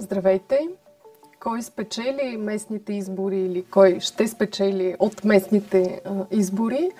[0.00, 0.58] Здравейте!
[1.40, 6.90] Кой спечели местните избори или кой ще спечели от местните а, избори?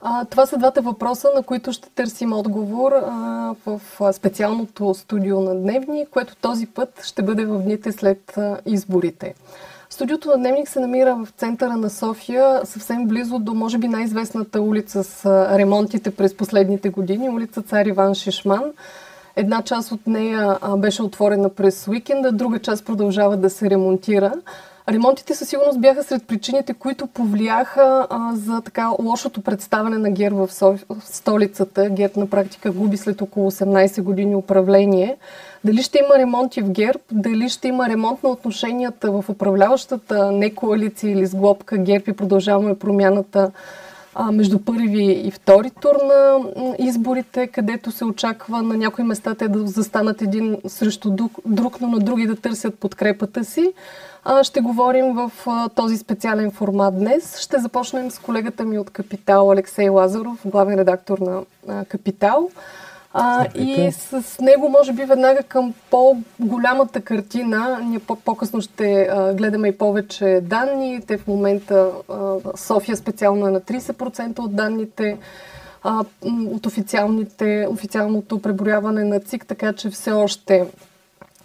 [0.00, 3.80] А, това са двата въпроса, на които ще търсим отговор а, в
[4.12, 9.34] специалното студио на Дневни, което този път ще бъде в дните след а, изборите.
[9.90, 14.60] Студиото на Дневник се намира в центъра на София, съвсем близо до, може би, най-известната
[14.60, 15.26] улица с
[15.58, 18.72] ремонтите през последните години, улица Цар Иван Шишман.
[19.36, 24.32] Една част от нея а, беше отворена през уикенда, друга част продължава да се ремонтира.
[24.88, 30.32] Ремонтите със сигурност бяха сред причините, които повлияха а, за така лошото представяне на ГЕР
[30.32, 30.84] в, Соф...
[30.88, 31.90] в столицата.
[31.90, 35.16] ГЕР на практика губи след около 18 години управление.
[35.64, 40.54] Дали ще има ремонти в ГЕРБ, дали ще има ремонт на отношенията в управляващата не
[40.54, 43.50] коалиция или сглобка ГЕРБ и продължаваме промяната
[44.32, 46.38] между първи и втори тур на
[46.78, 51.10] изборите, където се очаква на някои места те да застанат един срещу
[51.46, 53.72] друг, но на други да търсят подкрепата си.
[54.42, 55.32] Ще говорим в
[55.74, 57.38] този специален формат днес.
[57.38, 62.50] Ще започнем с колегата ми от Капитал, Алексей Лазаров, главен редактор на а, Капитал.
[63.18, 69.68] А, и с него, може би, веднага към по-голямата картина, ние по-късно ще а, гледаме
[69.68, 71.00] и повече данни.
[71.06, 75.18] Те в момента, а, София специално е на 30% от данните
[75.82, 76.04] а,
[76.52, 80.66] от официалните, официалното преброяване на ЦИК, така че все още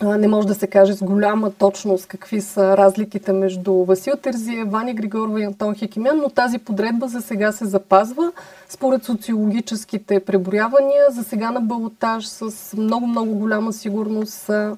[0.03, 4.93] не може да се каже с голяма точност какви са разликите между Васил Терзия, Ваня
[4.93, 8.31] Григорова и Антон Хикимян, но тази подредба за сега се запазва.
[8.69, 14.77] Според социологическите преброявания, за сега на балотаж с много-много голяма сигурност са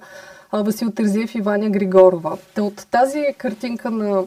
[0.54, 2.38] Васил Терзиев и Ваня Григорова.
[2.60, 4.24] От тази картинка на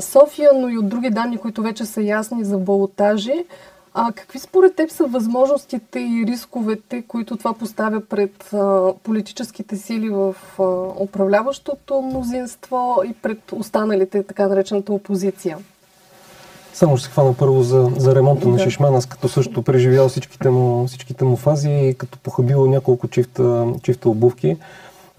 [0.00, 3.44] София, но и от други данни, които вече са ясни за балотажи,
[3.94, 10.08] а какви според теб са възможностите и рисковете, които това поставя пред а, политическите сили
[10.08, 10.62] в а,
[11.02, 15.58] управляващото мнозинство и пред останалите, така наречената опозиция?
[16.72, 18.48] Само ще се хвана първо за, за ремонта да.
[18.48, 23.08] на Шишман, аз като също преживял всичките му, всичките му фази и като похабил няколко
[23.08, 24.56] чифта, чифта обувки.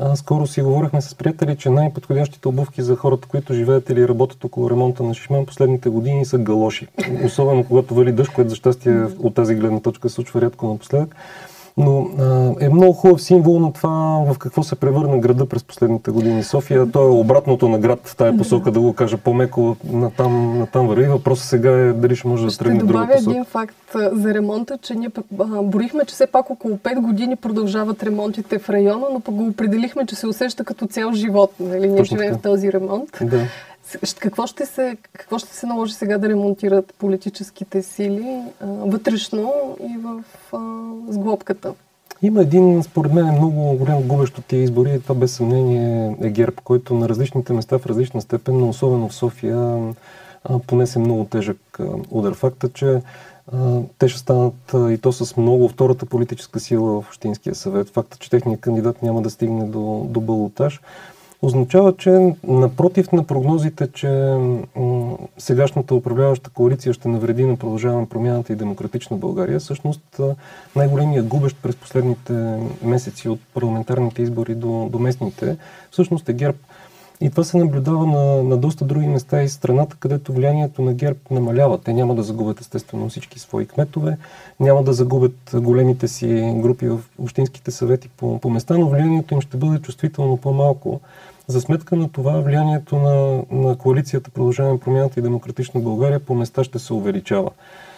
[0.04, 4.44] А, скоро си говорихме с приятели, че най-подходящите обувки за хората, които живеят или работят
[4.44, 6.88] около ремонта на Шишман последните години са галоши.
[7.26, 11.16] Особено когато вали дъжд, което за щастие от тази гледна точка се случва рядко напоследък
[11.78, 16.12] но а, е много хубав символ на това в какво се превърна града през последните
[16.12, 16.44] години.
[16.44, 20.88] София, то е обратното на град в тая посока, да го кажа по-меко, натам, натам
[20.88, 21.06] върви.
[21.06, 23.14] Въпросът сега е дали ще може да тръгне друга посока.
[23.14, 23.76] Ще добавя един факт
[24.14, 25.10] за ремонта, че ние
[25.64, 30.06] борихме, че все пак около 5 години продължават ремонтите в района, но пък го определихме,
[30.06, 31.52] че се усеща като цял живот.
[31.60, 31.88] Нали?
[31.88, 33.10] Ние живеем в този ремонт.
[33.22, 33.40] Да.
[34.20, 39.98] Какво ще, се, какво ще се наложи сега да ремонтират политическите сили а, вътрешно и
[39.98, 41.74] в а, сглобката?
[42.22, 45.02] Има един, според мен, много голям губещ от тия избори.
[45.02, 49.16] Това без съмнение е ГЕРБ, който на различните места в различна степен, но особено в
[49.16, 49.94] София,
[50.68, 51.80] понесе много тежък
[52.12, 52.34] удар.
[52.34, 53.02] Факта, че
[54.00, 57.90] те ще станат и то с много втората политическа сила в Общинския съвет.
[57.90, 60.82] Факта, че техният кандидат няма да стигне до, до балотаж
[61.42, 64.38] означава, че напротив на прогнозите, че
[65.38, 70.22] сегашната управляваща коалиция ще навреди на продължаване промяната и демократична България, всъщност
[70.76, 75.58] най-големият губещ през последните месеци от парламентарните избори до, до местните,
[75.92, 76.58] всъщност е ГЕРБ.
[77.22, 81.20] И това се наблюдава на, на доста други места и страната, където влиянието на ГЕРБ
[81.32, 81.78] намалява.
[81.78, 84.18] Те няма да загубят естествено всички свои кметове,
[84.60, 89.42] няма да загубят големите си групи в общинските съвети по, по места, но влиянието им
[89.42, 91.02] ще бъде чувствително по-малко.
[91.48, 96.64] За сметка на това влиянието на, на коалицията Продължаваме промяната и Демократична България по места
[96.64, 97.50] ще се увеличава.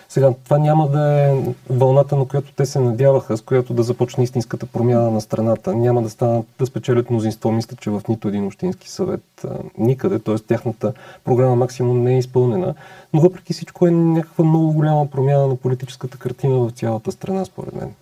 [0.09, 1.35] Сега, това няма да е
[1.69, 5.75] вълната, на която те се надяваха, с която да започне истинската промяна на страната.
[5.75, 10.19] Няма да станат да спечелят мнозинство, мисля, че в нито един общински съвет а, никъде,
[10.19, 10.35] т.е.
[10.35, 10.93] тяхната
[11.23, 12.75] програма максимум не е изпълнена.
[13.13, 17.75] Но въпреки всичко е някаква много голяма промяна на политическата картина в цялата страна, според
[17.75, 17.93] мен.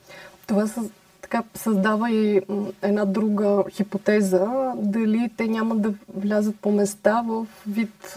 [0.48, 0.82] Това са
[1.32, 2.42] така създава и
[2.82, 8.16] една друга хипотеза, дали те няма да влязат по места в вид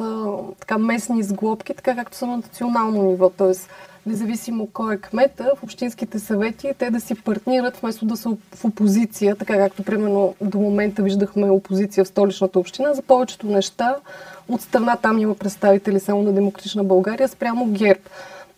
[0.60, 3.30] така местни сглобки, така както са на национално ниво.
[3.30, 3.68] Тоест,
[4.06, 8.64] независимо кой е кмета, в общинските съвети те да си партнират вместо да са в
[8.64, 12.94] опозиция, така както примерно до момента виждахме опозиция в столичната община.
[12.94, 13.96] За повечето неща
[14.48, 18.00] от страна там има представители само на Демократична България спрямо ГЕРБ.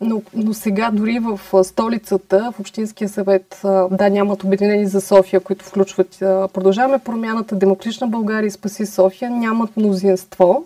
[0.00, 3.60] Но, но сега дори в столицата, в Общинския съвет,
[3.90, 6.16] да, нямат обединени за София, които включват
[6.52, 10.64] Продължаваме промяната, Демократична България и Спаси София, нямат мнозинство.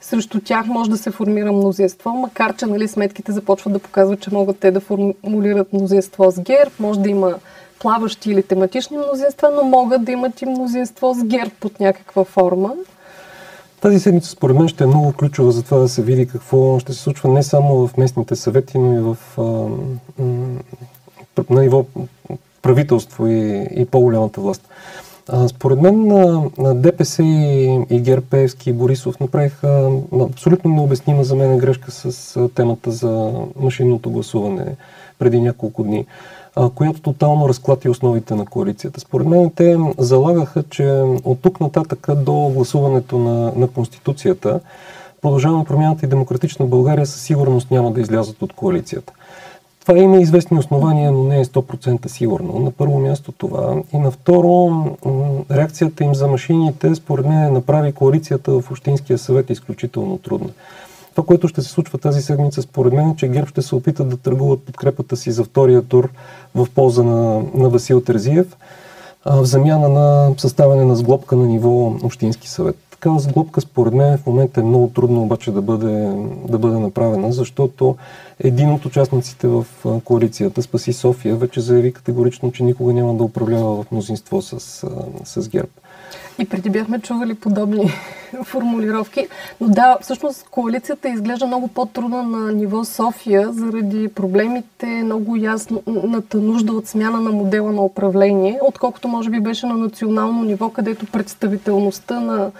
[0.00, 4.34] Срещу тях може да се формира мнозинство, макар че нали, сметките започват да показват, че
[4.34, 7.34] могат те да формулират мнозинство с ГЕРБ, може да има
[7.80, 12.74] плаващи или тематични мнозинства, но могат да имат и мнозинство с герб под някаква форма.
[13.86, 16.92] Тази седмица според мен ще е много ключова за това да се види какво ще
[16.92, 19.42] се случва не само в местните съвети, но и в, а,
[21.50, 21.86] на ниво
[22.62, 24.68] правителство и, и по-голямата власт.
[25.28, 29.90] А, според мен на, на ДПС и, и Герпеевски и Борисов направиха
[30.20, 34.76] абсолютно необяснима за мен грешка с темата за машинното гласуване
[35.18, 36.06] преди няколко дни,
[36.56, 39.00] а, която тотално разклати основите на коалицията.
[39.00, 44.60] Според мен те залагаха, че от тук нататък до гласуването на, на Конституцията
[45.22, 49.12] продължаваме промяната и демократична България със сигурност няма да излязат от коалицията.
[49.80, 52.58] Това има известни основания, но не е 100% сигурно.
[52.58, 53.82] На първо място това.
[53.92, 54.84] И на второ,
[55.50, 60.48] реакцията им за машините, според мен, направи коалицията в Общинския съвет изключително трудна.
[61.16, 64.08] Това, което ще се случва тази седмица, според мен, е, че ГЕРБ ще се опитат
[64.08, 66.08] да търгуват подкрепата си за втория тур
[66.54, 68.56] в полза на, на Васил Терзиев,
[69.26, 74.26] в замяна на съставяне на сглобка на ниво Общински съвет такава сглобка, според мен, в
[74.26, 76.12] момента е много трудно обаче да бъде,
[76.48, 77.96] да бъде направена, защото
[78.40, 79.66] един от участниците в
[80.04, 84.60] коалицията, Спаси София, вече заяви категорично, че никога няма да управлява в мнозинство с,
[85.24, 85.68] с ГЕРБ.
[86.38, 87.90] И преди бяхме чували подобни
[88.44, 89.28] формулировки.
[89.60, 96.72] Но да, всъщност коалицията изглежда много по-трудна на ниво София заради проблемите, много ясната нужда
[96.72, 102.20] от смяна на модела на управление, отколкото може би беше на национално ниво, където представителността
[102.20, 102.50] на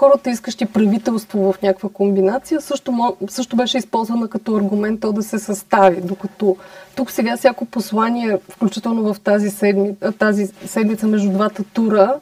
[0.00, 5.38] хората, искащи правителство в някаква комбинация, също, също беше използвана като аргумент то да се
[5.38, 6.00] състави.
[6.00, 6.56] Докато
[6.96, 12.14] тук сега всяко послание, включително в тази, седми, тази седмица между двата тура,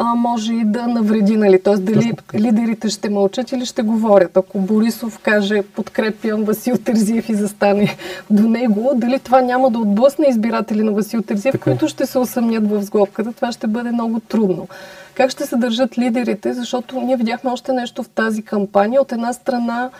[0.00, 1.62] а, може и да навреди, нали?
[1.62, 4.36] Тоест дали лидерите ще мълчат или ще говорят.
[4.36, 7.96] Ако Борисов каже подкрепям Васил Терзиев и застане
[8.30, 11.64] до него, дали това няма да отблъсне избиратели на Васил Терзиев, така.
[11.64, 14.68] които ще се усъмнят в сглобката, това ще бъде много трудно.
[15.14, 16.52] Как ще се държат лидерите?
[16.52, 19.00] Защото ние видяхме още нещо в тази кампания.
[19.00, 19.90] От една страна,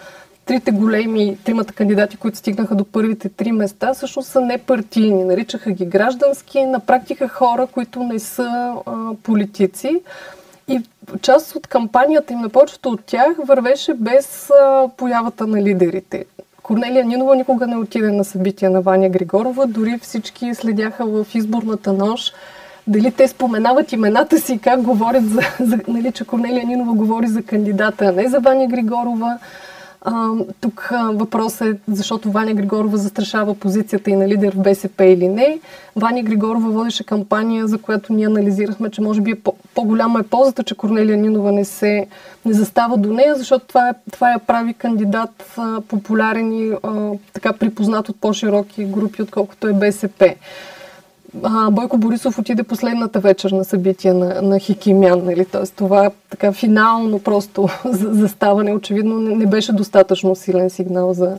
[0.48, 5.24] трите големи, тримата кандидати, които стигнаха до първите три места, всъщност са непартийни.
[5.24, 10.00] Наричаха ги граждански, на практика хора, които не са а, политици.
[10.68, 10.80] И
[11.22, 16.24] част от кампанията им на повечето от тях вървеше без а, появата на лидерите.
[16.62, 21.92] Корнелия Нинова никога не отиде на събития на Ваня Григорова, дори всички следяха в изборната
[21.92, 22.34] нощ
[22.86, 27.42] дали те споменават имената си, как говорят за, за нали, че Корнелия Нинова говори за
[27.42, 29.38] кандидата, а не за Ваня Григорова.
[30.02, 30.30] А,
[30.60, 35.28] тук а, въпросът е, защото Ваня Григорова застрашава позицията и на лидер в БСП или
[35.28, 35.60] не.
[35.96, 40.22] Ваня Григорова водеше кампания, за която ние анализирахме, че може би е по- по-голяма е
[40.22, 42.06] ползата, че Корнелия Нинова не се
[42.44, 47.12] не застава до нея, защото това, е, това е прави кандидат а, популярен и а,
[47.32, 50.34] така припознат от по-широки групи, отколкото е БСП
[51.42, 55.24] а, Бойко Борисов отиде последната вечер на събития на, на Хикимян.
[55.24, 55.44] Нали?
[55.44, 61.38] Тоест, това така финално просто заставане очевидно не, не беше достатъчно силен сигнал за,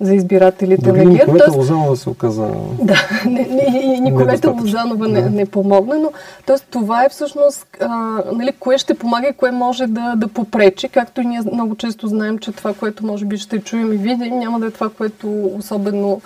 [0.00, 1.38] за избирателите Дори на ГЕРБ.
[1.38, 2.48] Тоест, Лозанова се оказа.
[2.82, 6.10] Да, не, не, и Николета Лозанова не, не помогна, но
[6.46, 10.88] тоест, това е всъщност а, нали, кое ще помага и кое може да, да попречи,
[10.88, 14.38] както и ние много често знаем, че това, което може би ще чуем и видим,
[14.38, 16.20] няма да е това, което особено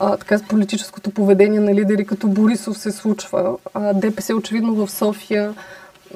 [0.00, 3.56] а, така с политическото поведение на лидери като Борисов се случва.
[3.74, 5.54] А, ДПС очевидно в София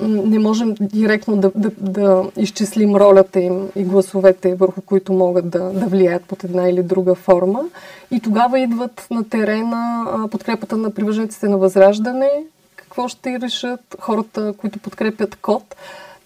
[0.00, 5.58] не можем директно да, да, да изчислим ролята им и гласовете, върху които могат да,
[5.58, 7.64] да влияят под една или друга форма.
[8.10, 12.30] И тогава идват на терена подкрепата на привържениците на Възраждане,
[12.76, 15.76] какво ще решат хората, които подкрепят код.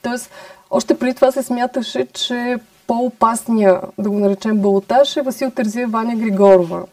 [0.02, 0.30] Тоест,
[0.70, 6.16] още преди това се смяташе, че по-опасния, да го наречем, балотаж е Васил Терзия Ваня
[6.16, 6.84] Григорова.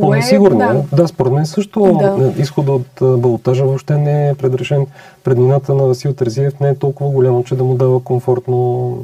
[0.00, 0.22] Кое...
[0.22, 0.58] Сигурно.
[0.58, 0.96] Да.
[0.96, 2.32] да, според мен също да.
[2.38, 4.86] изхода от балотажа въобще не е предрешен.
[5.24, 8.98] Преднината на Васил Терзиев не е толкова голямо, че да му дава комфортно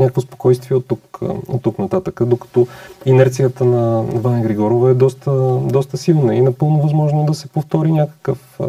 [0.00, 1.18] някакво спокойствие от тук,
[1.48, 2.66] от тук нататък, докато
[3.06, 8.60] инерцията на Ваня Григорова е доста, доста силна и напълно възможно да се повтори някакъв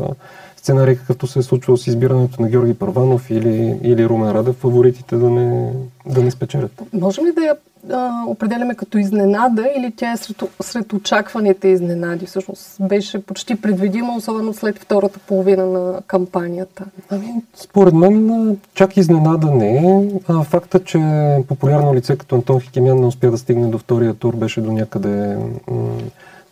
[0.58, 5.16] сценарий, какъвто се е случвал с избирането на Георги Първанов или, или Румен Радев, фаворитите
[5.16, 5.74] да не,
[6.06, 6.82] да не спечелят.
[6.94, 7.56] Можем ли да я
[7.92, 12.26] а, определяме като изненада или тя е сред, сред очакваните изненади?
[12.26, 16.86] Всъщност беше почти предвидима, особено след втората половина на кампанията.
[17.10, 20.10] Ами, според мен чак изненада не е.
[20.44, 21.00] Факта, че
[21.48, 25.38] популярно лице като Антон Хикемян не успя да стигне до втория тур, беше до някъде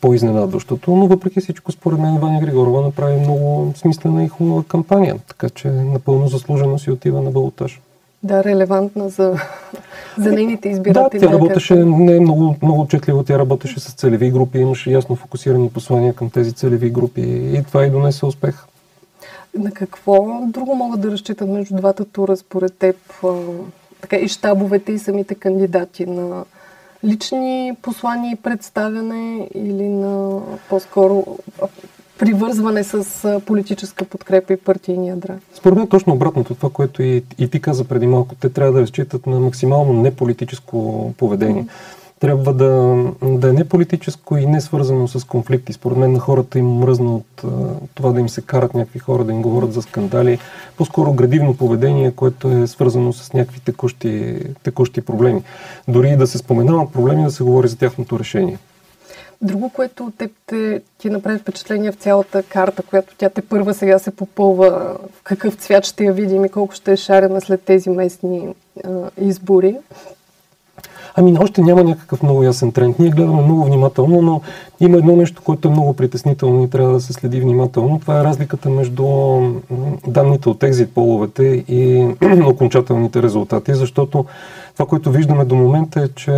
[0.01, 5.49] по-изненадващото, но въпреки всичко, според мен, Ваня Григорова направи много смислена и хубава кампания, така
[5.49, 7.81] че напълно заслужено си отива на балотаж.
[8.23, 9.35] Да, релевантна за,
[10.17, 11.19] за нейните избиратели.
[11.19, 15.15] Да, тя работеше не е много, много отчетливо, тя работеше с целеви групи, имаше ясно
[15.15, 18.65] фокусирани послания към тези целеви групи и това и донесе успех.
[19.57, 22.95] На какво друго могат да разчитат между двата тура според теб
[24.01, 26.45] така и щабовете и самите кандидати на
[27.03, 31.25] лични послания и представяне или на по-скоро
[32.19, 35.37] привързване с политическа подкрепа и партийни ядра?
[35.53, 38.81] Според мен точно обратното, това, което и, и ти каза преди малко, те трябва да
[38.81, 41.63] разчитат на максимално неполитическо поведение.
[41.63, 45.73] Mm-hmm трябва да, да е не политическо и не свързано с конфликти.
[45.73, 47.43] Според мен на хората им мръзна от
[47.95, 50.39] това да им се карат някакви хора, да им говорят за скандали.
[50.77, 55.43] По-скоро градивно поведение, което е свързано с някакви текущи, текущи проблеми.
[55.87, 58.57] Дори да се споменават проблеми, да се говори за тяхното решение.
[59.41, 63.99] Друго, което те, те, ти направи впечатление в цялата карта, която тя те първа сега
[63.99, 67.89] се попълва, в какъв цвят ще я видим и колко ще е шарена след тези
[67.89, 68.89] местни а,
[69.21, 69.77] избори,
[71.19, 72.99] Ами още няма някакъв много ясен тренд.
[72.99, 74.41] Ние гледаме много внимателно, но
[74.79, 77.99] има едно нещо, което е много притеснително и трябва да се следи внимателно.
[77.99, 79.05] Това е разликата между
[80.07, 82.07] данните от екзит половете и
[82.45, 84.25] окончателните резултати, защото
[84.73, 86.31] това, което виждаме до момента е, че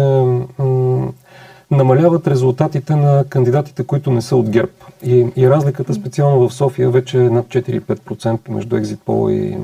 [1.72, 4.72] намаляват резултатите на кандидатите, които не са от ГЕРБ.
[5.04, 9.58] И, и разликата специално в София вече е над 4-5% между екзит пола и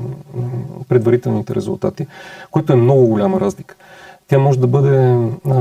[0.88, 2.06] предварителните резултати,
[2.50, 3.76] което е много голяма разлика
[4.28, 5.16] тя може да бъде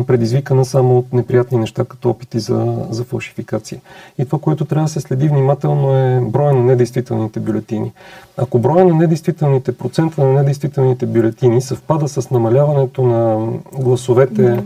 [0.07, 3.81] предизвикана само от неприятни неща, като опити за, за фалшификация.
[4.17, 7.91] И това, което трябва да се следи внимателно е броя на недействителните бюлетини.
[8.37, 14.63] Ако броя на недействителните, процента на недействителните бюлетини съвпада с намаляването на гласовете mm-hmm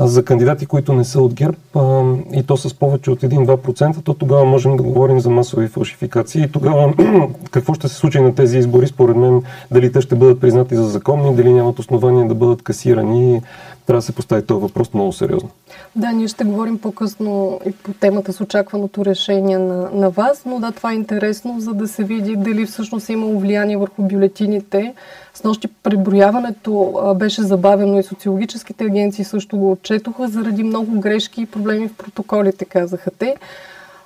[0.00, 4.14] за кандидати, които не са от ГЕРБ а, и то с повече от 1-2%, то
[4.14, 6.42] тогава можем да говорим за масови фалшификации.
[6.42, 6.94] И тогава
[7.50, 10.88] какво ще се случи на тези избори, според мен, дали те ще бъдат признати за
[10.88, 13.42] законни, дали нямат основания да бъдат касирани,
[13.86, 15.50] трябва да се постави този въпрос много сериозно.
[15.96, 20.60] Да, ние ще говорим по-късно и по темата с очакваното решение на, на вас, но
[20.60, 24.94] да, това е интересно, за да се види дали всъщност е имало влияние върху бюлетините.
[25.34, 31.42] С нощи преброяването а, беше забавено и социологическите агенции също го отчетоха заради много грешки
[31.42, 33.36] и проблеми в протоколите, казаха те.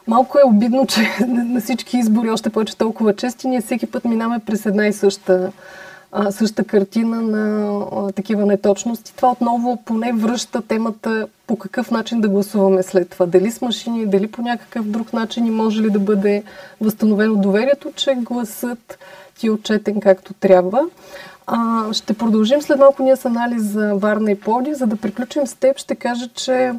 [0.06, 4.38] Малко е обидно, че на всички избори, още повече толкова чести, ние всеки път минаме
[4.46, 5.52] през една и съща
[6.12, 9.16] а, същата картина на а, такива неточности.
[9.16, 13.26] Това отново поне връща темата по какъв начин да гласуваме след това.
[13.26, 16.42] Дали с машини, дали по някакъв друг начин и може ли да бъде
[16.80, 18.98] възстановено доверието, че гласът
[19.38, 20.86] ти е отчетен както трябва.
[21.46, 24.74] А, ще продължим след малко ние с анализ за Варна и Плоди.
[24.74, 26.72] За да приключим с теб, ще кажа, че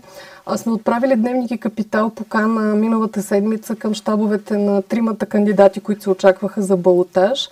[0.55, 6.09] сме отправили дневник и капитал покана миналата седмица към щабовете на тримата кандидати, които се
[6.09, 7.49] очакваха за балотаж.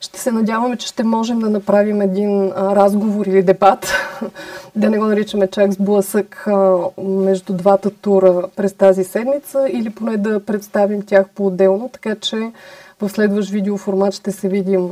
[0.00, 3.92] Ще се надяваме, че ще можем да направим един а, разговор или дебат,
[4.76, 10.16] да не го наричаме чак сблъсък а, между двата тура през тази седмица или поне
[10.16, 12.52] да представим тях по-отделно, така че
[13.00, 14.90] в следващ видеоформат ще се видим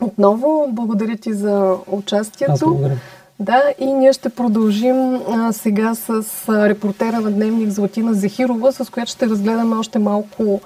[0.00, 0.68] отново.
[0.72, 2.52] Благодаря ти за участието.
[2.52, 2.96] Аз благодаря.
[3.40, 8.90] Да, и ние ще продължим а, сега с а, репортера на Дневник Златина Зехирова, с
[8.90, 10.60] която ще разгледаме още малко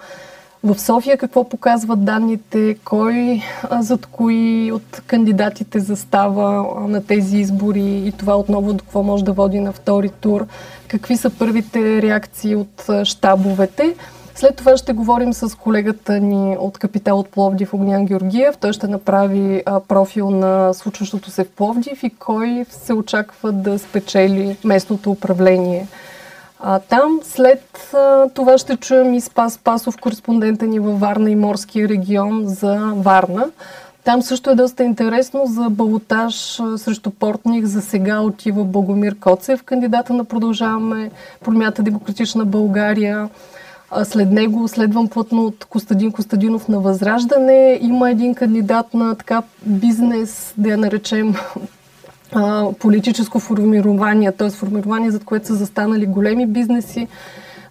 [0.65, 3.43] в София какво показват данните, кой
[3.81, 9.33] зад кои от кандидатите застава на тези избори и това отново до какво може да
[9.33, 10.47] води на втори тур,
[10.89, 13.95] какви са първите реакции от щабовете.
[14.35, 18.57] След това ще говорим с колегата ни от Капитал от Пловдив, Огнян Георгиев.
[18.57, 24.57] Той ще направи профил на случващото се в Пловдив и кой се очаква да спечели
[24.65, 25.87] местното управление
[26.67, 31.37] а, там след а, това ще чуем и Спас Пасов, кореспондента ни във Варна и
[31.37, 33.47] Морския регион за Варна.
[34.05, 37.65] Там също е доста интересно за балотаж срещу Портних.
[37.65, 41.11] За сега отива Богомир Коцев, кандидата на Продължаваме
[41.45, 43.29] промята Демократична България.
[44.05, 47.79] След него следвам плътно от Костадин Костадинов на Възраждане.
[47.83, 51.35] Има един кандидат на така бизнес, да я наречем
[52.79, 54.51] политическо формирование, т.е.
[54.51, 57.09] формирование, за което са застанали големи бизнеси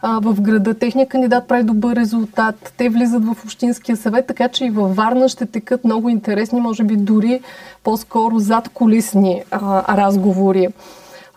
[0.04, 0.74] в града.
[0.74, 2.74] Техният кандидат прави добър резултат.
[2.78, 6.84] Те влизат в Общинския съвет, така че и във Варна ще текат много интересни, може
[6.84, 7.42] би дори
[7.84, 9.44] по-скоро зад колисни
[9.90, 10.68] разговори.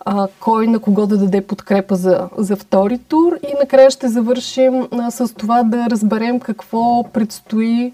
[0.09, 3.39] А, кой на кого да даде подкрепа за, за втори тур.
[3.43, 7.93] И накрая ще завършим а, с това да разберем какво предстои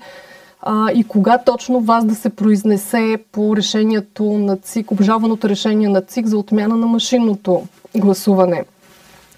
[0.63, 6.03] а, и кога точно вас да се произнесе по решението на ЦИК, обжалваното решение на
[6.03, 7.67] ЦИК за отмяна на машинното
[7.97, 8.65] гласуване.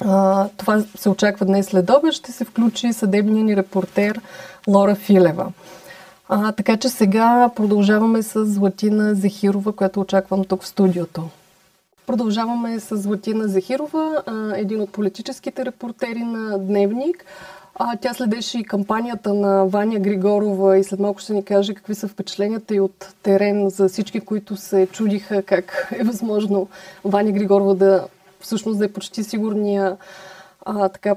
[0.01, 2.13] А, това се очаква днес след обед.
[2.13, 4.21] Ще се включи съдебния ни репортер
[4.69, 5.53] Лора Филева.
[6.29, 11.23] А, така че сега продължаваме с Златина Зехирова, която очаквам тук в студиото.
[12.07, 14.23] Продължаваме с Златина Зехирова,
[14.57, 17.25] един от политическите репортери на Дневник.
[17.77, 21.95] А, тя следеше и кампанията на Ваня Григорова и след малко ще ни каже какви
[21.95, 26.69] са впечатленията и от терен за всички, които се чудиха как е възможно
[27.05, 28.07] Ваня Григорова да
[28.41, 29.97] всъщност да е почти сигурния
[30.65, 31.17] а, така,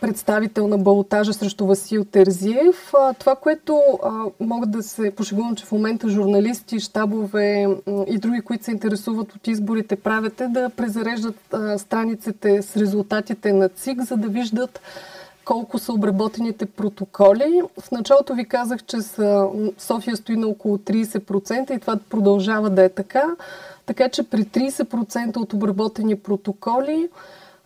[0.00, 2.92] представител на балотажа срещу Васил Терзиев.
[3.18, 3.80] Това, което
[4.40, 7.66] могат да се пошегувам, че в момента журналисти, щабове
[8.06, 13.52] и други, които се интересуват от изборите, правят е да презареждат а, страниците с резултатите
[13.52, 14.80] на ЦИК, за да виждат
[15.44, 17.62] колко са обработените протоколи.
[17.80, 19.48] В началото ви казах, че са,
[19.78, 23.24] София стои на около 30% и това продължава да е така.
[23.86, 27.08] Така че при 30% от обработени протоколи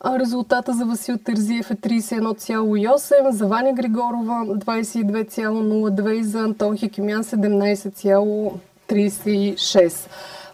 [0.07, 10.09] резултата за Васил Терзиев е 31,8, за Ваня Григорова 22,02 и за Антон Хикимян 17,36.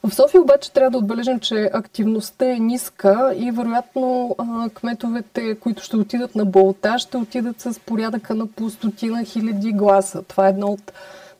[0.04, 4.36] В София обаче трябва да отбележим, че активността е ниска и вероятно
[4.74, 10.22] кметовете, които ще отидат на болта, ще отидат с порядъка на по стотина хиляди гласа.
[10.22, 10.92] Това е едно от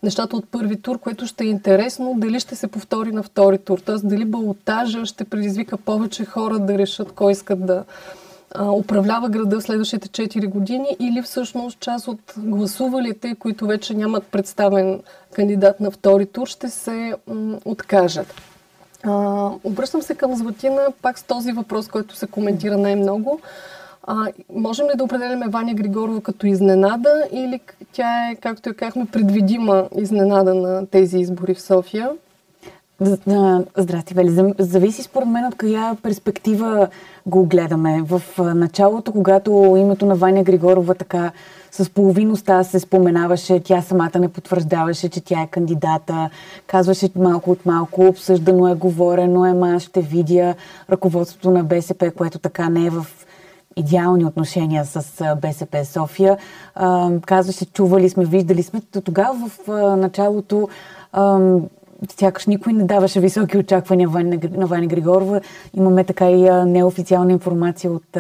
[0.03, 3.79] нещата от първи тур, което ще е интересно дали ще се повтори на втори тур.
[3.79, 3.97] Т.е.
[3.97, 7.85] дали балотажа ще предизвика повече хора да решат кой искат да
[8.55, 14.25] а, управлява града в следващите 4 години или всъщност част от гласувалите, които вече нямат
[14.25, 15.03] представен
[15.33, 18.35] кандидат на втори тур, ще се м- откажат.
[19.03, 23.41] А, обръщам се към Златина пак с този въпрос, който се коментира най-много.
[24.03, 27.61] А, можем ли да определяме Ваня Григорова като изненада или
[27.93, 32.11] тя е, както я казахме, предвидима изненада на тези избори в София?
[33.77, 34.55] Здрасти, Вели.
[34.59, 36.89] Зависи според мен от коя перспектива
[37.27, 38.03] го гледаме.
[38.03, 41.33] В началото, когато името на Ваня Григорова така
[41.71, 46.31] с половиността се споменаваше, тя самата не потвърждаваше, че тя е кандидата,
[46.67, 50.55] казваше малко от малко, обсъждано е, говорено е, ма ще видя
[50.91, 53.07] ръководството на БСП, което така не е в
[53.77, 56.39] идеални отношения с БСП София.
[57.27, 58.81] Казваше, чували сме, виждали сме.
[59.05, 60.69] Тогава в началото
[62.19, 64.09] сякаш никой не даваше високи очаквания
[64.57, 65.41] на Ваня Григорова.
[65.75, 68.17] Имаме така и неофициална информация от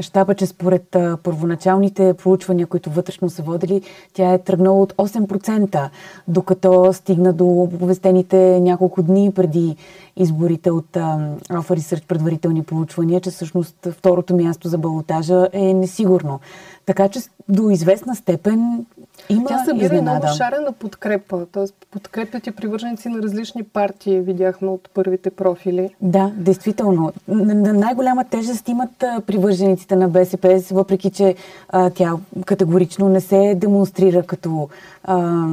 [0.00, 5.88] щаба, че според първоначалните проучвания, които вътрешно са водили, тя е тръгнала от 8%,
[6.28, 9.76] докато стигна до оповестените няколко дни преди
[10.16, 16.40] изборите от Alpha Research предварителни проучвания, че всъщност второто място за балотажа е несигурно.
[16.86, 18.86] Така че до известна степен
[19.28, 20.18] има Тя събира изненада.
[20.18, 21.64] много шарена подкрепа, т.е.
[21.90, 25.90] подкрепят и привърженици на различни партии, видяхме от първите профили.
[26.00, 27.12] Да, действително.
[27.28, 31.34] На най-голяма тежест имат привържениците на БСП, въпреки че
[31.68, 32.12] а, тя
[32.46, 34.68] категорично не се демонстрира като
[35.04, 35.46] а,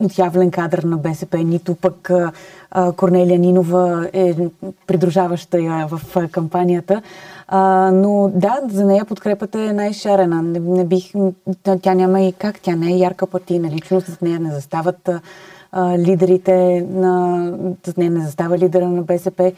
[0.00, 2.10] отявлен кадър на БСП, нито пък
[2.70, 4.34] а, Корнелия Нинова е
[4.86, 7.02] придружаваща я в кампанията.
[7.52, 10.42] А, но да, за нея подкрепата е най-шарена.
[10.42, 11.12] Не, не бих,
[11.82, 15.10] тя няма и как, тя не е ярка партийна личност, с нея не застават
[15.72, 17.52] а, лидерите на,
[17.86, 19.52] с нея не застава лидера на БСП.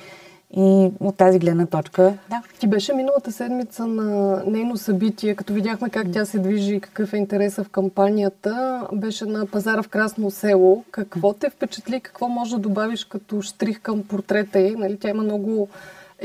[0.57, 2.43] И от тази гледна точка, да.
[2.59, 7.13] Ти беше миналата седмица на нейно събитие, като видяхме как тя се движи и какъв
[7.13, 8.83] е интереса в кампанията.
[8.93, 10.85] Беше на пазара в Красно село.
[10.91, 12.01] Какво те впечатли?
[12.01, 14.75] Какво може да добавиш като штрих към портрета й?
[14.75, 15.69] Нали, тя има много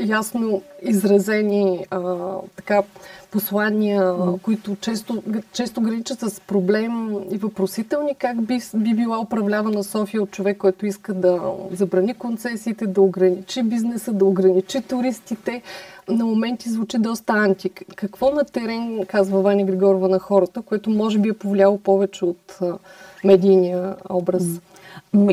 [0.00, 2.16] ясно изразени а,
[2.56, 2.82] така,
[3.30, 4.40] послания, mm.
[4.40, 10.30] които често, често граничат с проблем и въпросителни, как би, би била управлявана София от
[10.30, 11.40] човек, който иска да
[11.72, 15.62] забрани концесиите, да ограничи бизнеса, да ограничи туристите.
[16.08, 17.70] На моменти звучи доста анти.
[17.96, 22.58] Какво на терен казва Ваня Григорова на хората, което може би е повлияло повече от
[22.62, 22.78] а,
[23.24, 24.42] медийния образ?
[24.42, 24.60] Mm.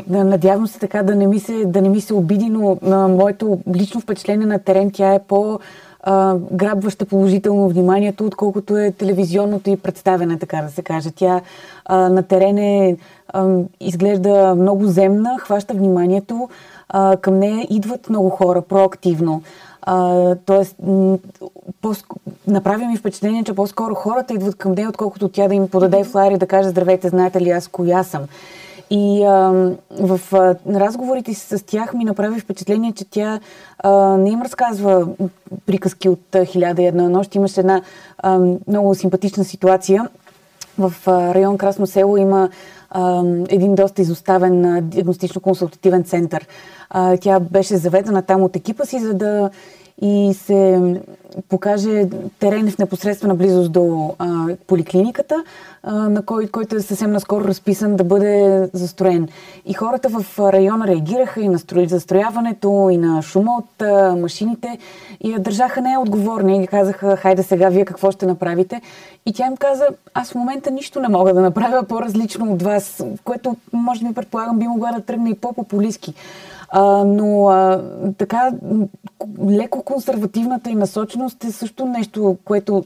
[0.10, 3.60] Надявам се така да не ми се, да не ми се обиди, но на моето
[3.75, 5.60] лично впечатление на терен тя е по
[6.51, 11.12] грабваща положително вниманието, отколкото е телевизионното и представене, така да се каже.
[11.12, 11.41] Тя
[11.86, 12.97] а, на терен е,
[13.28, 16.49] а, изглежда много земна, хваща вниманието,
[16.89, 19.41] а, към нея идват много хора проактивно.
[19.82, 20.75] А, тоест,
[21.82, 21.93] по-
[22.47, 26.32] направи ми впечатление, че по-скоро хората идват към нея, отколкото тя да им подаде флайер
[26.32, 28.21] и да каже здравейте, знаете ли аз коя съм.
[28.89, 29.52] И а,
[30.00, 33.39] в а, разговорите си с тях ми направи впечатление, че тя
[33.80, 35.08] а, не им разказва
[35.65, 37.36] приказки от хиляда и една нощ.
[37.36, 37.82] Имаше една
[38.17, 40.10] а, много симпатична ситуация.
[40.78, 42.50] В а, район Красно село има
[42.89, 46.48] а, един доста изоставен диагностично-консултативен център.
[46.89, 49.50] А, тя беше заведена там от екипа си, за да
[50.01, 50.81] и се
[51.49, 52.08] покаже
[52.39, 55.43] терен в непосредствена близост до а, поликлиниката,
[55.84, 59.27] а, на кой, който е съвсем наскоро разписан да бъде застроен.
[59.65, 64.77] И хората в района реагираха и на застрояването, и на шума от а, машините
[65.23, 68.81] и я държаха нея отговорни и казаха, хайде сега вие какво ще направите.
[69.25, 73.03] И тя им каза, аз в момента нищо не мога да направя по-различно от вас,
[73.23, 76.13] което може би предполагам би могла да тръгне и по-популистски.
[76.69, 77.84] А, но а,
[78.17, 78.51] така,
[79.49, 82.84] леко консервативната и насоченост е също нещо, което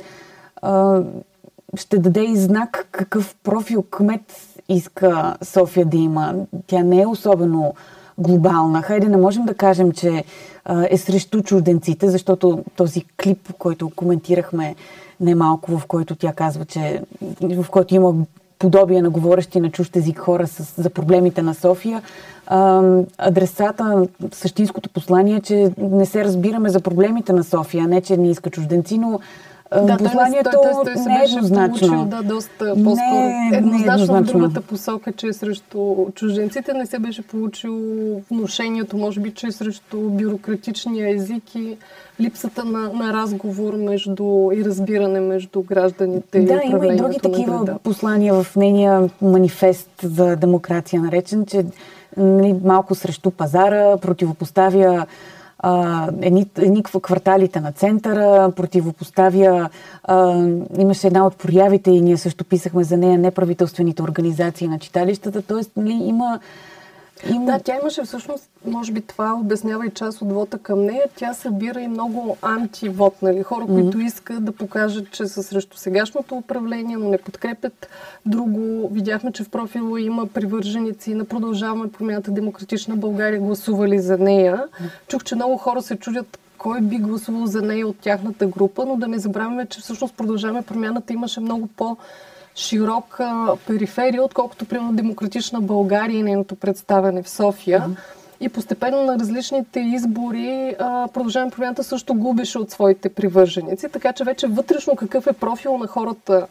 [0.61, 1.01] а,
[1.75, 4.35] ще даде и знак какъв профил кмет
[4.69, 6.35] иска София да има.
[6.67, 7.73] Тя не е особено
[8.17, 8.81] глобална.
[8.81, 10.23] Хайде, не можем да кажем, че
[10.65, 14.75] а, е срещу чужденците, защото този клип, който коментирахме
[15.19, 17.01] немалко, в който тя казва, че
[17.41, 18.13] в който има
[18.59, 22.01] подобие на говорещи на чужд език хора с, за проблемите на София.
[23.17, 28.29] Адресата, същинското послание е, че не се разбираме за проблемите на София, не че не
[28.29, 29.19] иска чужденци, но
[29.71, 31.87] да, посланието той, той, той, той не е еднозначно.
[31.87, 36.73] Получил, да, доста по-скоро не, еднозначно не е в другата посока, че е срещу чужденците
[36.73, 37.81] не се беше получил
[38.31, 41.77] вношението, може би, че е срещу бюрократичния език и
[42.21, 47.17] липсата на, на разговор между и разбиране между гражданите да, и Да, има и други
[47.23, 51.65] такива послания в нейния манифест за демокрация, наречен, че
[52.17, 55.05] нали, малко срещу пазара, противопоставя
[55.59, 59.69] а, едни, едни кварталите на центъра, противопоставя.
[60.03, 65.41] А, имаше една от проявите и ние също писахме за нея неправителствените организации на читалищата.
[65.41, 66.39] Тоест, нали, има
[67.29, 67.45] има...
[67.45, 71.03] Да, тя имаше всъщност, може би това обяснява и част от вота към нея.
[71.15, 73.43] Тя събира и много антивот, нали?
[73.43, 73.81] Хора, mm-hmm.
[73.81, 77.89] които искат да покажат, че са срещу сегашното управление, но не подкрепят
[78.25, 78.89] друго.
[78.93, 84.57] Видяхме, че в профила има привърженици на Продължаваме промяната Демократична България гласували за нея.
[84.57, 85.07] Mm-hmm.
[85.07, 88.95] Чух, че много хора се чудят кой би гласувал за нея от тяхната група, но
[88.95, 91.97] да не забравяме, че всъщност Продължаваме промяната имаше много по-
[92.59, 97.79] широка периферия, отколкото, примерно, Демократична България и нейното представяне в София.
[97.79, 97.97] Mm-hmm.
[98.41, 100.75] И постепенно на различните избори
[101.13, 105.87] продължаваме промяната също губеше от своите привърженици, така че вече вътрешно какъв е профил на
[105.87, 106.47] хората,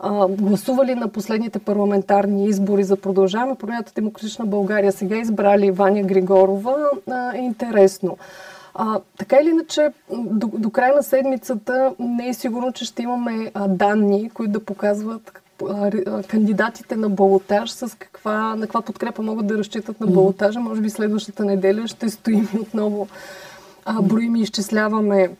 [0.00, 6.76] а, гласували на последните парламентарни избори за продължаваме промяната Демократична България, сега избрали Ваня Григорова,
[7.10, 8.18] а, е интересно.
[8.74, 13.50] А, така или иначе, до, до края на седмицата не е сигурно, че ще имаме
[13.54, 15.39] а, данни, които да показват
[16.28, 20.60] кандидатите на балотаж с каква, на каква подкрепа могат да разчитат на балотажа.
[20.60, 23.08] Може би следващата неделя ще стоим отново,
[23.84, 25.30] а, броим и изчисляваме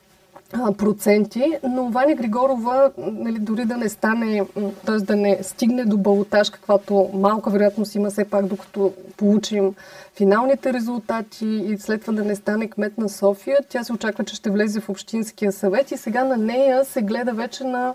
[0.78, 4.42] проценти, но Ваня Григорова, нали, дори да не стане,
[4.86, 4.96] т.е.
[4.96, 9.74] да не стигне до балотаж, каквато малка вероятност има все пак, докато получим
[10.14, 14.34] финалните резултати и след това да не стане кмет на София, тя се очаква, че
[14.34, 17.94] ще влезе в Общинския съвет и сега на нея се гледа вече на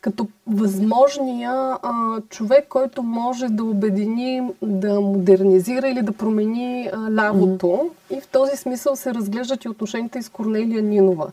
[0.00, 7.66] като възможния а, човек, който може да обедини, да модернизира или да промени а, лявото.
[7.66, 8.16] Mm-hmm.
[8.16, 11.26] И в този смисъл се разглеждат и отношенията и с Корнелия Нинова.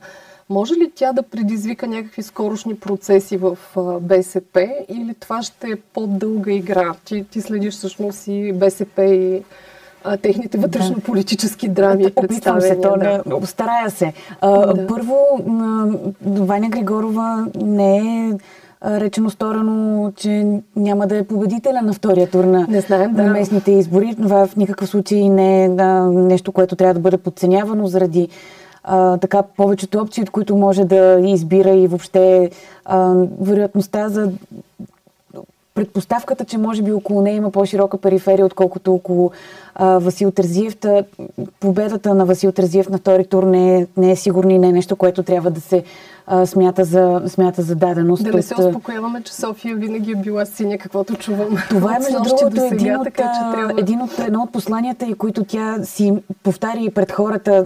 [0.49, 3.57] Може ли тя да предизвика някакви скорошни процеси в
[4.01, 6.93] БСП или това ще е по-дълга игра?
[7.05, 9.43] Ти, ти следиш всъщност и БСП и
[10.05, 13.21] а, техните вътрешно-политически драми и Опитвам се, то да.
[13.25, 14.13] не, постарая се.
[14.41, 14.87] А, да.
[14.87, 15.17] Първо,
[16.25, 18.33] Ваня Григорова не е
[18.85, 23.23] речено сторено, че няма да е победителя на втория тур на, не знаем, да.
[23.23, 24.15] на местните избори.
[24.15, 28.29] Това в никакъв случай не е да, нещо, което трябва да бъде подценявано заради
[28.83, 32.49] а, така повечето опции, от които може да избира и въобще
[32.85, 34.31] а, вероятността за
[35.75, 39.31] предпоставката, че може би около нея има по-широка периферия, отколкото около
[39.75, 40.77] а, Васил Тързиев.
[40.77, 41.03] Та,
[41.59, 44.71] победата на Васил Тързиев на втори тур не е, не е сигурна и не е
[44.71, 45.83] нещо, което трябва да се
[46.27, 48.23] а, смята, за, смята за даденост.
[48.23, 51.57] Да не се успокояваме, че София винаги е била синя, каквото чувам.
[51.69, 53.81] Това е между другото сега, един, от, така, че трябва...
[53.81, 57.65] един от, едно от посланията, и които тя си повтари пред хората,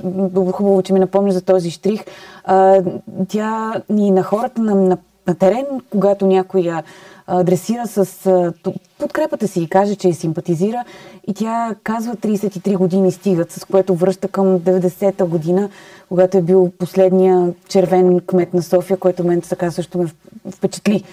[0.51, 2.03] хубаво, че ми напомня за този штрих,
[2.45, 2.81] а,
[3.27, 6.83] тя ни на хората на, на, на терен, когато някоя
[7.29, 8.53] адресира с
[8.99, 10.85] подкрепата си и каже, че я симпатизира.
[11.27, 15.69] И тя казва 33 години стигат, с което връща към 90-та година,
[16.09, 20.05] когато е бил последния червен кмет на София, който мен така също ме
[20.51, 21.03] впечатли.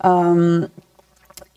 [0.00, 0.66] Ам,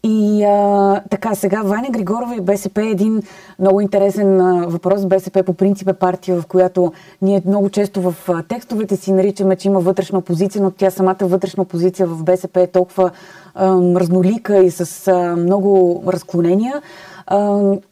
[0.04, 3.24] и а, така, сега Ваня Григорова и БСП е един
[3.60, 5.06] много интересен а, въпрос.
[5.06, 9.56] БСП по принцип е партия, в която ние много често в а, текстовете си наричаме,
[9.56, 13.12] че има вътрешна опозиция, но тя самата вътрешна опозиция в БСП е толкова
[13.56, 16.82] а, разнолика и с а, много разклонения.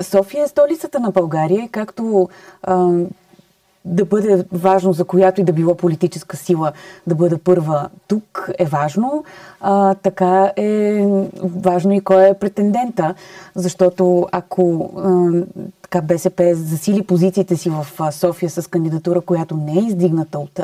[0.02, 2.30] София е столицата на България, както
[2.64, 2.90] а,
[3.86, 6.72] да бъде важно за която и да било политическа сила
[7.08, 9.24] да бъде първа тук е важно,
[9.62, 11.06] а, така е
[11.44, 13.16] важно и кой е претендента,
[13.56, 15.30] защото ако а,
[15.82, 20.60] така БСП засили позициите си в София с кандидатура, която не е издигната от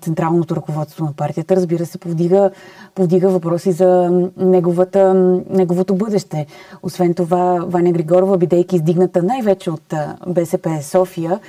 [0.00, 2.50] централното ръководство на партията, разбира се, повдига,
[2.94, 5.14] повдига въпроси за неговата,
[5.50, 6.46] неговото бъдеще.
[6.82, 9.94] Освен това, Ваня Григорова, бидейки издигната най-вече от
[10.26, 11.40] БСП София,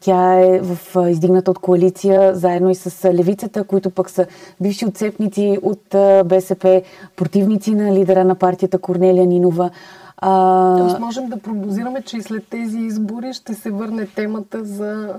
[0.00, 0.78] тя е в
[1.10, 4.26] издигната от коалиция заедно и с левицата, които пък са
[4.60, 5.84] бивши отцепници от
[6.26, 6.82] БСП,
[7.16, 9.70] противници на лидера на партията Корнелия Нинова.
[10.16, 10.78] А...
[10.78, 15.14] Тоест можем да прогнозираме, че и след тези избори ще се върне темата за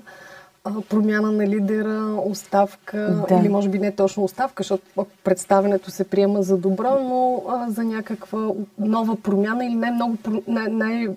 [0.89, 3.35] промяна на лидера, оставка да.
[3.35, 7.83] или може би не точно оставка, защото представенето се приема за добро, но а, за
[7.83, 8.49] някаква
[8.79, 11.07] нова промяна или най-много най- най-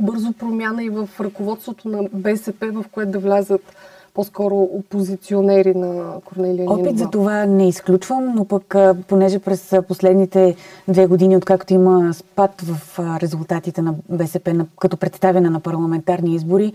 [0.00, 3.76] бързо промяна и в ръководството на БСП, в което да влязат
[4.18, 6.80] по-скоро опозиционери на Корнелия Нинова.
[6.80, 8.76] Опит за това не изключвам, но пък
[9.08, 10.54] понеже през последните
[10.88, 16.72] две години, откакто има спад в резултатите на БСП като представяне на парламентарни избори,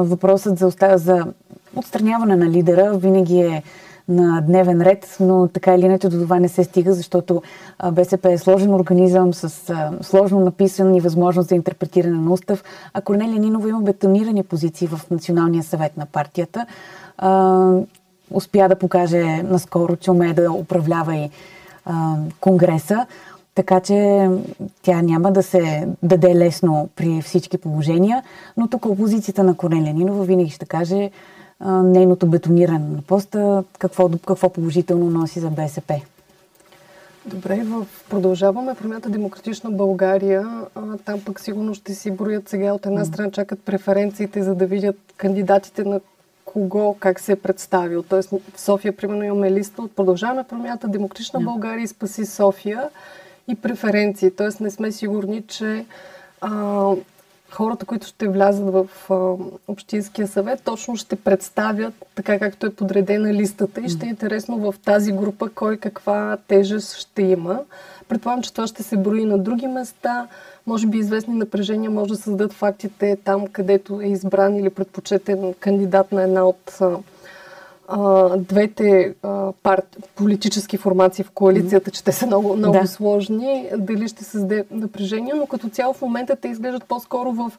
[0.00, 1.26] въпросът за, за
[1.76, 3.62] отстраняване на лидера винаги е
[4.10, 7.42] на дневен ред, но така или иначе до това не се стига, защото
[7.92, 13.40] БСП е сложен организъм с сложно написан и възможност за интерпретиране на устав, а Корнелия
[13.40, 16.66] Нинова има бетонирани позиции в Националния съвет на партията.
[18.30, 21.30] Успя да покаже наскоро, че умее да управлява и
[22.40, 23.06] Конгреса.
[23.54, 24.28] Така че
[24.82, 28.22] тя няма да се даде лесно при всички положения,
[28.56, 31.10] но тук опозицията на Корнелия Нинова винаги ще каже
[31.64, 36.00] нейното бетониране на поста, какво, какво положително носи за БСП.
[37.26, 40.48] Добре, в продължаваме промята Демократична България.
[40.74, 44.66] А, там пък сигурно ще си броят сега от една страна, чакат преференциите, за да
[44.66, 46.00] видят кандидатите на
[46.44, 48.02] кого, как се е представил.
[48.02, 52.88] Тоест в София, примерно, имаме листа от Продължаваме промята Демократична България и Спаси София
[53.48, 54.30] и преференции.
[54.30, 55.84] Тоест не сме сигурни, че
[56.40, 56.92] а,
[57.50, 59.14] хората, които ще влязат в а,
[59.68, 64.74] Общинския съвет, точно ще представят така както е подредена листата и ще е интересно в
[64.84, 67.60] тази група кой каква тежест ще има.
[68.08, 70.28] Предполагам, че това ще се брои на други места.
[70.66, 76.12] Може би известни напрежения може да създадат фактите там, където е избран или предпочетен кандидат
[76.12, 76.78] на една от
[77.90, 79.82] а, двете а, пар...
[80.14, 81.94] политически формации в коалицията, mm-hmm.
[81.94, 82.86] че те са много, много да.
[82.86, 87.52] сложни, дали ще създаде напрежение, но като цяло в момента те изглеждат по-скоро в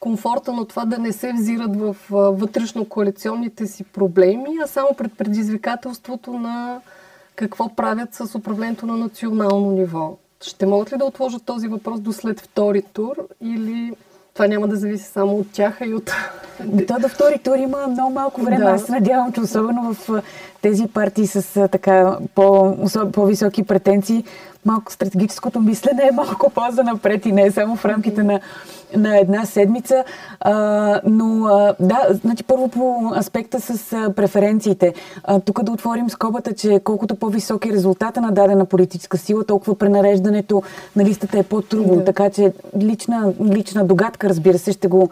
[0.00, 5.12] комфорта на това да не се взират в вътрешно коалиционните си проблеми, а само пред
[5.18, 6.80] предизвикателството на
[7.36, 10.16] какво правят с управлението на национално ниво.
[10.42, 13.92] Ще могат ли да отложат този въпрос до след втори тур или
[14.36, 16.10] това няма да зависи само от тях, а и от...
[16.88, 18.64] То до втори тур има много малко време.
[18.64, 18.70] Да.
[18.70, 20.22] Аз се надявам, че особено в
[20.62, 22.76] тези партии с така по,
[23.12, 24.24] по-високи претенции,
[24.66, 28.40] малко стратегическото мислене е малко по-занапред и не е само в рамките на
[28.96, 30.04] на една седмица.
[30.40, 34.94] А, но а, да, значи първо по аспекта с а, преференциите.
[35.24, 39.78] А, тук да отворим скобата, че колкото по-висок е резултата на дадена политическа сила, толкова
[39.78, 40.62] пренареждането
[40.96, 41.96] на листата е по-трудно.
[41.96, 42.04] Да.
[42.04, 45.10] Така че лична, лична догадка, разбира се, ще, го,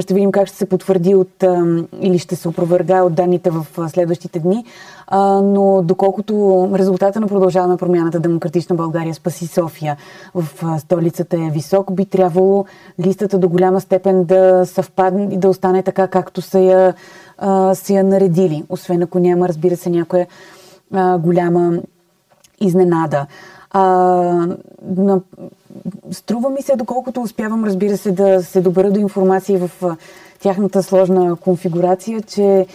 [0.00, 3.66] ще видим как ще се потвърди от, а, или ще се опровергае от данните в
[3.88, 4.64] следващите дни.
[5.06, 9.96] А, но доколкото резултата на продължаваме промяната Демократична България спаси София
[10.34, 12.64] в столицата е висок, би трябвало
[13.00, 16.94] листата до голяма степен да съвпадне и да остане така, както са я,
[17.38, 18.64] а, са я наредили.
[18.68, 20.26] Освен ако няма, разбира се, някоя
[20.94, 21.72] а, голяма
[22.60, 23.26] изненада.
[23.70, 23.82] А,
[24.96, 25.20] на,
[26.10, 29.96] струва ми се, доколкото успявам, разбира се, да се добра до информация в
[30.40, 32.66] тяхната сложна конфигурация, че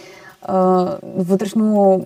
[1.16, 2.00] вътрешно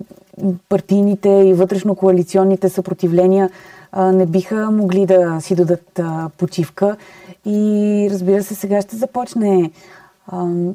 [0.68, 3.50] партийните и вътрешно коалиционните съпротивления
[3.96, 6.00] не биха могли да си дадат
[6.38, 6.96] почивка.
[7.44, 9.70] И разбира се, сега ще започне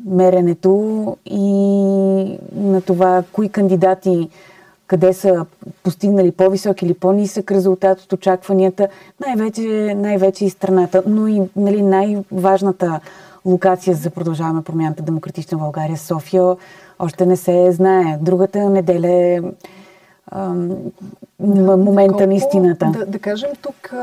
[0.06, 1.44] меренето и
[2.56, 4.30] на това кои кандидати
[4.88, 5.46] къде са
[5.84, 8.88] постигнали по-висок или по-нисък резултат от очакванията,
[9.28, 13.00] най-вече, най-вече и страната, но и нали, най-важната
[13.46, 16.56] локация за продължаваме промяната Демократична България, София,
[17.02, 18.18] още не се знае.
[18.22, 19.42] Другата неделя е
[21.40, 22.92] момента колко, на истината.
[22.98, 23.94] Да, да кажем тук,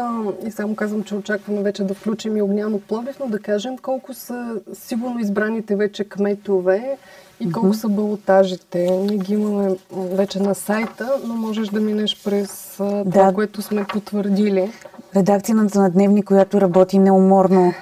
[0.47, 3.79] и само казвам, че очакваме вече да включим и Огнян от Пловдив, но да кажем
[3.79, 6.97] колко са сигурно избраните вече кметове
[7.41, 7.81] и колко mm-hmm.
[7.81, 8.91] са балотажите.
[8.91, 13.33] Ние ги имаме вече на сайта, но можеш да минеш през това, да.
[13.35, 14.73] което сме потвърдили.
[15.17, 17.73] Редакцията на Дневни, която работи неуморно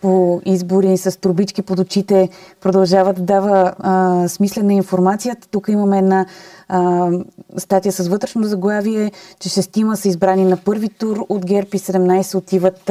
[0.00, 2.28] по избори с трубички под очите
[2.60, 5.36] продължава да дава а, смислена информация.
[5.50, 6.26] Тук имаме една
[6.68, 7.10] а,
[7.56, 12.34] статия с вътрешно заглавие, че шестима са избрани на първи тур от ГЕРБ и 17
[12.34, 12.90] отиват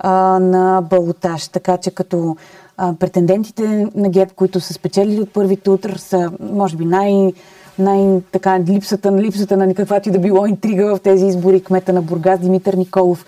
[0.00, 1.48] а, на балотаж.
[1.48, 2.36] Така че като
[2.76, 7.32] а, претендентите на ГЕРБ, които са спечелили от първи тур, са може би най-
[7.78, 11.64] най-така липсата, липсата на никаквато и да било интрига в тези избори.
[11.64, 13.26] Кмета на Бургас Димитър Николов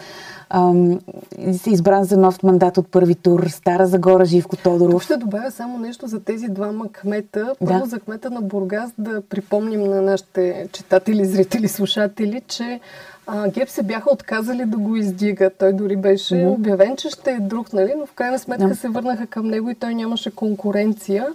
[1.67, 3.47] избран за нов мандат от първи тур.
[3.49, 4.93] Стара Загора Живко Тодоров.
[4.93, 7.55] Тук ще добавя само нещо за тези двама кмета.
[7.59, 7.87] Първо да.
[7.87, 12.81] за кмета на Бургас да припомним на нашите читатели, зрители, слушатели, че
[13.27, 15.51] а, Геб се бяха отказали да го издига.
[15.59, 16.55] Той дори беше mm-hmm.
[16.55, 17.95] обявен, че ще е друг, нали?
[17.99, 18.73] но в крайна сметка yeah.
[18.73, 21.27] се върнаха към него и той нямаше конкуренция.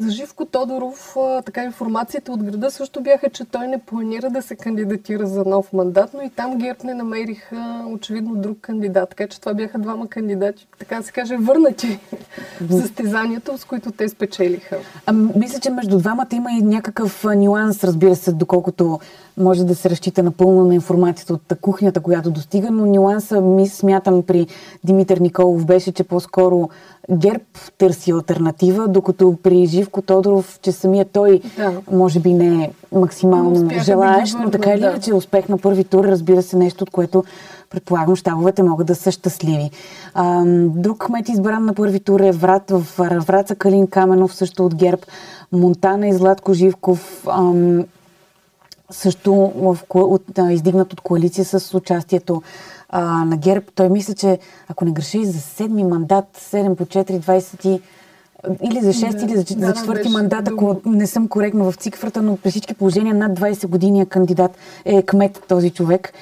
[0.00, 4.56] За Живко Тодоров, така информациите от града също бяха, че той не планира да се
[4.56, 9.08] кандидатира за нов мандат, но и там Герб не намериха очевидно друг кандидат.
[9.08, 11.98] Така че това бяха двама кандидати, така се каже, върнати
[12.60, 14.76] в състезанието, с които те спечелиха.
[15.06, 19.00] А, мисля, че между двамата има и някакъв нюанс, разбира се, доколкото
[19.36, 24.22] може да се разчита напълно на информацията от кухнята, която достига, но нюанса ми смятам
[24.22, 24.46] при
[24.84, 26.68] Димитър Николов беше, че по-скоро
[27.10, 27.44] ГЕРБ
[27.78, 31.72] търси альтернатива, докато при Живко Тодоров, че самия той да.
[31.92, 35.16] може би не е максимално желаещ, да но така или иначе да.
[35.16, 37.24] успех на първи тур, разбира се, нещо, от което
[37.70, 39.70] предполагам, щабовете могат да са щастливи.
[40.14, 44.74] А, друг кмет избран на първи тур е Врат, в Враца Калин Каменов, също от
[44.74, 45.02] ГЕРБ,
[45.52, 47.84] Монтана и Златко Живков, ам,
[48.90, 52.42] също в, от, издигнат от коалиция с участието
[52.90, 53.66] а, на ГЕРБ.
[53.74, 57.80] Той мисля, че ако не греша и за седми мандат, 7 по 4, 20
[58.62, 61.70] или за 6, да, или за, да, за четвърти да, мандат, ако не съм коректна
[61.70, 66.12] в цифрата, но при всички положения над 20 години е кандидат, е кмет този човек.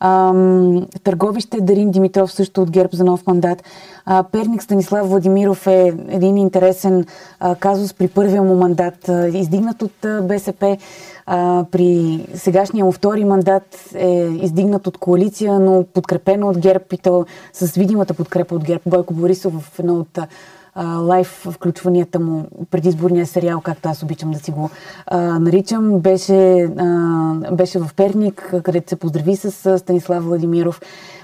[0.00, 3.62] Ам, Търговище Дарин Димитров също от ГЕРБ за нов мандат.
[4.06, 7.04] А, Перник Станислав Владимиров е един интересен
[7.40, 10.76] а, казус при първия му мандат, а, издигнат от а, БСП.
[11.26, 16.98] А, при сегашния му втори мандат е издигнат от коалиция, но подкрепено от ГЕРБ и
[16.98, 18.82] то с видимата подкрепа от ГЕРБ.
[18.86, 20.18] Бойко Борисов в едно от
[20.82, 24.70] лайв включванията му предизборния сериал, както аз обичам да си го
[25.06, 30.80] а, наричам, беше, а, беше в Перник, където се поздрави с Станислав Владимиров.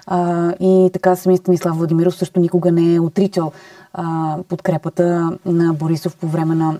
[0.06, 3.52] А, и така самия Станислав Владимиров също никога не е отричал
[3.94, 6.78] а, подкрепата на Борисов по време на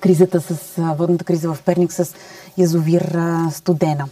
[0.00, 2.14] кризата с водната криза в Перник с
[2.56, 4.06] язовир а, Студена.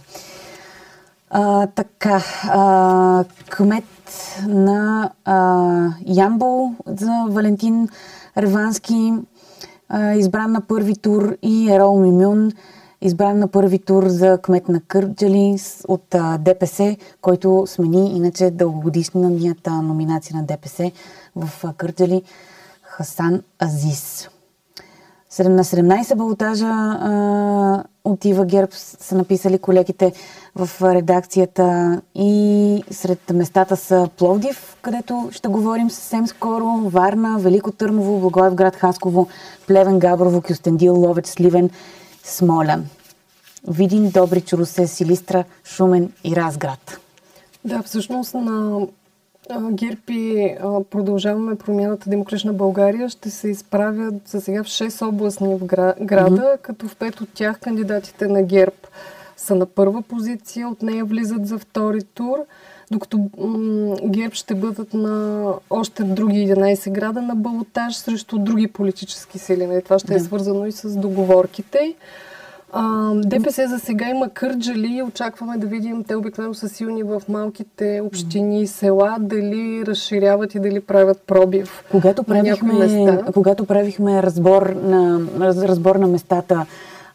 [1.29, 3.83] А, така, а, кмет
[4.47, 7.87] на а, Ямбол за Валентин
[8.37, 9.13] Ревански,
[9.89, 12.51] а, избран на първи тур и Ерол Мимюн,
[13.01, 19.71] избран на първи тур за кмет на Кърджали от а, ДПС, който смени иначе дългогодишната
[19.71, 20.91] номинация на ДПС
[21.35, 22.23] в Кърджали
[22.81, 24.29] Хасан Азис.
[25.39, 30.13] На 17 балотажа а, отива ГЕРБ, са написали колегите
[30.55, 38.19] в редакцията и сред местата са Пловдив, където ще говорим съвсем скоро, Варна, Велико Търново,
[38.19, 39.27] Благоевград, Хасково,
[39.67, 41.69] Плевен, Габрово, Кюстендил, Ловеч, Сливен,
[42.23, 42.85] Смолян.
[43.67, 46.99] Видин, Добрич, Русе, Силистра, Шумен и Разград.
[47.65, 48.87] Да, всъщност на
[49.71, 50.55] Гирпи
[50.89, 56.61] продължаваме промяната Демократична България ще се изправят за сега в 6 областни града, mm-hmm.
[56.61, 58.75] като в 5 от тях кандидатите на ГЕРБ
[59.37, 62.37] са на първа позиция, от нея влизат за втори тур,
[62.91, 69.39] докато м- ГЕРБ ще бъдат на още други 11 града на балотаж срещу други политически
[69.39, 69.67] сили.
[69.67, 70.15] Нали, това ще yeah.
[70.15, 71.95] е свързано и с договорките.
[72.75, 75.03] А, ДПС за сега има кърджали.
[75.07, 80.59] Очакваме да видим, те обикновено са силни в малките общини и села, дали разширяват и
[80.59, 81.83] дали правят пробив.
[81.91, 86.65] Когато правихме, когато правихме разбор на, разбор на местата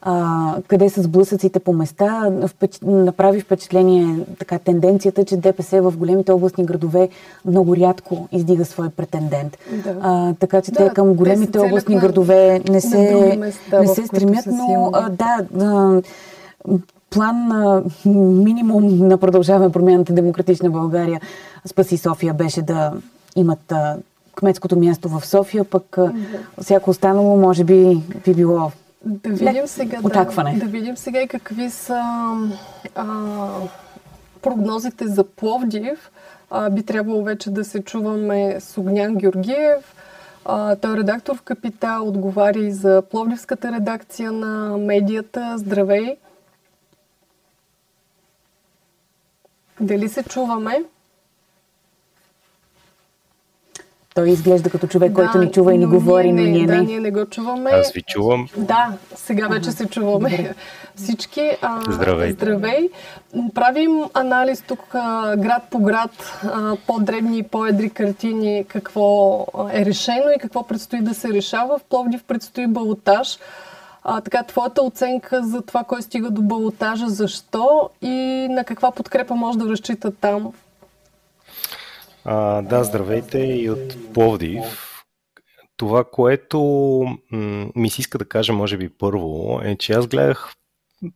[0.02, 2.32] а, къде са сблъсъците по места.
[2.46, 2.78] Впеч...
[2.82, 7.08] Направи впечатление така тенденцията, че ДПС в големите областни градове
[7.44, 9.58] много рядко издига свой претендент.
[9.84, 9.96] Да.
[10.00, 13.86] А, така че да, те към големите те областни на, градове не се, места, не
[13.86, 16.02] се стремят, но а, да, да
[17.10, 17.82] план на
[18.44, 21.20] минимум на продължаване промяната Демократична България
[21.64, 22.92] Спаси София беше да
[23.36, 23.96] имат а,
[24.34, 26.12] кметското място в София, пък да.
[26.62, 28.70] всяко останало може би би било
[29.04, 32.02] да видим сега, да, да видим сега и какви са
[32.94, 33.46] а,
[34.42, 36.10] прогнозите за Пловдив.
[36.50, 39.94] А, би трябвало вече да се чуваме с Огнян Георгиев.
[40.44, 45.54] А, той е редактор в Капитал, отговаря и за Пловдивската редакция на медията.
[45.58, 46.16] Здравей!
[49.80, 50.84] Дали се чуваме?
[54.18, 56.76] Той изглежда като човек, да, който ни чува и ни говори, но ние не.
[56.76, 57.70] Да, ние не го чуваме.
[57.70, 58.48] Аз ви чувам.
[58.56, 60.54] Да, сега вече се чуваме
[60.96, 61.50] всички.
[61.62, 62.32] А, здравей.
[62.32, 62.90] Здравей.
[63.54, 66.10] Правим анализ тук а, град по град,
[66.42, 71.78] а, по-дребни и по-едри картини, какво е решено и какво предстои да се решава.
[71.78, 73.38] В Пловдив предстои балотаж.
[74.04, 79.34] А, така, твоята оценка за това, кой стига до балотажа, защо и на каква подкрепа
[79.34, 80.52] може да разчита там?
[82.30, 85.02] А, да, здравейте и от Пловдив.
[85.76, 86.58] Това, което
[87.30, 90.52] м- ми се иска да кажа, може би първо, е, че аз гледах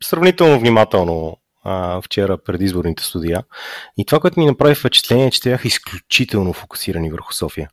[0.03, 3.45] сравнително внимателно а, вчера предизборните студия.
[3.97, 7.69] И това, което ми направи впечатление е, че те бяха изключително фокусирани върху София.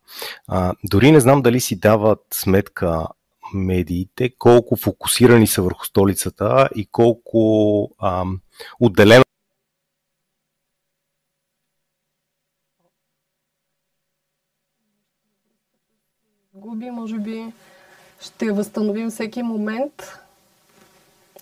[0.48, 3.06] А, дори не знам дали си дават сметка
[3.54, 8.24] медиите, колко фокусирани са върху столицата и колко а,
[8.80, 9.24] отделено
[16.70, 17.44] губи, може би
[18.20, 20.18] ще възстановим всеки момент.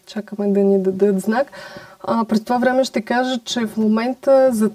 [0.07, 1.47] Чакаме да ни дадат знак.
[2.01, 4.71] А, през това време ще кажа, че в момента за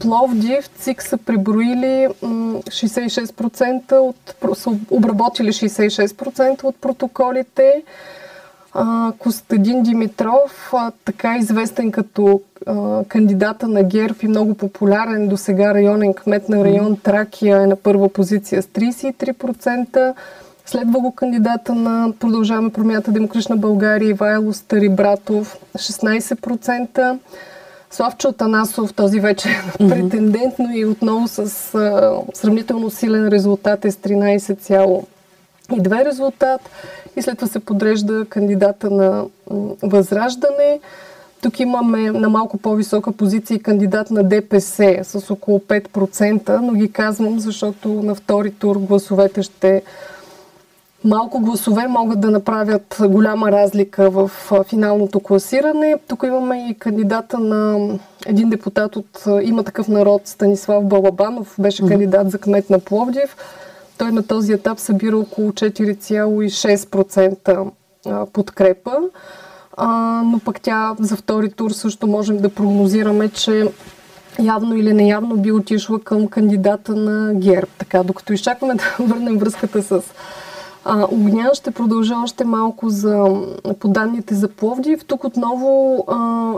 [0.00, 7.82] Пловдив ЦИК са приброили 66% от, са обработили 66% от протоколите.
[8.72, 15.36] А, Костадин Димитров, а, така известен като а, кандидата на ГЕРБ и много популярен до
[15.36, 20.14] сега районен кмет на район Тракия е на първа позиция с 33%.
[20.66, 27.18] Следва го кандидата на Продължаваме промята Демократична България Ивайло Старибратов 16%.
[27.90, 31.38] Славчо Танасов, този вече е претендент, но и отново с
[31.74, 33.96] а, сравнително силен резултат е с
[35.70, 36.60] 13,2 резултат.
[37.16, 39.24] И след това се подрежда кандидата на
[39.82, 40.80] Възраждане.
[41.42, 47.40] Тук имаме на малко по-висока позиция кандидат на ДПС с около 5%, но ги казвам,
[47.40, 49.82] защото на втори тур гласовете ще
[51.04, 54.30] малко гласове могат да направят голяма разлика в
[54.68, 55.96] финалното класиране.
[56.08, 57.88] Тук имаме и кандидата на
[58.26, 63.36] един депутат от Има такъв народ, Станислав Балабанов, беше кандидат за кмет на Пловдив.
[64.00, 67.70] Той на този етап събира около 4,6%
[68.32, 68.92] подкрепа.
[70.24, 73.72] Но пък тя за втори тур също можем да прогнозираме, че
[74.42, 77.66] явно или неявно би отишла към кандидата на ГЕРБ.
[77.78, 80.02] Така, докато изчакваме да върнем връзката с
[80.84, 83.42] а, Огнян ще продължа още малко за,
[83.78, 85.04] по данните за Пловдив.
[85.04, 86.04] Тук отново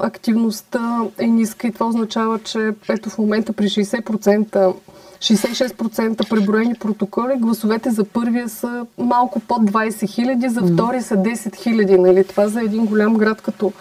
[0.03, 4.75] активността е ниска и това означава, че ето в момента при 60%
[5.23, 11.57] 66% преброени протоколи, гласовете за първия са малко под 20 хиляди, за втория са 10
[11.57, 11.99] хиляди.
[11.99, 12.25] Нали?
[12.25, 13.73] Това за един голям град като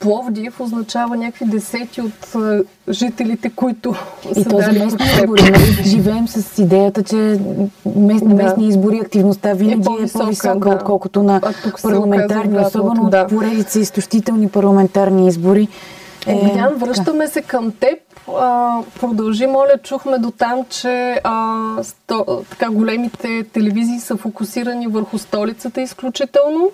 [0.00, 3.94] Пловдив означава някакви десети от а, жителите, които
[4.30, 5.42] и са то за дали местни избори.
[5.42, 5.88] Нали?
[5.88, 7.16] Живеем с идеята, че
[7.96, 8.42] мест, на Да.
[8.42, 10.74] местни избори активността винаги е по-висока, по-висока, да.
[10.74, 11.40] отколкото на
[11.82, 13.22] парламентарни, оказа особено да.
[13.22, 15.68] от поредица изтощителни парламентарни избори.
[16.26, 17.98] Е, Огнян, връщаме се към теб.
[19.00, 25.80] Продължи, моля, чухме до там, че а, сто, така големите телевизии са фокусирани върху столицата
[25.80, 26.70] изключително.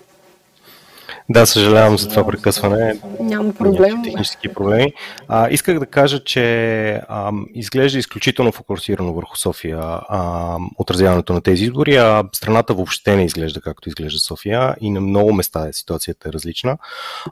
[1.29, 3.01] Да, съжалявам за това прекъсване.
[3.21, 4.03] Няма проблем.
[4.05, 4.93] Технически проблеми.
[5.29, 11.65] А, исках да кажа, че а, изглежда изключително фокусирано върху София а, отразяването на тези
[11.65, 16.33] избори, а страната въобще не изглежда както изглежда София и на много места ситуацията е
[16.33, 16.79] различна.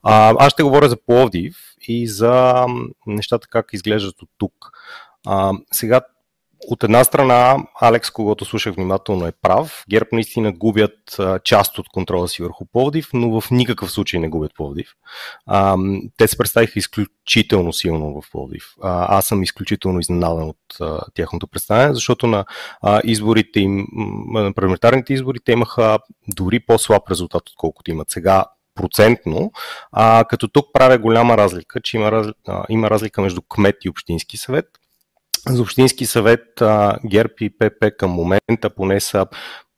[0.02, 1.56] А, аз ще говоря за Пловдив
[1.88, 2.66] и за
[3.06, 4.70] нещата как изглеждат от тук.
[5.26, 6.00] А, сега
[6.68, 9.84] от една страна, Алекс, когато слушах внимателно, е прав.
[9.90, 14.28] ГЕРБ наистина губят а, част от контрола си върху Пловдив, но в никакъв случай не
[14.28, 14.88] губят Пловдив.
[15.46, 15.76] А,
[16.16, 18.64] те се представиха изключително силно в Пловдив.
[18.82, 22.44] А, аз съм изключително изненадан от а, тяхното представяне, защото на
[22.82, 23.86] а, изборите им,
[24.32, 25.98] на парламентарните избори, те имаха
[26.28, 28.44] дори по-слаб резултат, отколкото имат сега
[28.74, 29.52] процентно,
[29.92, 34.36] а, като тук правя голяма разлика, че има, а, има разлика между кмет и общински
[34.36, 34.66] съвет.
[35.49, 39.26] За Общински съвет а, ГЕРБ и ПП към момента поне са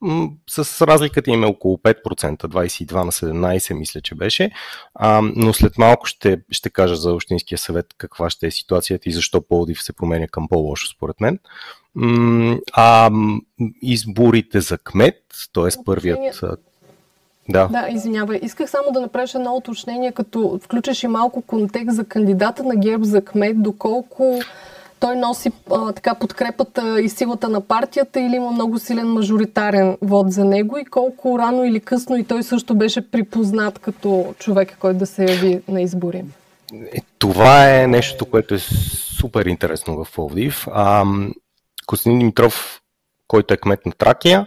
[0.01, 4.51] м, с разликата им е около 5%, 22 на 17 мисля, че беше,
[4.95, 9.13] а, но след малко ще, ще кажа за Общинския съвет каква ще е ситуацията и
[9.13, 11.39] защо Пловдив се променя към по-лошо според мен.
[11.95, 13.11] М, а
[13.83, 15.85] изборите за кмет, т.е.
[15.85, 16.45] първият...
[17.49, 17.69] Да.
[17.69, 18.41] Да, извинявай.
[18.43, 23.05] Исках само да направиш едно уточнение, като включиш и малко контекст за кандидата на ГЕРБ
[23.05, 24.41] за кмет, доколко
[25.01, 30.33] той носи а, така подкрепата и силата на партията или има много силен мажоритарен вод
[30.33, 34.99] за него и колко рано или късно и той също беше припознат като човек, който
[34.99, 36.25] да се яви на избори.
[36.75, 40.67] Е, това е нещо, което е супер интересно в Пловдив.
[40.73, 41.05] А,
[41.87, 42.81] Костадин Димитров
[43.29, 44.47] който е кмет на Тракия,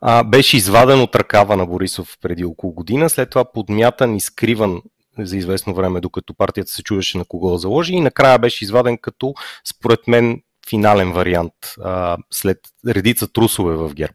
[0.00, 4.82] а, беше изваден от ръкава на Борисов преди около година, след това подмятан и скриван
[5.26, 8.98] за известно време, докато партията се чудеше на кого да заложи и накрая беше изваден
[8.98, 11.52] като, според мен, финален вариант
[11.84, 12.58] а, след
[12.88, 14.12] редица трусове в ГЕРБ.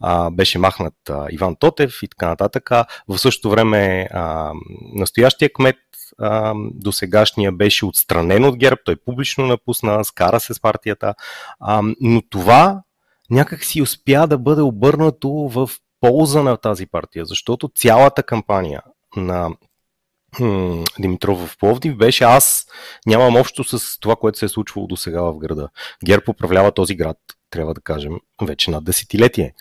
[0.00, 2.70] А, беше махнат а, Иван Тотев и така нататък.
[3.08, 4.52] В същото време а,
[4.94, 5.76] настоящия кмет
[6.74, 11.14] до сегашния беше отстранен от ГЕРБ, той публично напусна, скара се с партията,
[11.60, 12.82] а, но това
[13.30, 15.70] някак си успя да бъде обърнато в
[16.00, 18.82] полза на тази партия, защото цялата кампания
[19.16, 19.50] на
[20.98, 22.66] Димитров в Пловдив беше аз
[23.06, 25.68] нямам общо с това, което се е случвало до сега в града.
[26.04, 27.16] ГЕРБ управлява този град,
[27.50, 28.12] трябва да кажем,
[28.42, 29.54] вече над десетилетие.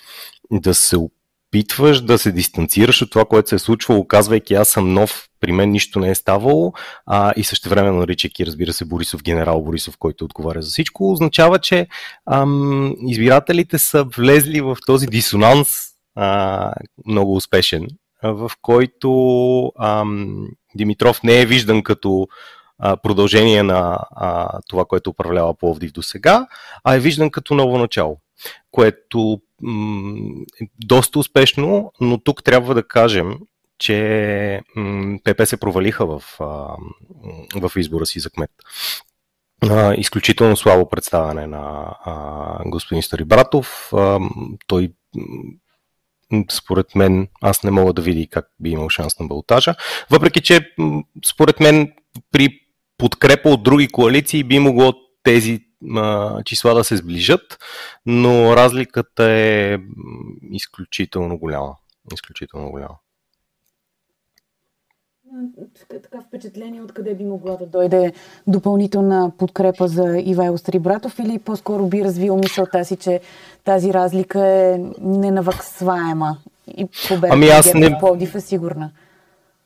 [0.52, 4.94] Да се опитваш да се дистанцираш от това, което се е случвало, казвайки аз съм
[4.94, 6.74] нов, при мен нищо не е ставало
[7.06, 11.60] а, и също време наричайки, разбира се, Борисов, генерал Борисов, който отговаря за всичко, означава,
[11.60, 11.88] че
[12.32, 15.78] ам, избирателите са влезли в този дисонанс
[16.16, 16.74] а,
[17.06, 17.88] много успешен,
[18.24, 22.28] в който ам, Димитров не е виждан като
[23.04, 24.00] продължение на
[24.68, 26.48] това, което управлява Пловдив до сега,
[26.84, 28.18] а е виждан като ново начало,
[28.72, 33.40] което м- е доста успешно, но тук трябва да кажем,
[33.78, 34.62] че
[35.24, 36.24] ПП се провалиха в,
[37.56, 38.52] в избора си за кмет.
[39.98, 41.96] Изключително слабо представяне на
[42.66, 43.92] господин Старибратов.
[44.68, 44.94] Той
[46.52, 49.76] според мен, аз не мога да видя как би имал шанс на балотажа.
[50.10, 50.74] Въпреки, че
[51.26, 51.92] според мен
[52.32, 52.60] при
[52.98, 55.60] подкрепа от други коалиции би могло тези
[55.96, 57.60] а, числа да се сближат,
[58.06, 59.78] но разликата е
[60.52, 61.76] изключително голяма.
[62.14, 62.96] Изключително голяма.
[65.90, 68.14] Така впечатление откъде би могла да дойде
[68.48, 73.20] допълнителна подкрепа за Ивайло Старибратов или по-скоро би развил мисълта си, че
[73.64, 76.38] тази разлика е ненаваксваема
[76.78, 78.00] и победата ами аз не...
[78.00, 78.92] Пловдив е сигурна?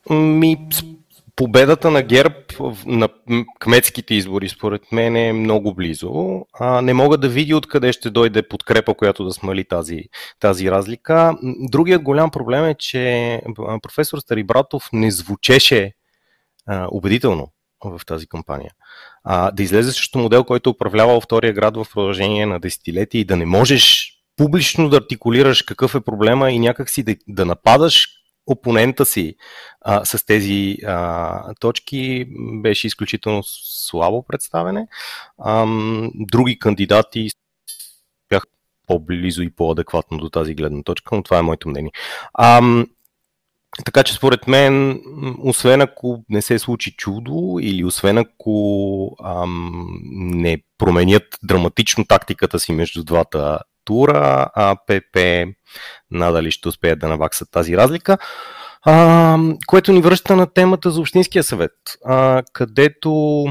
[0.09, 0.67] Ми,
[1.35, 2.35] победата на ГЕРБ
[2.85, 3.09] на
[3.59, 6.41] кметските избори, според мен, е много близо.
[6.53, 10.03] А, не мога да видя откъде ще дойде подкрепа, която да смали тази,
[10.39, 11.37] тази разлика.
[11.71, 13.41] Другият голям проблем е, че
[13.83, 15.91] професор Старибратов не звучеше
[16.65, 17.47] а, убедително
[17.85, 18.71] в тази кампания.
[19.23, 23.37] А, да излезе също модел, който управлява втория град в продължение на десетилетия и да
[23.37, 28.07] не можеш публично да артикулираш какъв е проблема и някакси да, да нападаш
[28.47, 29.35] опонента си
[29.81, 32.25] а, с тези а, точки
[32.61, 34.87] беше изключително слабо представене.
[35.37, 35.65] А,
[36.15, 37.29] други кандидати
[38.29, 38.47] бяха
[38.87, 41.91] по-близо и по-адекватно до тази гледна точка, но това е моето мнение.
[42.33, 42.61] А,
[43.85, 45.01] така че според мен,
[45.39, 52.71] освен ако не се случи чудо или освен ако ам, не променят драматично тактиката си
[52.71, 53.59] между двата
[53.89, 55.45] а ПП
[56.11, 58.17] надали ще успеят да наваксат тази разлика.
[58.85, 61.71] А, което ни връща на темата за Общинския съвет,
[62.05, 63.45] а, където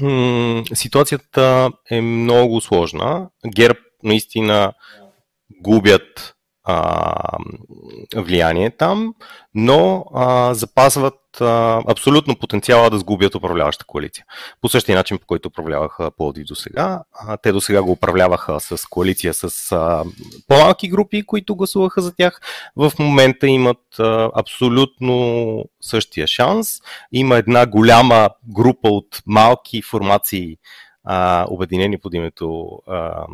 [0.00, 3.28] м- ситуацията е много сложна.
[3.54, 4.72] ГЕРБ наистина
[5.62, 6.34] губят
[6.64, 7.38] а,
[8.16, 9.14] влияние там,
[9.54, 14.24] но а, запазват а, абсолютно потенциала да сгубят управляваща коалиция.
[14.60, 17.02] По същия начин, по който управляваха Пловдив до сега.
[17.42, 20.04] Те до сега го управляваха с коалиция с а,
[20.48, 22.40] по-малки групи, които гласуваха за тях.
[22.76, 26.68] В момента имат а, абсолютно същия шанс.
[27.12, 30.56] Има една голяма група от малки формации,
[31.04, 33.26] а, обединени под името а,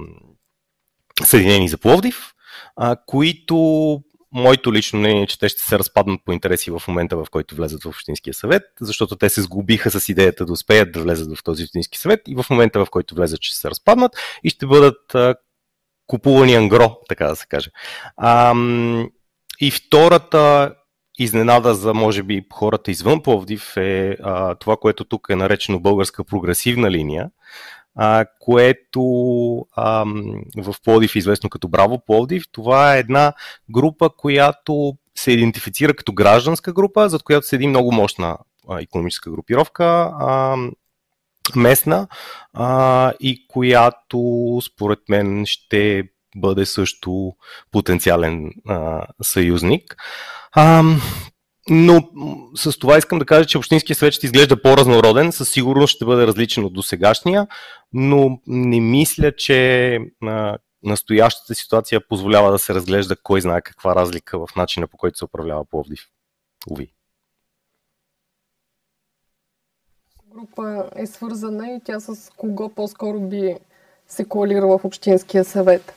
[1.24, 2.34] Съединени за Пловдив,
[2.76, 3.56] а, които
[4.32, 7.54] моето лично мнение е, че те ще се разпаднат по интереси в момента, в който
[7.54, 11.44] влезат в Общинския съвет, защото те се сгубиха с идеята да успеят да влезат в
[11.44, 15.14] този Общински съвет и в момента, в който влезат, ще се разпаднат и ще бъдат
[15.14, 15.34] а,
[16.06, 17.70] купувани ангро, така да се каже.
[18.16, 18.54] А,
[19.60, 20.74] и втората
[21.18, 26.24] изненада за, може би, хората извън Пловдив е а, това, което тук е наречено българска
[26.24, 27.30] прогресивна линия,
[27.96, 29.02] а, което
[29.72, 30.04] а,
[30.56, 32.44] в Плодив е известно като Браво Плодив.
[32.52, 33.32] Това е една
[33.70, 38.38] група, която се идентифицира като гражданска група, зад която седи много мощна
[38.68, 40.10] а, економическа групировка.
[40.20, 40.56] А,
[41.56, 42.08] местна
[42.52, 46.02] а, и която според мен ще
[46.36, 47.32] бъде също
[47.70, 49.96] потенциален а, съюзник.
[50.52, 50.82] А,
[51.68, 52.08] но
[52.54, 56.26] с това искам да кажа, че Общинския съвет ще изглежда по-разнороден, със сигурност ще бъде
[56.26, 57.46] различен от досегашния,
[57.92, 59.98] но не мисля, че
[60.82, 65.24] настоящата ситуация позволява да се разглежда кой знае каква разлика в начина по който се
[65.24, 66.00] управлява Пловдив.
[66.70, 66.92] Уви.
[70.26, 73.54] Група е свързана и тя с кого по-скоро би
[74.08, 75.94] се коалирала в Общинския съвет?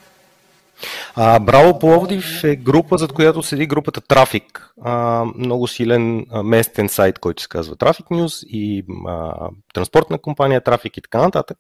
[1.16, 4.70] А, Браво Пловдив е група, зад която седи групата Трафик.
[4.82, 10.62] А, много силен а, местен сайт, който се казва Traffic News и а, транспортна компания
[10.62, 11.58] Трафик и така нататък.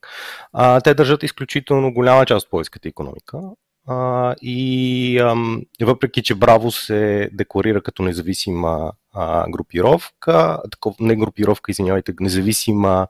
[0.53, 3.39] А, те държат изключително голяма част от полската економика.
[3.87, 11.71] А, и ам, въпреки, че Браво се декларира като независима а, групировка, такова, не групировка,
[11.71, 13.07] извинявайте, независима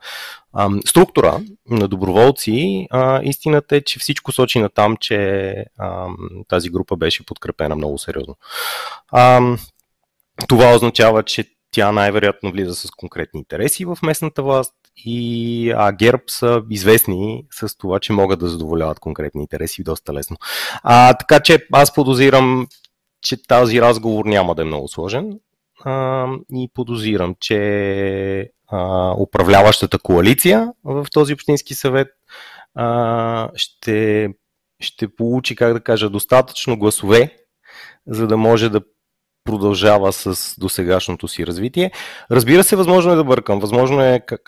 [0.53, 6.07] а, структура на доброволци, а, истината е, че всичко сочи на там, че а,
[6.47, 8.35] тази група беше подкрепена много сериозно.
[9.11, 9.41] А,
[10.47, 16.23] това означава, че тя най-вероятно влиза с конкретни интереси в местната власт и а, ГЕРБ
[16.27, 20.37] са известни с това, че могат да задоволяват конкретни интереси доста лесно.
[20.83, 22.67] А, така че аз подозирам,
[23.21, 25.39] че тази разговор няма да е много сложен
[25.85, 32.07] а, и подозирам, че а, управляващата коалиция в този общински съвет
[32.75, 34.29] а, ще,
[34.79, 37.37] ще получи, как да кажа, достатъчно гласове,
[38.07, 38.81] за да може да
[39.43, 41.91] продължава с досегашното си развитие.
[42.31, 43.59] Разбира се, възможно е да бъркам.
[43.59, 44.41] Възможно е, как,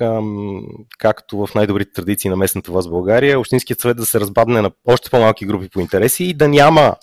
[0.98, 5.10] както в най-добрите традиции на местната власт България, Общинският съвет да се разбадне на още
[5.10, 6.96] по-малки групи по интереси и да няма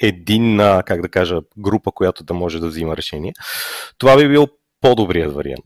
[0.00, 3.32] един, как да кажа, група, която да може да взима решение.
[3.98, 4.48] Това би бил
[4.80, 5.64] по-добрият вариант.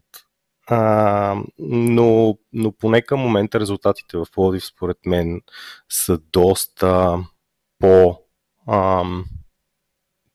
[0.70, 5.40] А, но, но поне към момента резултатите в Плодив, според мен,
[5.88, 7.18] са доста
[7.78, 8.18] по
[8.68, 9.24] ам,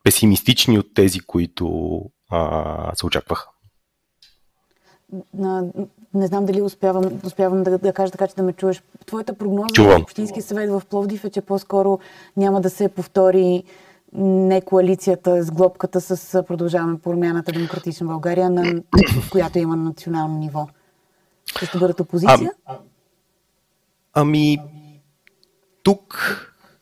[0.03, 3.52] песимистични от тези, които а, се очакваха.
[6.13, 8.83] Не знам дали успявам, успявам да, да кажа така, че да ме чуеш.
[9.05, 9.99] Твоята прогноза Чувам.
[9.99, 11.99] в Общински съвет в Пловдив е, че по-скоро
[12.37, 13.63] няма да се повтори
[14.15, 18.81] не коалицията с глобката с продължаваме промяната Демократична България, на,
[19.21, 20.67] в която има на национално ниво.
[21.63, 22.51] Ще бъдат опозиция?
[22.65, 22.77] А,
[24.13, 24.57] ами,
[25.83, 26.17] тук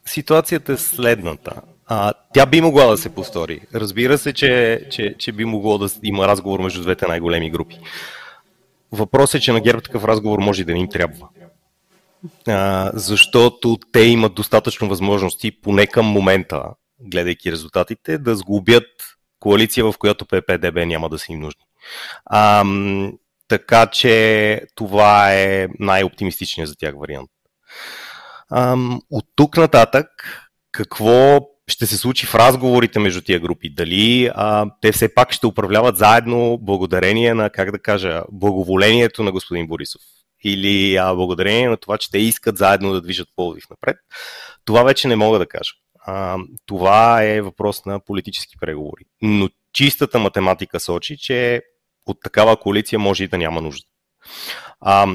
[0.06, 1.62] ситуацията е следната.
[1.88, 3.62] А, тя би могла да се повтори.
[3.76, 7.80] Разбира се, че, че, че би могло да има разговор между двете най-големи групи.
[8.92, 11.28] Въпросът е, че на ГЕРБ такъв разговор може да не им трябва.
[12.48, 16.64] А, защото те имат достатъчно възможности, поне към момента,
[17.00, 18.88] гледайки резултатите, да сглобят
[19.40, 21.64] коалиция, в която ППДБ няма да са им нужни.
[22.26, 22.66] А,
[23.48, 27.30] така че това е най-оптимистичният за тях вариант.
[28.50, 28.78] А,
[29.10, 30.08] от тук нататък,
[30.72, 31.40] какво
[31.72, 33.70] ще се случи в разговорите между тия групи.
[33.70, 39.32] Дали а, те все пак ще управляват заедно благодарение на, как да кажа, благоволението на
[39.32, 40.02] господин Борисов.
[40.44, 43.98] Или а, благодарение на това, че те искат заедно да движат Пловдив напред.
[44.66, 45.72] Това вече не мога да кажа.
[46.06, 49.04] А, това е въпрос на политически преговори.
[49.22, 51.62] Но чистата математика сочи, че
[52.06, 53.86] от такава коалиция може и да няма нужда.
[54.80, 55.08] А,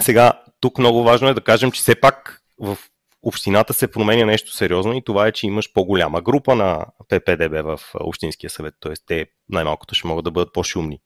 [0.00, 2.78] сега, тук много важно е да кажем, че все пак в
[3.26, 7.80] общината се променя нещо сериозно и това е, че имаш по-голяма група на ППДБ в
[7.94, 8.92] Общинския съвет, т.е.
[9.06, 11.00] те най-малкото ще могат да бъдат по-шумни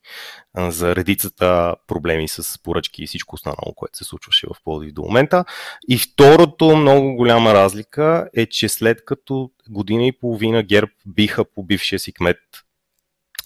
[0.56, 5.44] за редицата проблеми с поръчки и всичко останало, което се случваше в Пловдив до момента.
[5.88, 11.62] И второто много голяма разлика е, че след като година и половина ГЕРБ биха по
[11.62, 12.38] бившия си кмет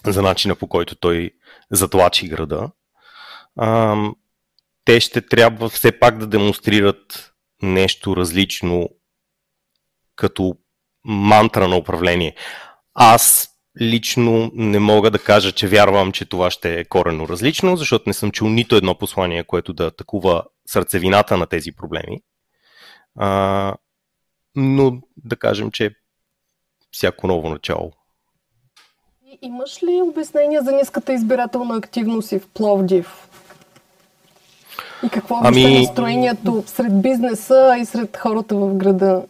[0.06, 1.30] за начина по който той
[1.70, 2.70] затлачи града,
[4.84, 7.33] те ще трябва все пак да демонстрират
[7.64, 8.88] нещо различно
[10.16, 10.56] като
[11.04, 12.34] мантра на управление.
[12.94, 13.50] Аз
[13.80, 18.14] лично не мога да кажа, че вярвам, че това ще е корено различно, защото не
[18.14, 22.20] съм чул нито едно послание, което да атакува сърцевината на тези проблеми.
[23.18, 23.74] А,
[24.56, 25.94] но да кажем, че
[26.90, 27.92] всяко ново начало.
[29.42, 33.23] Имаш ли обяснение за ниската избирателна активност и в Пловдив?
[35.02, 35.76] И какво ами...
[35.76, 39.22] е настроението сред бизнеса и сред хората в града?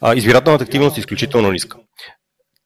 [0.00, 1.78] А, избирателната активност е изключително ниска.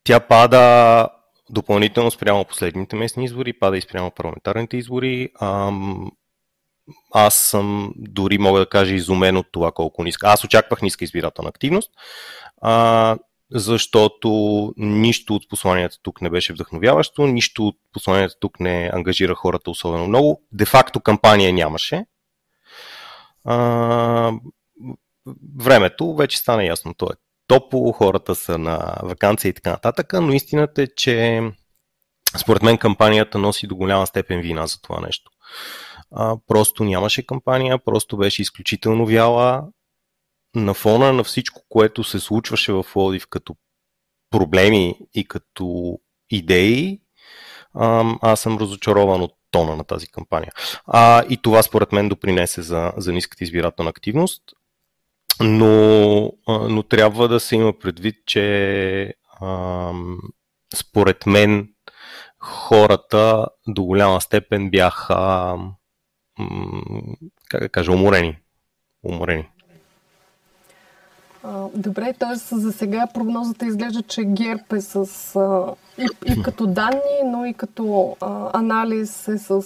[0.04, 1.08] Тя пада
[1.50, 5.28] допълнително спрямо последните местни избори, пада и спрямо парламентарните избори.
[5.40, 6.10] Ам,
[7.14, 10.28] аз съм дори мога да кажа изумен от това колко ниска.
[10.28, 11.90] Аз очаквах ниска избирателна активност.
[12.62, 13.16] А,
[13.54, 14.28] защото
[14.76, 20.06] нищо от посланията тук не беше вдъхновяващо, нищо от посланията тук не ангажира хората особено
[20.06, 20.42] много.
[20.52, 22.04] Де-факто кампания нямаше.
[23.44, 24.32] А,
[25.58, 26.94] времето вече стана ясно.
[26.94, 31.42] То е топло, хората са на вакансия и така нататък, но истината е, че
[32.38, 35.30] според мен кампанията носи до голяма степен вина за това нещо.
[36.10, 39.62] А, просто нямаше кампания, просто беше изключително вяла
[40.54, 43.56] на фона на всичко, което се случваше в Лодив като
[44.30, 45.98] проблеми и като
[46.30, 47.00] идеи,
[48.22, 50.52] аз съм разочарован от тона на тази кампания.
[50.86, 54.42] А, и това според мен допринесе за, за ниската избирателна активност.
[55.40, 60.18] но, но трябва да се има предвид, че ам,
[60.74, 61.68] според мен
[62.38, 65.58] хората до голяма степен бяха,
[67.48, 68.38] как да кажа, уморени.
[69.02, 69.48] уморени.
[71.74, 72.56] Добре, т.е.
[72.56, 75.04] за сега прогнозата изглежда, че ГЕРБ е с
[75.98, 79.62] и, и като данни, но и като а, анализ е с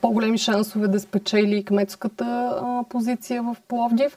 [0.00, 4.16] по-големи шансове да спечели кметската а, позиция в Пловдив.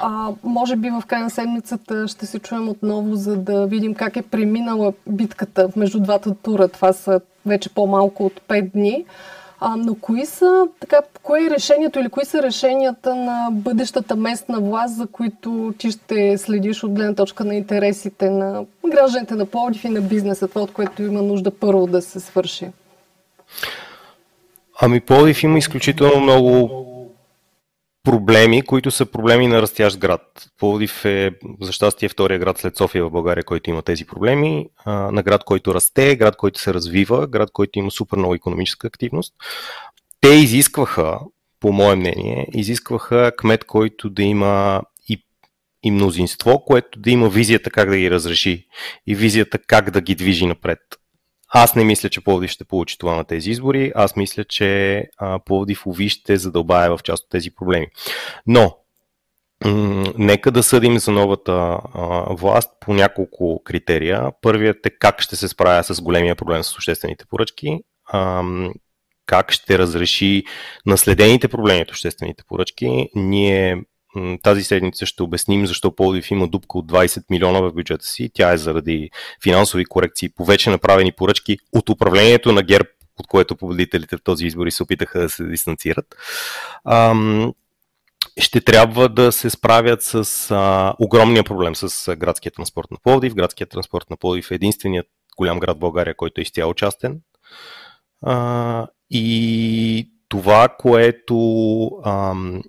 [0.00, 4.16] А, може би в края на седмицата ще се чуем отново, за да видим как
[4.16, 6.68] е преминала битката между двата тура.
[6.68, 9.04] Това са вече по-малко от 5 дни.
[9.66, 14.60] А, но кои са, така, кое е решението или кои са решенията на бъдещата местна
[14.60, 19.84] власт, за които ти ще следиш от гледна точка на интересите на гражданите на Пловдив
[19.84, 22.66] и на бизнеса, това от което има нужда първо да се свърши?
[24.80, 26.68] Ами Пловдив има изключително много
[28.04, 30.50] проблеми, които са проблеми на растящ град.
[30.58, 31.30] Пловдив е,
[31.60, 34.66] за щастие, втория град след София в България, който има тези проблеми.
[34.84, 38.86] А, на град, който расте, град, който се развива, град, който има супер много економическа
[38.86, 39.34] активност.
[40.20, 41.18] Те изискваха,
[41.60, 45.24] по мое мнение, изискваха кмет, който да има и,
[45.82, 48.66] и мнозинство, което да има визията как да ги разреши
[49.06, 50.80] и визията как да ги движи напред.
[51.56, 53.92] Аз не мисля, че Пловдив ще получи това на тези избори.
[53.94, 55.04] Аз мисля, че
[55.44, 57.86] Пловдив Ови ще задълбае в част от тези проблеми.
[58.46, 58.76] Но,
[60.18, 61.78] нека да съдим за новата
[62.30, 64.32] власт по няколко критерия.
[64.42, 67.78] Първият е как ще се справя с големия проблем с обществените поръчки.
[69.26, 70.44] Как ще разреши
[70.86, 73.08] наследените проблеми от обществените поръчки.
[73.14, 73.82] Ние
[74.42, 78.30] тази седмица ще обясним защо Полдив има дупка от 20 милиона в бюджета си.
[78.34, 79.10] Тя е заради
[79.42, 82.88] финансови корекции по вече направени поръчки от управлението на ГЕРБ,
[83.18, 86.16] от което победителите в този избори се опитаха да се дистанцират.
[88.40, 93.34] Ще трябва да се справят с а, огромния проблем с градския транспорт на Пловдив.
[93.34, 95.06] Градският транспорт на Пловдив е единственият
[95.36, 97.20] голям град в България, който е изцяло частен.
[98.22, 101.36] А, и това, което
[102.04, 102.62] ам,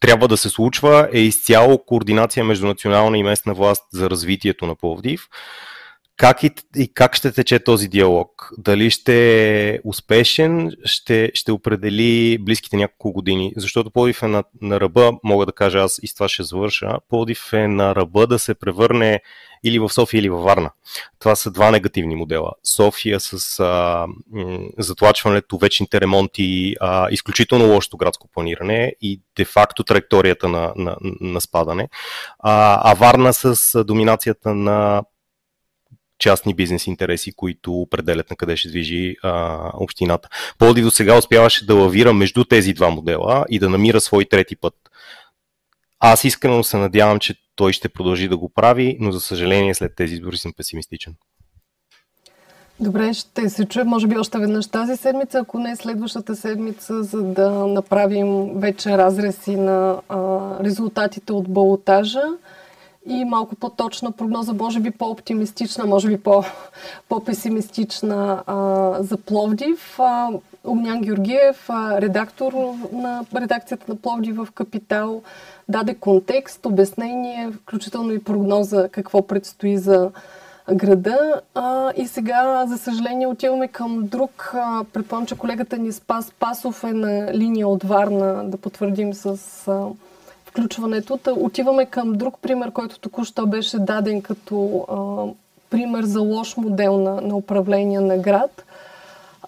[0.00, 4.74] трябва да се случва е изцяло координация между национална и местна власт за развитието на
[4.74, 5.28] Пловдив.
[6.16, 8.50] Как и, и как ще тече този диалог?
[8.58, 9.14] Дали ще
[9.68, 13.52] е успешен, ще, ще определи близките няколко години.
[13.56, 16.96] Защото Пловдив е на, на ръба, мога да кажа аз и с това ще завърша,
[17.08, 19.20] Пловдив е на ръба да се превърне
[19.64, 20.70] или в София, или във Варна.
[21.18, 22.50] Това са два негативни модела.
[22.64, 30.48] София с а, м- затлачването, вечните ремонти, а, изключително лошото градско планиране и де-факто траекторията
[30.48, 31.88] на, на, на спадане.
[32.38, 35.02] А, а Варна с доминацията на
[36.18, 40.28] частни бизнес интереси, които определят на къде ще движи а, общината.
[40.58, 44.56] Полди до сега успяваше да лавира между тези два модела и да намира свой трети
[44.56, 44.74] път.
[46.00, 49.96] Аз искрено се надявам, че той ще продължи да го прави, но за съжаление след
[49.96, 51.14] тези избори съм песимистичен.
[52.80, 57.22] Добре, ще се чуем може би още веднъж тази седмица, ако не следващата седмица, за
[57.22, 60.18] да направим вече разреси на а,
[60.64, 62.22] резултатите от балотажа
[63.06, 66.44] и малко по-точна прогноза, може би по-оптимистична, може би по-
[67.08, 68.42] по-песимистична
[69.00, 70.00] за Пловдив.
[70.00, 70.30] А,
[70.64, 72.52] Огнян Георгиев, а, редактор
[72.92, 75.22] на редакцията на Пловдив в Капитал,
[75.68, 80.10] даде контекст, обяснение, включително и прогноза какво предстои за
[80.74, 81.40] града.
[81.54, 84.52] А, и сега, за съжаление, отиваме към друг.
[84.54, 89.38] А, предполагам, че колегата ни Спас Пасов е на линия от Варна, да потвърдим с
[89.68, 89.86] а,
[90.54, 91.16] включването.
[91.16, 94.96] Та, отиваме към друг пример, който току-що беше даден като а,
[95.70, 98.64] пример за лош модел на, на управление на град.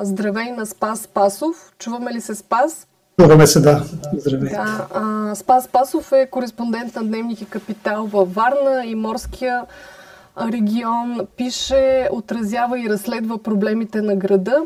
[0.00, 1.72] здравей на Спас Спасов.
[1.78, 2.86] Чуваме ли се Спас?
[3.20, 3.84] Чуваме се, да.
[4.12, 4.50] Здравей.
[4.50, 9.62] Да, а, Спас Спасов е кореспондент на Дневник и Капитал във Варна и Морския
[10.40, 11.20] регион.
[11.36, 14.62] Пише, отразява и разследва проблемите на града.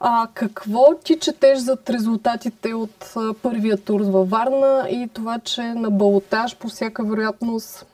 [0.00, 5.90] А какво ти четеш за резултатите от първия тур във Варна и това, че на
[5.90, 7.86] балотаж по всяка вероятност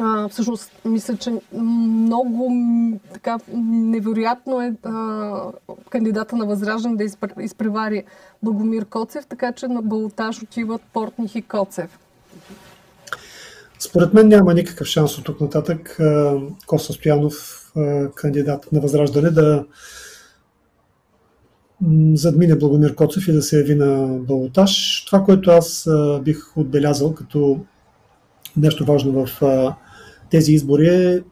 [0.00, 2.52] а, всъщност, мисля, че много
[3.12, 5.40] така невероятно е а,
[5.90, 7.04] кандидата на Възраждане да
[7.42, 8.04] изпревари
[8.42, 11.98] Богомир Коцев, така че на балотаж отиват Портних и Коцев.
[13.78, 15.98] Според мен няма никакъв шанс от тук нататък
[16.66, 17.64] Коса Стоянов,
[18.14, 19.64] кандидат на Възраждане, да
[22.14, 25.04] задмине Благомир Коцев и да се яви на балотаж.
[25.06, 25.88] Това, което аз
[26.22, 27.60] бих отбелязал като
[28.56, 29.42] нещо важно в
[30.30, 31.22] тези избори е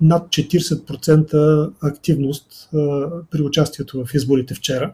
[0.00, 2.68] над 40% активност
[3.30, 4.92] при участието в изборите вчера.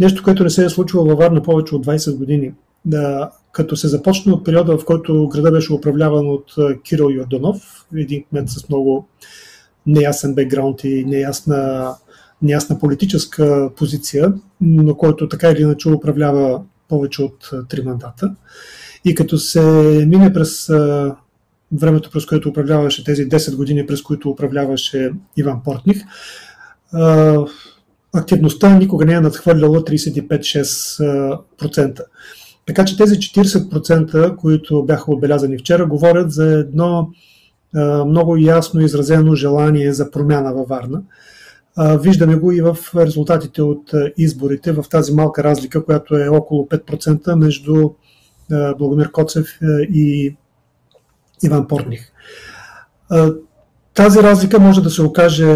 [0.00, 2.52] Нещо, което не се е случило във Варна повече от 20 години.
[2.84, 8.24] Да, като се започне от периода, в който града беше управляван от Кирил Йорданов, един
[8.24, 9.08] кмет с много
[9.86, 11.94] неясен бекграунд и неясна,
[12.42, 18.34] неясна политическа позиция, но който така или иначе управлява повече от три мандата.
[19.04, 19.60] И като се
[20.08, 20.70] мине през
[21.74, 26.02] времето, през което управляваше тези 10 години, през които управляваше Иван Портних,
[28.12, 32.00] активността никога не е надхвърляла 35-6%.
[32.66, 37.10] Така че тези 40%, които бяха отбелязани вчера, говорят за едно
[38.06, 41.02] много ясно изразено желание за промяна във Варна.
[42.00, 47.34] Виждаме го и в резултатите от изборите, в тази малка разлика, която е около 5%
[47.34, 47.90] между
[48.78, 49.58] Благомир Коцев
[49.92, 50.36] и
[51.44, 52.12] Иван Портних.
[53.94, 55.46] Тази разлика може да се окаже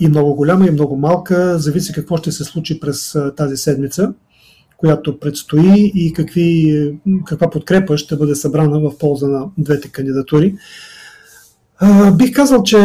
[0.00, 1.58] и много голяма, и много малка.
[1.58, 4.12] Зависи какво ще се случи през тази седмица,
[4.76, 6.94] която предстои и какви,
[7.26, 10.54] каква подкрепа ще бъде събрана в полза на двете кандидатури.
[12.16, 12.78] Бих казал, че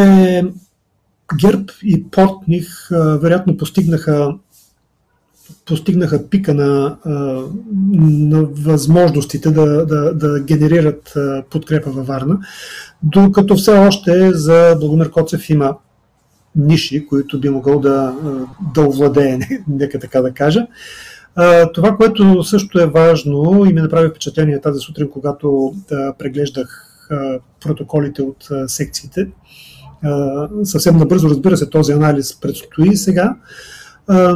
[1.40, 4.34] Герб и Портних вероятно постигнаха
[5.66, 6.96] постигнаха пика на,
[8.00, 11.14] на възможностите да, да, да генерират
[11.50, 12.38] подкрепа във Варна,
[13.02, 15.76] докато все още за Благомир Коцев има
[16.56, 18.14] ниши, които би могъл да,
[18.74, 19.38] да овладее,
[19.68, 20.66] нека така да кажа.
[21.74, 25.74] Това, което също е важно и ми направи впечатление тази сутрин, когато
[26.18, 26.82] преглеждах
[27.60, 29.28] протоколите от секциите,
[30.62, 33.36] съвсем набързо, разбира се, този анализ предстои сега,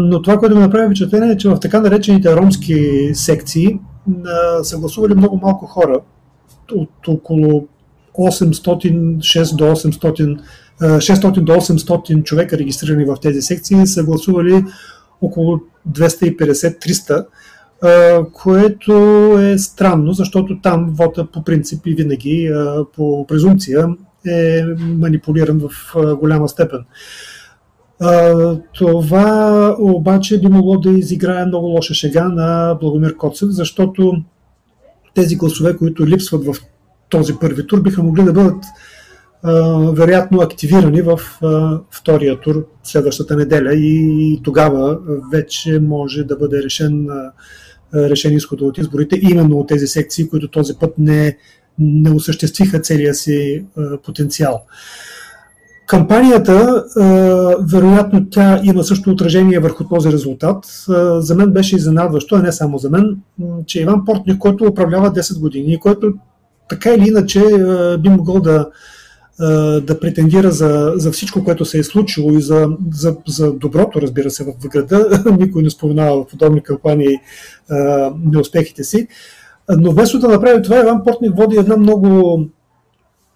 [0.01, 3.79] но това, което ме направи впечатление е, че в така наречените ромски секции
[4.63, 6.01] са гласували много малко хора,
[6.73, 7.69] от около
[8.15, 10.41] 800, 6 до 800,
[10.81, 14.65] 600 до 800 човека регистрирани в тези секции са гласували
[15.21, 15.61] около
[15.91, 17.27] 250-300,
[18.33, 18.93] което
[19.41, 22.53] е странно, защото там вода по принцип и винаги
[22.97, 23.89] по презумпция
[24.27, 26.85] е манипулиран в голяма степен.
[28.75, 34.13] Това обаче би могло да изиграе много лоша шега на Благомир Коцев, защото
[35.15, 36.55] тези гласове, които липсват в
[37.09, 38.65] този първи тур, биха могли да бъдат
[39.97, 41.21] вероятно активирани в
[41.91, 44.99] втория тур следващата неделя и тогава
[45.33, 47.07] вече може да бъде решен,
[47.95, 51.37] решен изхода от изборите именно от тези секции, които този път не,
[51.79, 53.65] не осъществиха целия си
[54.05, 54.65] потенциал.
[55.91, 56.85] Кампанията,
[57.73, 60.65] вероятно, тя има също отражение върху този резултат.
[61.19, 63.17] За мен беше изненадващо, а не само за мен,
[63.67, 66.13] че Иван Портник, който управлява 10 години и който
[66.69, 67.43] така или иначе
[67.99, 68.69] би могъл да,
[69.81, 74.31] да претендира за, за всичко, което се е случило и за, за, за доброто, разбира
[74.31, 75.23] се, в града.
[75.39, 77.19] Никой не споменава в подобни кампании
[78.25, 79.09] неуспехите си.
[79.79, 82.41] Но вместо да направи това, Иван Портник води една много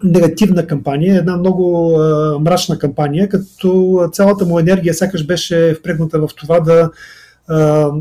[0.05, 6.29] негативна кампания, една много а, мрачна кампания, като цялата му енергия сякаш беше впрегната в
[6.35, 6.89] това да,
[7.47, 7.91] а,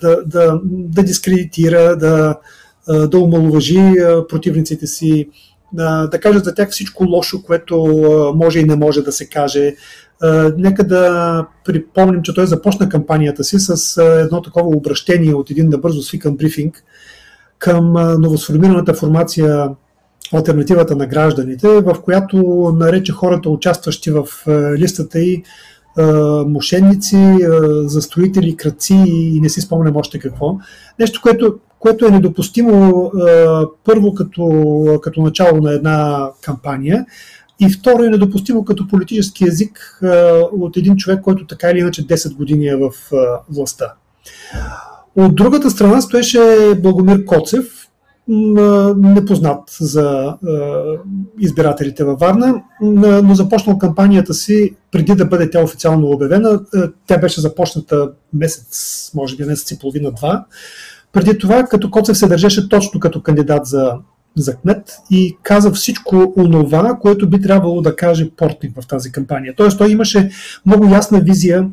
[0.00, 2.38] да, да, да дискредитира, да,
[3.08, 3.94] да омалуважи
[4.28, 5.28] противниците си,
[5.72, 7.76] да, да каже за тях всичко лошо, което
[8.36, 9.74] може и не може да се каже.
[10.56, 16.02] Нека да припомним, че той започна кампанията си с едно такова обращение от един набързо
[16.02, 16.84] свикан брифинг
[17.58, 19.68] към новосформираната формация
[20.34, 22.36] альтернативата на гражданите, в която
[22.76, 24.26] нарече хората, участващи в
[24.78, 25.42] листата и
[26.46, 27.36] мошенници,
[27.84, 30.56] застроители, кръци и не си спомням още какво.
[30.98, 33.12] Нещо, което, което е недопустимо
[33.84, 37.06] първо като, като начало на една кампания
[37.60, 40.00] и второ е недопустимо като политически язик
[40.52, 42.90] от един човек, който така или иначе 10 години е в
[43.50, 43.92] властта.
[45.16, 46.40] От другата страна стоеше
[46.82, 47.87] Благомир Коцев,
[48.96, 50.36] непознат за
[51.38, 56.60] избирателите във Варна, но започнал кампанията си преди да бъде тя официално обявена.
[57.06, 60.44] Тя беше започната месец, може би месец и половина-два.
[61.12, 63.92] Преди това, като Коцев се държеше точно като кандидат за,
[64.36, 69.54] за кмет и каза всичко онова, което би трябвало да каже Портник в тази кампания.
[69.56, 70.30] Тоест, той имаше
[70.66, 71.68] много ясна визия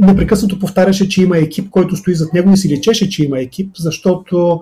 [0.00, 3.70] непрекъснато повтаряше, че има екип, който стои зад него и си лечеше, че има екип,
[3.78, 4.60] защото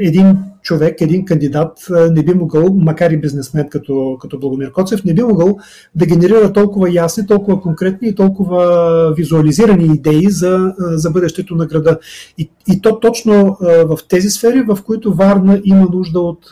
[0.00, 5.14] един човек, един кандидат не би могъл, макар и бизнесмен като, като Благомир Коцев, не
[5.14, 5.58] би могъл
[5.94, 11.98] да генерира толкова ясни, толкова конкретни и толкова визуализирани идеи за, за бъдещето на града.
[12.38, 16.50] И, и то точно в тези сфери, в които Варна има нужда от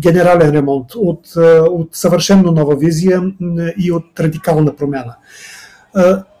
[0.00, 1.20] генерален ремонт, от,
[1.70, 3.22] от съвършенно нова визия
[3.78, 5.16] и от радикална промяна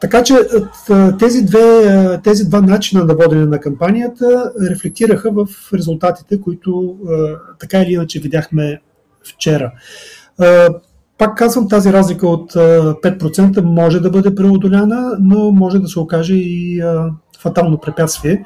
[0.00, 0.34] така че
[1.18, 6.96] тези, две, тези два начина на водене на кампанията рефлектираха в резултатите, които
[7.58, 8.80] така или иначе видяхме
[9.24, 9.72] вчера.
[11.18, 16.34] Пак казвам, тази разлика от 5% може да бъде преодоляна, но може да се окаже
[16.34, 16.82] и
[17.38, 18.44] фатално препятствие.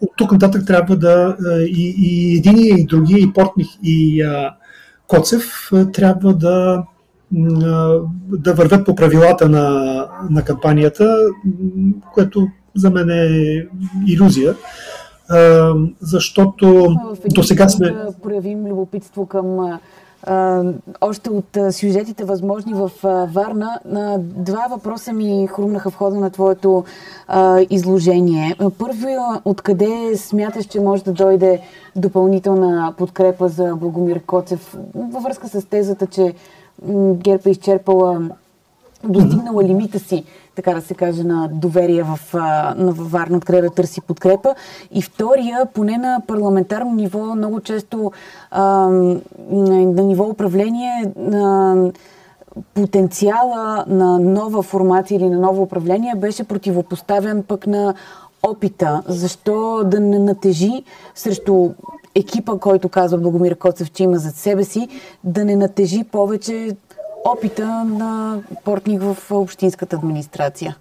[0.00, 1.36] От тук нататък трябва да
[1.68, 4.24] и, и единия, и другия, и Портних, и
[5.06, 6.84] Коцев трябва да
[7.32, 11.18] да вървят по правилата на, на кампанията,
[12.14, 13.66] което за мен е
[14.06, 14.54] иллюзия.
[16.00, 16.96] Защото
[17.34, 17.90] до сега сме.
[17.90, 19.78] Да проявим любопитство към
[21.00, 22.90] още от сюжетите възможни в
[23.32, 23.78] Варна.
[24.18, 26.84] Два въпроса ми хрумнаха в хода на твоето
[27.70, 28.56] изложение.
[28.78, 31.60] Първият, откъде смяташ, че може да дойде
[31.96, 36.34] допълнителна подкрепа за Благомир Коцев във връзка с тезата, че
[37.14, 38.30] ГЕРБ е изчерпала,
[39.04, 40.24] достигнала лимита си,
[40.56, 42.34] така да се каже, на доверие в,
[42.76, 44.54] на Варна, откъде да търси подкрепа.
[44.90, 48.12] И втория, поне на парламентарно ниво, много често
[48.50, 48.62] а,
[49.50, 51.76] на ниво управление, на
[52.74, 57.94] потенциала на нова формация или на ново управление беше противопоставен пък на
[58.48, 59.02] опита.
[59.08, 60.84] Защо да не натежи
[61.14, 61.70] срещу
[62.14, 64.88] екипа, който казва Благомир Коцев, че има зад себе си,
[65.24, 66.76] да не натежи повече
[67.24, 70.76] опита на портник в общинската администрация?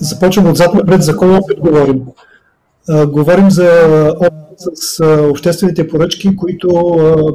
[0.00, 2.06] Започвам отзад напред за кой опит говорим.
[3.06, 3.68] Говорим за
[4.20, 4.43] опит
[4.74, 6.68] с обществените поръчки, които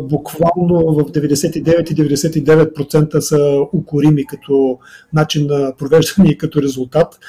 [0.09, 4.77] буквално в 99 и 99% са укорими като
[5.13, 7.19] начин на провеждане и като резултат.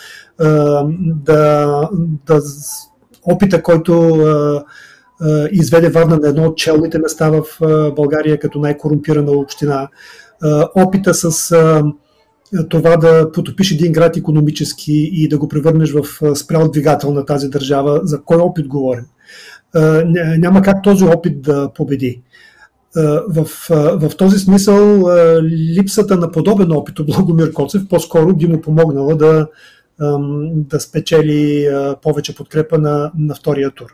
[1.24, 1.88] Да,
[2.26, 2.40] да
[3.22, 4.18] опита, който
[5.52, 7.44] изведе Варна на едно от челните места в
[7.96, 9.88] България като най-корумпирана община.
[10.76, 11.54] Опита с
[12.68, 17.48] това да потопиш един град економически и да го превърнеш в спрял двигател на тази
[17.48, 19.04] държава, за кой опит говорим?
[20.38, 22.22] Няма как този опит да победи.
[23.28, 25.08] В, в този смисъл
[25.76, 29.46] липсата на подобен опит от Благомир Коцев по-скоро би му помогнала да,
[30.52, 31.68] да спечели
[32.02, 33.86] повече подкрепа на, на втория тур.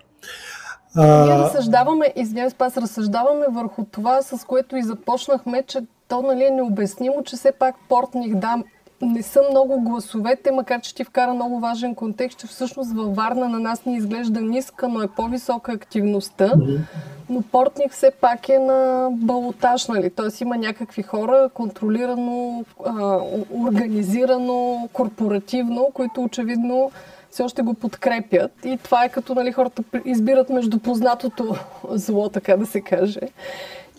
[0.96, 6.50] Ние разсъждаваме, извинявай, Спас, разсъждаваме върху това, с което и започнахме, че то нали, е
[6.50, 8.56] необяснимо, че все пак портних, да,
[9.02, 13.48] не са много гласовете, макар че ти вкара много важен контекст, че всъщност във Варна
[13.48, 16.52] на нас ни изглежда ниска, но е по-висока активността.
[17.30, 20.10] Но Портник все пак е на балотаж, нали?
[20.10, 20.42] Т.е.
[20.42, 23.18] има някакви хора, контролирано, а,
[23.54, 26.90] организирано, корпоративно, които очевидно
[27.30, 28.52] все още го подкрепят.
[28.64, 31.56] И това е като нали, хората избират между познатото
[31.90, 33.20] зло, така да се каже.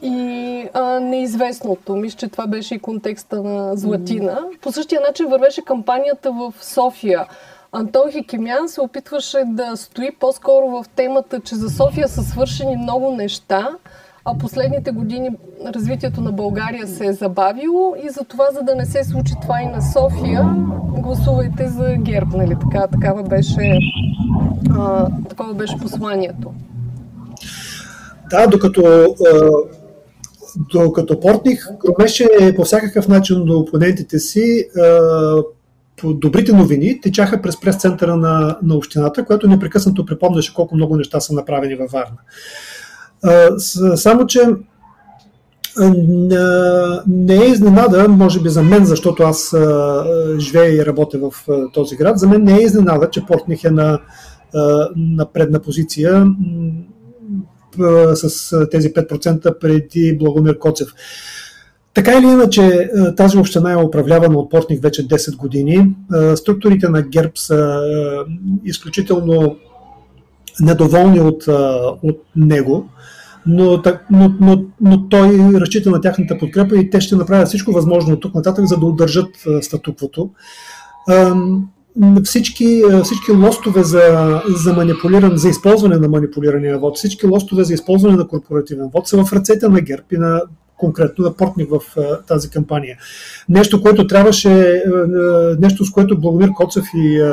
[0.02, 1.96] И а, неизвестното.
[1.96, 4.40] Мисля, че това беше и контекста на Златина.
[4.62, 7.26] По същия начин вървеше кампанията в София.
[7.72, 13.12] Антон Хикимян се опитваше да стои по-скоро в темата, че за София са свършени много
[13.12, 13.70] неща,
[14.26, 15.30] а последните години
[15.66, 19.62] развитието на България се е забавило и за това, за да не се случи това
[19.62, 20.56] и на София,
[20.98, 22.56] гласувайте за ГЕРБ, нали?
[22.62, 23.80] Така, такава беше,
[24.80, 26.52] а, такова беше посланието.
[28.30, 28.82] Да, докато,
[30.74, 34.68] докато Портних громеше по всякакъв начин до опонентите си,
[36.02, 41.20] по добрите новини течаха през прес-центъра на, на общината, което непрекъснато припомняше колко много неща
[41.20, 42.18] са направени във Варна.
[43.96, 44.42] Само, че
[47.08, 49.56] не е изненада, може би за мен, защото аз
[50.40, 51.32] живея и работя в
[51.74, 54.00] този град, за мен не е изненада, че Портних е на,
[54.96, 56.28] на предна позиция
[58.14, 60.88] с тези 5% преди Благомир Коцев.
[61.94, 65.96] Така или иначе, тази община е управлявана от Портник вече 10 години.
[66.36, 67.82] Структурите на ГЕРБ са
[68.66, 69.58] изключително
[70.60, 71.44] недоволни от,
[72.04, 72.90] от него
[73.48, 78.14] но, но, но, но той разчита на тяхната подкрепа и те ще направят всичко възможно
[78.14, 79.30] от тук нататък, за да удържат
[79.62, 80.30] статуквото.
[82.24, 88.18] Всички, всички лостове за, за манипулиран, за използване на манипулирания вод, всички лостове за използване
[88.18, 90.42] на корпоративен вод са в ръцете на ГЕРБ и на
[90.78, 91.82] конкретно на Портник в
[92.28, 92.98] тази кампания.
[93.50, 94.84] Нещо, което трябваше,
[95.60, 97.32] нещо с което Благомир Коцев и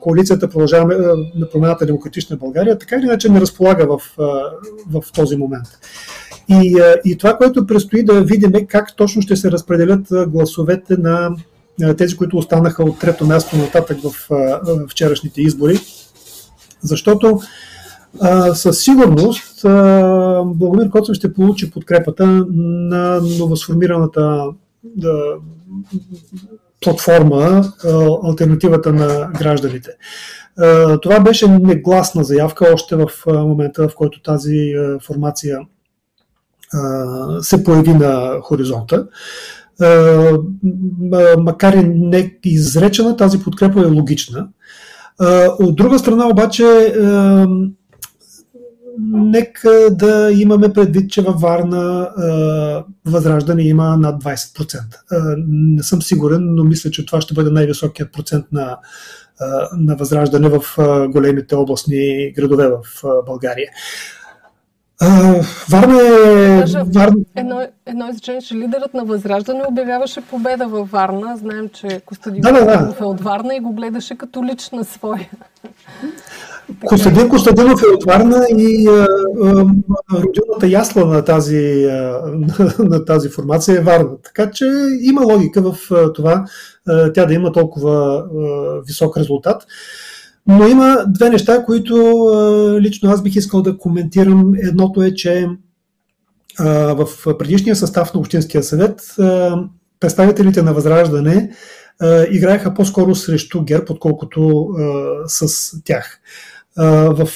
[0.00, 0.96] коалицията продължаваме
[1.36, 4.00] на промената Демократична България, така или иначе не разполага в,
[4.90, 5.66] в този момент.
[6.48, 11.30] И, и това, което предстои да видим е как точно ще се разпределят гласовете на
[11.98, 14.28] тези, които останаха от трето място нататък в
[14.88, 15.78] вчерашните избори.
[16.82, 17.40] Защото
[18.54, 24.44] със сигурност а, Благомир Коцев ще получи подкрепата на новосформираната
[26.80, 27.72] платформа,
[28.24, 29.90] альтернативата на гражданите.
[31.02, 35.60] Това беше негласна заявка още в момента, в който тази формация
[37.40, 39.06] се появи на хоризонта.
[41.38, 44.48] Макар и не изречена, тази подкрепа е логична.
[45.58, 46.94] От друга страна обаче
[49.12, 52.10] нека да имаме предвид, че във Варна
[53.06, 54.80] възраждане има над 20%.
[55.48, 58.78] Не съм сигурен, но мисля, че това ще бъде най-високият процент на,
[59.78, 60.62] на възраждане в
[61.10, 63.68] големите областни градове в България.
[65.70, 66.64] Варна е...
[66.94, 67.16] Варна...
[67.36, 71.36] Едно, едно изречение, че лидерът на Възраждане обявяваше победа във Варна.
[71.36, 72.94] Знаем, че Костадин да, да, да.
[73.00, 75.28] е от Варна и го гледаше като лична своя.
[76.84, 79.06] Костадин Костадинов е от Варна и а,
[79.44, 79.64] а,
[80.12, 82.22] родилната ясла на тази, а,
[82.78, 84.10] на тази формация е Варна.
[84.24, 84.64] Така че
[85.00, 86.44] има логика в а, това
[86.88, 89.66] а, тя да има толкова а, висок резултат.
[90.48, 91.94] Но има две неща, които
[92.80, 94.52] лично аз бих искал да коментирам.
[94.62, 95.48] Едното е, че
[96.58, 99.00] в предишния състав на Общинския съвет
[100.00, 101.50] представителите на Възраждане
[102.30, 104.68] играеха по-скоро срещу ГЕРБ, отколкото
[105.26, 106.20] с тях
[106.76, 107.28] в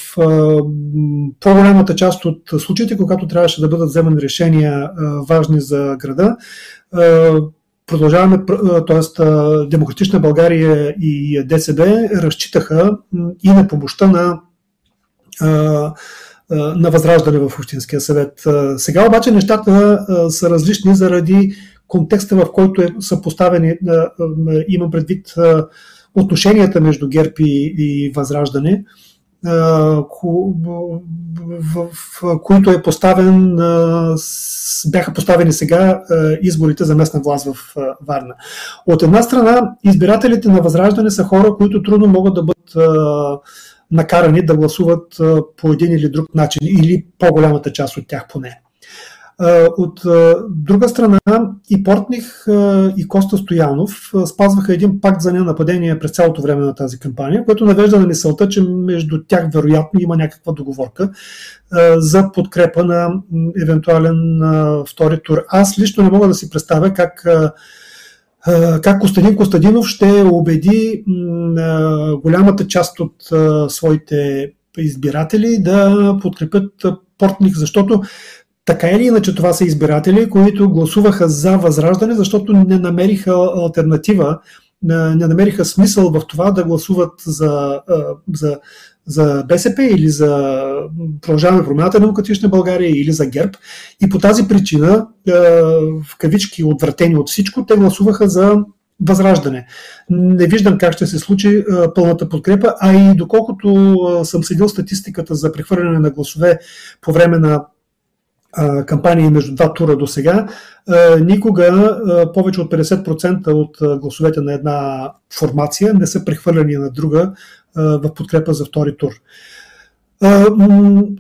[1.40, 4.90] по-голямата част от случаите, когато трябваше да бъдат вземани решения
[5.28, 6.36] важни за града,
[7.86, 8.38] продължаваме,
[8.86, 9.24] т.е.
[9.66, 11.86] Демократична България и ДСБ
[12.22, 12.98] разчитаха
[13.44, 14.40] и на помощта на
[16.50, 18.42] на възраждане в Общинския съвет.
[18.76, 19.98] Сега обаче нещата
[20.30, 21.54] са различни заради
[21.88, 23.74] контекста, в който е, са поставени,
[24.68, 25.34] имам предвид
[26.14, 28.84] отношенията между ГЕРБ и, и Възраждане
[31.74, 31.88] в
[32.42, 33.56] които е поставен,
[34.86, 36.02] бяха поставени сега
[36.42, 37.74] изборите за местна власт в
[38.06, 38.34] Варна.
[38.86, 42.76] От една страна, избирателите на Възраждане са хора, които трудно могат да бъдат
[43.90, 45.20] накарани да гласуват
[45.56, 48.60] по един или друг начин, или по-голямата част от тях поне.
[49.78, 50.00] От
[50.50, 51.18] друга страна,
[51.70, 52.44] и Портних,
[52.96, 57.64] и Коста Стоянов спазваха един пакт за ненападение през цялото време на тази кампания, което
[57.64, 61.10] навежда на мисълта, че между тях вероятно има някаква договорка
[61.96, 63.10] за подкрепа на
[63.62, 64.40] евентуален
[64.88, 65.44] втори тур.
[65.48, 67.26] Аз лично не мога да си представя как
[68.82, 71.04] как Костадин Костадинов ще убеди
[72.22, 73.14] голямата част от
[73.72, 76.72] своите избиратели да подкрепят
[77.18, 78.02] Портних, защото
[78.64, 84.38] така или иначе това са избиратели, които гласуваха за възраждане, защото не намериха альтернатива,
[84.82, 87.80] не намериха смисъл в това да гласуват за,
[88.34, 88.58] за,
[89.06, 90.62] за БСП или за
[91.20, 93.52] Продължаваме промяната на Демократична България или за ГЕРБ.
[94.00, 95.06] И по тази причина,
[96.04, 98.56] в кавички отвратени от всичко, те гласуваха за
[99.00, 99.66] възраждане.
[100.10, 101.64] Не виждам как ще се случи
[101.94, 106.58] пълната подкрепа, а и доколкото съм следил статистиката за прехвърляне на гласове
[107.00, 107.64] по време на
[108.86, 110.48] кампании между два тура до сега,
[111.20, 112.00] никога
[112.34, 117.32] повече от 50% от гласовете на една формация не са прехвърляни на друга
[117.76, 119.12] в подкрепа за втори тур.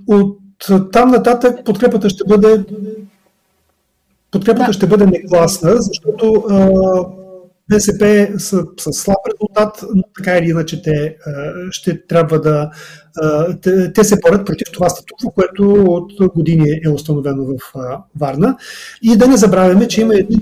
[0.08, 0.38] От
[0.92, 2.64] там нататък подкрепата ще бъде
[4.30, 4.72] подкрепата да.
[4.72, 6.44] ще бъде негласна, защото
[7.72, 11.16] БСП са с слаб резултат, но така или иначе те
[11.70, 12.70] ще трябва да.
[13.94, 17.72] Те, се борят против това статукво, което от години е установено в
[18.16, 18.56] Варна.
[19.02, 20.38] И да не забравяме, че има едни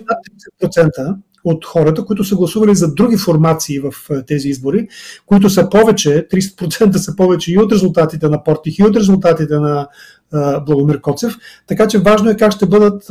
[0.62, 3.93] 30% от хората, които са гласували за други формации в
[4.27, 4.89] тези избори,
[5.27, 9.89] които са повече, 30% са повече и от резултатите на Портих, и от резултатите на
[10.66, 11.35] Благомир Коцев.
[11.66, 13.11] Така че важно е как ще бъдат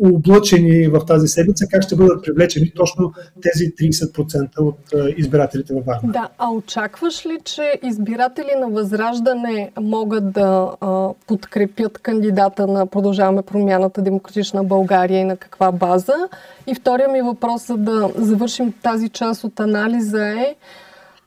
[0.00, 4.78] облъчени в тази седмица, как ще бъдат привлечени точно тези 30% от
[5.16, 6.12] избирателите във Варна.
[6.12, 10.70] Да, а очакваш ли, че избиратели на Възраждане могат да
[11.26, 16.14] подкрепят кандидата на Продължаваме промяната Демократична България и на каква база?
[16.66, 20.54] И втория ми въпрос, за да завършим тази част от анализа е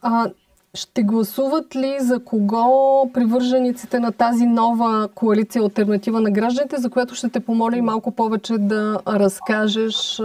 [0.01, 0.29] а,
[0.77, 7.15] ще гласуват ли за кого привържениците на тази нова коалиция альтернатива на гражданите, за която
[7.15, 10.21] ще те помоля и малко повече да разкажеш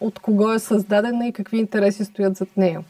[0.00, 2.80] от кого е създадена и какви интереси стоят зад нея?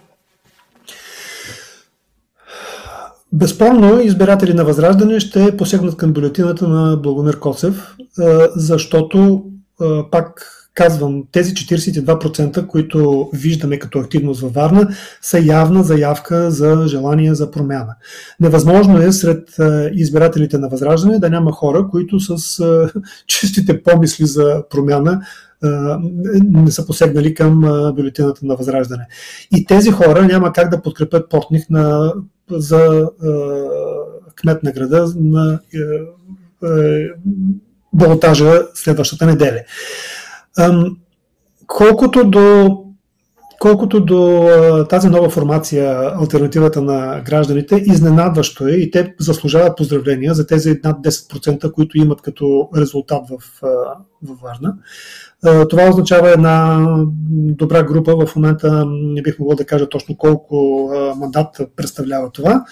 [3.33, 7.97] Безспорно, избиратели на Възраждане ще посегнат към бюлетината на Благомир Коцев,
[8.57, 9.45] защото
[10.11, 14.89] пак казвам, тези 42%, които виждаме като активност във Варна,
[15.23, 17.95] са явна заявка за желание за промяна.
[18.41, 19.49] Невъзможно е сред
[19.95, 22.61] избирателите на Възраждане да няма хора, които с
[23.27, 25.21] чистите помисли за промяна
[26.43, 27.61] не са посегнали към
[27.97, 29.07] бюлетината на Възраждане.
[29.57, 32.13] И тези хора няма как да подкрепят портник на,
[32.51, 33.11] за
[34.37, 35.61] кмет на града на
[37.93, 39.61] балотажа следващата неделя.
[41.67, 42.77] Колкото до
[43.61, 50.47] Колкото до тази нова формация, альтернативата на гражданите, изненадващо е и те заслужават поздравления за
[50.47, 53.61] тези над 10%, които имат като резултат в,
[54.23, 54.75] в Варна.
[55.69, 56.87] Това означава една
[57.33, 58.27] добра група.
[58.27, 62.65] В момента не бих могъл да кажа точно колко мандат представлява това,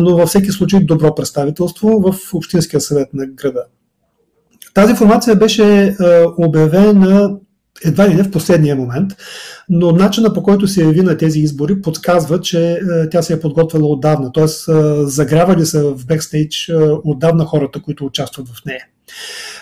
[0.00, 3.64] но във всеки случай добро представителство в Общинския съвет на града.
[4.74, 5.94] Тази формация беше е,
[6.38, 7.36] обявена
[7.84, 9.12] едва ли не в последния момент,
[9.68, 12.78] но начина по който се яви на тези избори подсказва, че е,
[13.10, 14.46] тя се е подготвила отдавна, т.е.
[15.06, 16.74] загравали са в бекстейдж е,
[17.04, 18.84] отдавна хората, които участват в нея.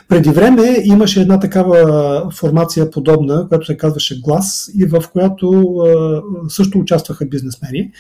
[0.09, 5.76] Преди време имаше една такава формация подобна, която се казваше Глас и в която
[6.48, 7.90] също участваха бизнесмени.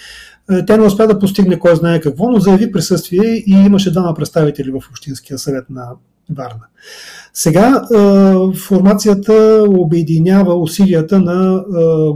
[0.66, 4.70] Тя не успя да постигне кой знае какво, но заяви присъствие и имаше двама представители
[4.70, 5.88] в Общинския съвет на
[6.30, 6.66] Варна.
[7.34, 7.82] Сега
[8.56, 11.64] формацията обединява усилията на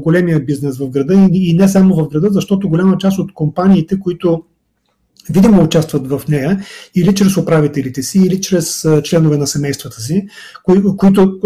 [0.02, 4.42] големия бизнес в града и не само в града, защото голяма част от компаниите, които
[5.30, 6.60] видимо участват в нея,
[6.94, 10.26] или чрез управителите си, или чрез членове на семействата си,
[10.64, 11.40] кои, които,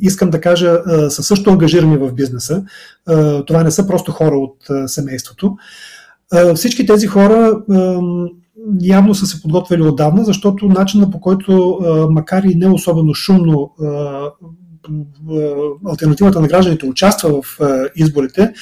[0.00, 2.64] искам да кажа, са също ангажирани в бизнеса.
[3.46, 4.56] Това не са просто хора от
[4.90, 5.56] семейството.
[6.54, 7.60] Всички тези хора
[8.80, 11.78] явно са се подготвили отдавна, защото начина по който,
[12.10, 13.70] макар и не особено шумно,
[15.88, 17.58] альтернативата на гражданите участва в
[17.96, 18.52] изборите,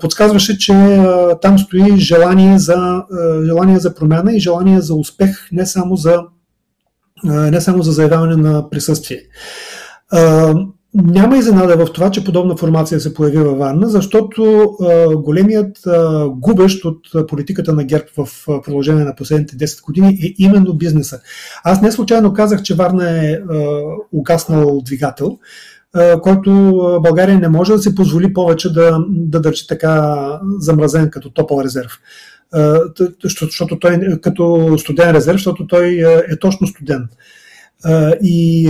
[0.00, 1.04] подсказваше, че
[1.42, 3.04] там стои желание за,
[3.44, 6.22] желание за промяна и желание за успех, не само за,
[7.24, 9.20] не само за заявяване на присъствие.
[10.94, 16.28] Няма изненада в това, че подобна формация се появи във Варна, защото а, големият а,
[16.28, 21.20] губещ от политиката на ГЕРБ в а, продължение на последните 10 години е именно бизнеса.
[21.64, 23.40] Аз не случайно казах, че Варна е а,
[24.12, 25.38] угаснал двигател,
[25.94, 26.50] а, който
[27.02, 30.16] България не може да се позволи повече да, да държи така
[30.58, 32.00] замразен като топъл резерв.
[32.52, 32.80] А,
[33.42, 37.08] защото той като студен резерв, защото той е точно студен.
[38.22, 38.68] И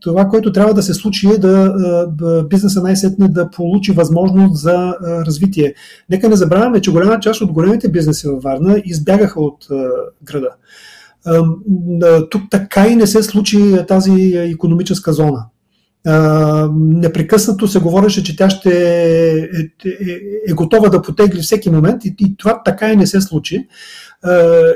[0.00, 5.74] това, което трябва да се случи е да бизнеса най-сетне да получи възможност за развитие.
[6.10, 9.66] Нека не забравяме, че голяма част от големите бизнеси във Варна избягаха от
[10.24, 10.48] града.
[12.30, 13.58] Тук така и не се случи
[13.88, 15.46] тази економическа зона.
[16.74, 18.70] Непрекъснато се говореше, че тя ще
[19.04, 23.20] е, е, е готова да потегли всеки момент и, и това така и не се
[23.20, 23.68] случи.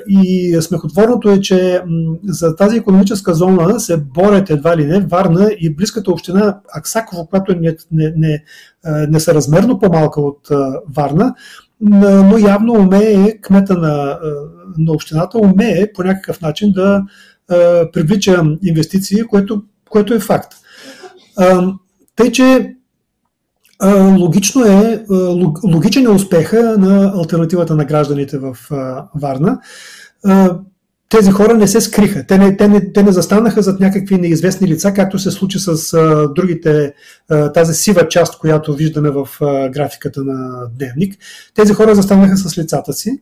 [0.08, 1.82] И смехотворното е, че
[2.24, 7.52] за тази економическа зона се борят едва ли не Варна и близката община Аксаково, която
[7.52, 8.42] е не, не, не,
[9.08, 10.48] несъразмерно по-малка от
[10.96, 11.34] Варна,
[11.80, 14.18] но явно умее кмета на,
[14.78, 17.02] на общината, умее по някакъв начин да
[17.92, 20.52] привлича инвестиции, което, което е факт.
[22.16, 22.76] Тъй, че
[24.18, 25.04] Логично е,
[25.64, 28.56] логичен е успеха на альтернативата на гражданите в
[29.14, 29.60] Варна.
[31.08, 32.26] Тези хора не се скриха.
[32.26, 35.94] Те не, те не, те не застанаха зад някакви неизвестни лица, както се случи с
[35.94, 36.94] а, другите,
[37.28, 41.18] а, тази сива част, която виждаме в а, графиката на Дневник.
[41.54, 43.20] Тези хора застанаха с лицата си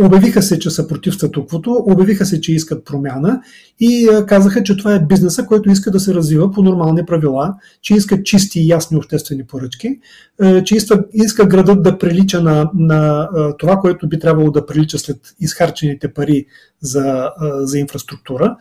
[0.00, 3.40] обявиха се, че са против статуквото, обявиха се, че искат промяна
[3.80, 7.54] и е, казаха, че това е бизнеса, който иска да се развива по нормални правила,
[7.82, 10.00] че иска чисти и ясни обществени поръчки,
[10.42, 13.28] е, че иска, иска градът да прилича на, на
[13.58, 16.46] това, което би трябвало да прилича след изхарчените пари
[16.80, 17.30] за,
[17.60, 18.56] за инфраструктура.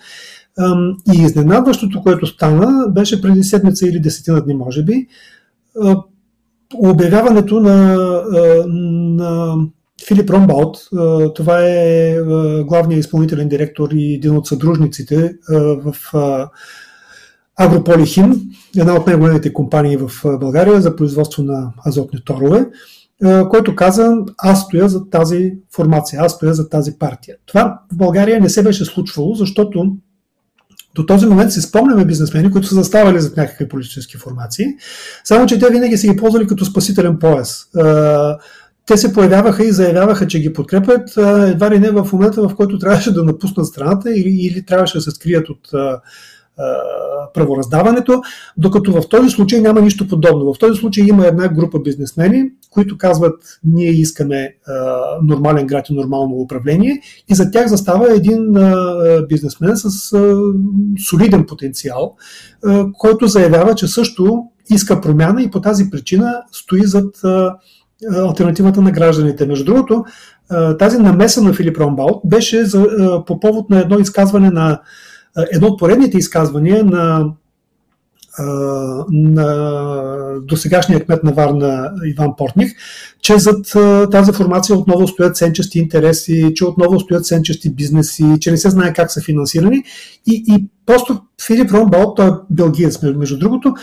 [1.14, 5.08] И изненадващото, което стана, беше преди седмица или десетина дни, може би,
[6.76, 7.96] обявяването на,
[8.68, 9.56] на
[10.08, 10.78] Филип Ромбаут,
[11.36, 12.16] това е
[12.64, 15.34] главният изпълнителен директор и един от съдружниците
[15.84, 15.96] в
[17.58, 18.42] Агрополихим,
[18.78, 22.66] една от най-големите компании в България за производство на азотни торове,
[23.50, 27.36] който каза, аз стоя за тази формация, аз стоя за тази партия.
[27.46, 29.96] Това в България не се беше случвало, защото
[30.96, 34.66] до този момент си спомняме бизнесмени, които са заставали зад някакви политически формации,
[35.24, 37.66] само че те винаги са ги ползвали като спасителен пояс
[38.90, 41.18] те се появяваха и заявяваха, че ги подкрепят
[41.48, 45.02] едва ли не в момента, в който трябваше да напуснат страната или, или трябваше да
[45.02, 45.70] се скрият от
[47.34, 48.22] правораздаването,
[48.58, 50.54] докато в този случай няма нищо подобно.
[50.54, 54.74] В този случай има една група бизнесмени, които казват, ние искаме а,
[55.24, 60.36] нормален град и нормално управление и за тях застава един а, бизнесмен с а,
[61.10, 62.16] солиден потенциал,
[62.66, 67.56] а, който заявява, че също иска промяна и по тази причина стои зад а,
[68.16, 69.46] альтернативата на гражданите.
[69.46, 70.06] Между другото,
[70.80, 72.88] тази намеса на Филип Ромбаут беше за,
[73.28, 74.82] по повод на едно изказване на
[75.52, 77.32] едно от поредните изказвания на,
[79.12, 82.72] на досегашния кмет на Варна Иван Портних,
[83.22, 83.66] че зад
[84.12, 88.94] тази формация отново стоят сенчести интереси, че отново стоят сенчести бизнеси, че не се знае
[88.94, 89.84] как са финансирани
[90.28, 93.74] и, и просто Филип Ромбаут, той е белгиец, между другото,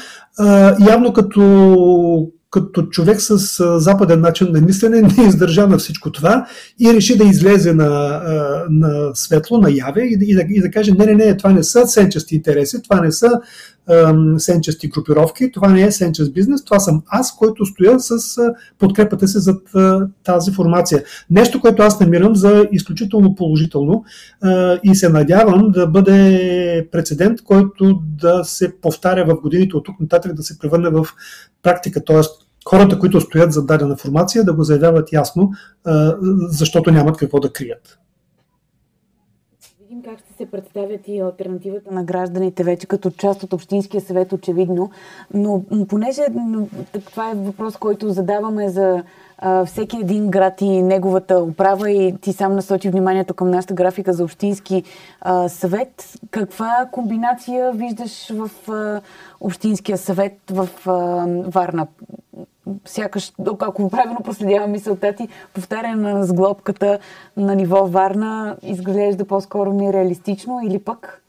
[0.89, 3.39] явно като като човек с
[3.81, 6.47] западен начин на мислене не издържа на всичко това
[6.81, 8.23] и реши да излезе на,
[8.71, 11.63] на светло, на яве и, и, да, и да каже не, не, не, това не
[11.63, 13.31] са сенчести интереси, това не са
[14.39, 18.39] сенчести групировки, това не е сенчест бизнес, това съм аз, който стоя с
[18.79, 19.63] подкрепата си зад
[20.25, 21.05] тази формация.
[21.31, 24.05] Нещо, което аз намирам за изключително положително
[24.85, 30.35] и се надявам да бъде прецедент, който да се повтаря в годините от тук нататък,
[30.35, 31.07] да се превърне в
[31.63, 32.21] практика, т.е
[32.69, 35.51] хората, които стоят за дадена формация, да го заявяват ясно,
[36.49, 37.99] защото нямат какво да крият.
[40.37, 44.91] Се представят и альтернативата на гражданите вече като част от Общинския съвет, очевидно.
[45.35, 46.23] Но понеже
[47.11, 49.03] това е въпрос, който задаваме за
[49.67, 54.25] всеки един град и неговата управа и ти сам насочи вниманието към нашата графика за
[54.25, 54.83] Общински
[55.49, 56.19] съвет.
[56.31, 58.51] Каква комбинация виждаш в
[59.41, 60.69] Общинския съвет в
[61.47, 61.87] Варна?
[62.85, 66.99] Сякаш, ако правилно проследявам мисълта ти, повтаряне на сглобката
[67.37, 71.23] на ниво Варна изглежда по-скоро нереалистично или пък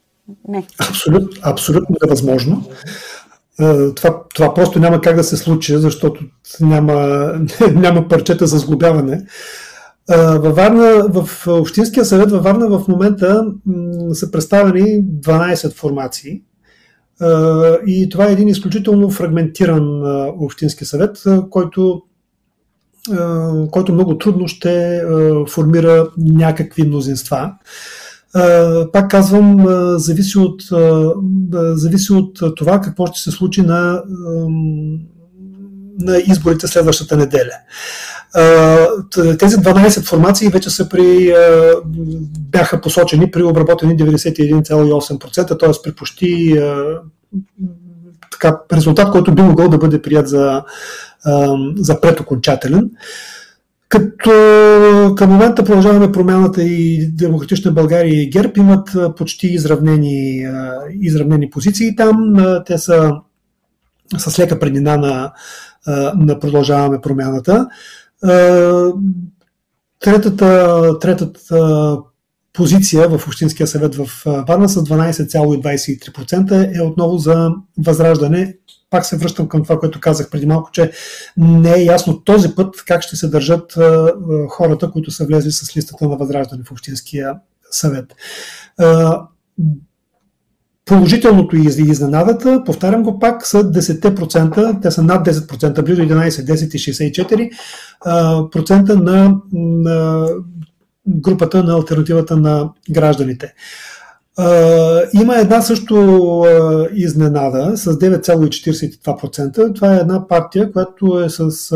[0.48, 0.66] не?
[0.88, 2.62] Абсолют, абсолютно невъзможно.
[3.60, 6.24] Е, това, това просто няма как да се случи, защото
[6.60, 7.32] няма,
[7.74, 9.26] няма парчета за сглобяване.
[10.10, 13.46] Е, във Варна, в Общинския съвет във Варна в момента
[14.12, 16.42] са представени 12 формации
[17.86, 20.02] и това е един изключително фрагментиран
[20.44, 22.02] общински съвет, който,
[23.70, 25.02] който много трудно ще
[25.48, 27.52] формира някакви мнозинства.
[28.92, 29.66] Пак казвам,
[29.98, 30.62] зависи от,
[31.52, 34.02] зависи от това какво ще се случи на,
[36.00, 37.54] на изборите следващата неделя.
[39.38, 41.34] Тези 12 формации вече са при,
[42.38, 45.70] бяха посочени при обработени 91,8%, т.е.
[45.84, 46.60] при почти
[48.32, 50.62] така, резултат, който би могъл да бъде прият за,
[51.76, 52.90] за предокончателен.
[53.88, 54.30] Като
[55.16, 60.46] към момента продължаваме промяната и Демократична България и ГЕРБ имат почти изравнени,
[61.00, 62.34] изравнени позиции там.
[62.66, 63.12] Те са
[64.18, 65.32] с лека преднина на,
[66.14, 67.68] на продължаваме промяната.
[70.00, 71.98] Третата, третата
[72.52, 74.08] позиция в Общинския съвет в
[74.48, 78.56] Варна с 12,23% е отново за възраждане.
[78.90, 80.92] Пак се връщам към това, което казах преди малко, че
[81.36, 83.78] не е ясно този път как ще се държат
[84.48, 87.34] хората, които са влезли с листата на възраждане в Общинския
[87.70, 88.14] съвет.
[90.88, 96.74] Положителното и изненадата, повтарям го пак, са 10%, те са над 10%, близо 11, 10
[96.74, 97.50] и
[98.06, 100.26] 64% процента на, на
[101.08, 103.54] групата на альтернативата на гражданите.
[105.12, 106.44] Има една също
[106.94, 109.74] изненада с 9,42%.
[109.74, 111.72] Това е една партия, която е с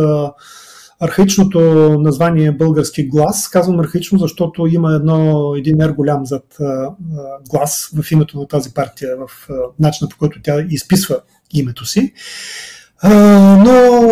[1.03, 1.61] архаичното
[2.01, 3.49] название Български глас.
[3.49, 6.57] Казвам архаично, защото има едно, един ер голям зад
[7.51, 9.49] глас в името на тази партия, в
[9.81, 11.21] начина по който тя изписва
[11.55, 12.13] името си.
[13.59, 14.11] Но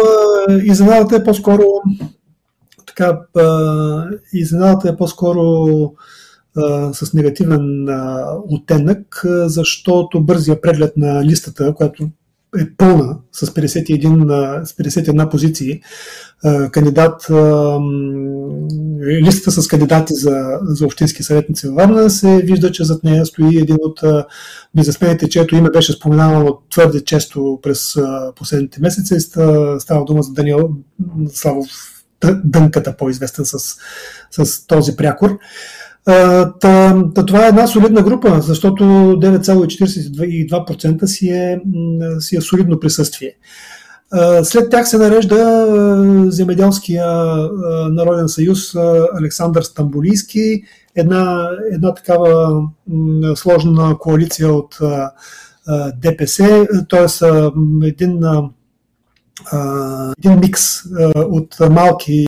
[0.64, 1.62] изненадата е по-скоро
[2.86, 3.18] така,
[4.32, 5.42] изненадата е по-скоро
[6.92, 7.88] с негативен
[8.48, 12.08] оттенък, защото бързия преглед на листата, която
[12.58, 15.80] е пълна с 51, с 51 позиции,
[16.70, 17.26] кандидат,
[19.02, 23.58] листата с кандидати за, за общински съветници във Варна, се вижда, че зад нея стои
[23.58, 24.00] един от
[24.74, 27.94] бизнесмените, чието име беше споменавано твърде често през
[28.36, 29.20] последните месеци.
[29.78, 30.70] Става дума за Даниел
[31.32, 31.66] Славов
[32.44, 33.76] Дънката, по-известен с,
[34.30, 35.38] с този прякор.
[36.04, 36.52] Та,
[37.14, 41.60] та, това е една солидна група, защото 9,42% си е,
[42.20, 43.32] си е солидно присъствие.
[44.42, 45.66] След тях се нарежда
[46.30, 47.06] Земеделския
[47.90, 48.74] народен съюз
[49.20, 50.62] Александър Стамбулийски,
[50.96, 52.62] една, една такава
[53.34, 54.78] сложна коалиция от
[55.96, 57.06] ДПС, т.е.
[57.88, 58.20] един
[60.18, 60.62] един микс
[61.16, 62.26] от малки,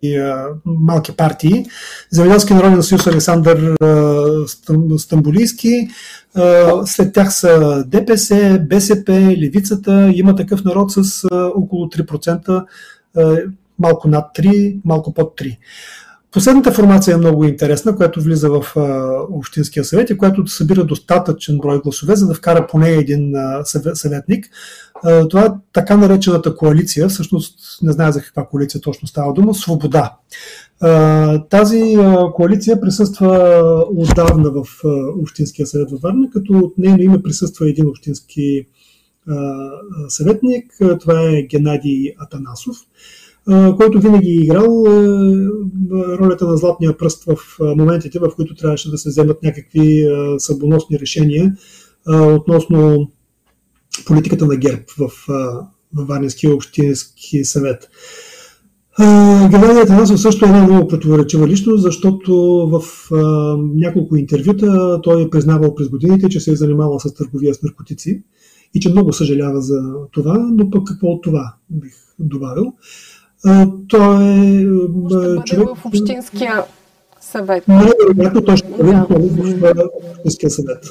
[0.64, 1.66] малки партии.
[2.10, 3.76] Земеделски народен съюз Александър
[4.98, 5.89] Стамбулийски,
[6.84, 12.64] след тях са ДПС, БСП, Левицата, има такъв народ с около 3%,
[13.78, 15.56] малко над 3, малко под 3.
[16.32, 18.76] Последната формация е много интересна, която влиза в
[19.30, 23.34] Общинския съвет и която събира достатъчен брой гласове, за да вкара поне един
[23.94, 24.46] съветник.
[25.30, 30.16] Това е така наречената коалиция, всъщност не знае за каква коалиция точно става дума, Свобода.
[31.50, 31.96] Тази
[32.34, 33.62] коалиция присъства
[33.96, 34.66] отдавна в
[35.22, 38.66] Общинския съвет във Варна, като от нейно име присъства един общински
[40.09, 40.64] съветник,
[41.00, 42.76] това е Геннадий Атанасов
[43.77, 44.85] който винаги е играл
[45.93, 47.36] ролята на златния пръст в
[47.77, 50.05] моментите, в които трябваше да се вземат някакви
[50.39, 51.56] събоносни решения
[52.09, 53.10] относно
[54.06, 55.09] политиката на ГЕРБ в,
[55.94, 57.89] в Варненския общински съвет.
[59.51, 62.32] Геннадий Атанасов също е една много противоречива личност, защото
[62.73, 62.82] в
[63.12, 67.62] а, няколко интервюта той е признавал през годините, че се е занимавал с търговия с
[67.62, 68.23] наркотици
[68.74, 72.73] и че много съжалява за това, но пък какво от това бих добавил.
[73.89, 75.69] Той е Може човек...
[75.77, 76.64] в Общинския
[77.20, 77.69] съвет.
[77.69, 78.93] Най-вероятно той ще бъде
[79.74, 80.85] в Общинския съвет.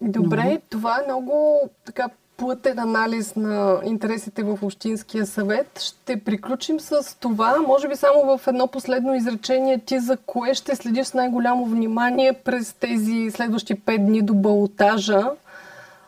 [0.00, 5.80] Добре, това е много така плътен анализ на интересите в Общинския съвет.
[5.80, 7.56] Ще приключим с това.
[7.66, 12.32] Може би само в едно последно изречение ти за кое ще следиш с най-голямо внимание
[12.44, 15.30] през тези следващи пет дни до балотажа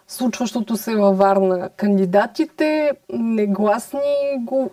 [0.09, 1.69] случващото се във Варна.
[1.77, 4.01] Кандидатите, негласни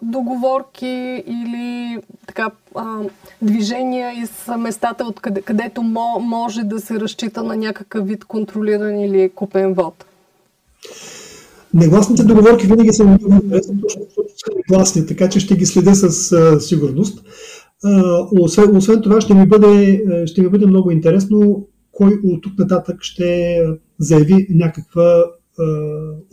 [0.01, 1.97] договорки или
[2.27, 2.99] така, а,
[3.41, 8.99] движения из местата, от къде, където мо, може да се разчита на някакъв вид контролиран
[8.99, 10.05] или купен вод?
[11.73, 16.31] Негласните договорки винаги са много интересни, защото са негласни, така че ще ги следя с
[16.31, 17.23] а, сигурност.
[17.85, 18.01] А,
[18.39, 22.97] освен, освен това ще ми, бъде, ще ми бъде много интересно кой от тук нататък
[23.01, 23.59] ще
[23.99, 25.23] заяви някаква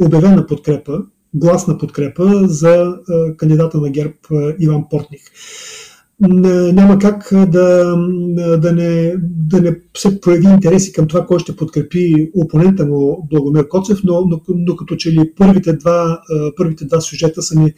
[0.01, 1.03] обявена подкрепа,
[1.35, 2.97] гласна подкрепа за
[3.37, 4.15] кандидата на ГЕРБ
[4.59, 5.21] Иван Портних.
[6.73, 7.97] Няма как да,
[8.59, 13.69] да, не, да не се прояви интереси към това, кой ще подкрепи опонента му Благомир
[13.69, 16.23] Коцев, но, но, но като че ли първите два,
[16.57, 17.73] първите два сюжета са ми,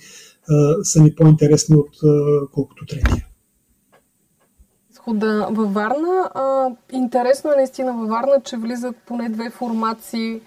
[0.83, 1.91] са ми по-интересни от
[2.53, 3.27] колкото третия.
[5.05, 6.31] Изхода във Варна.
[6.35, 10.41] А, интересно е наистина във Варна, че влизат поне две формации,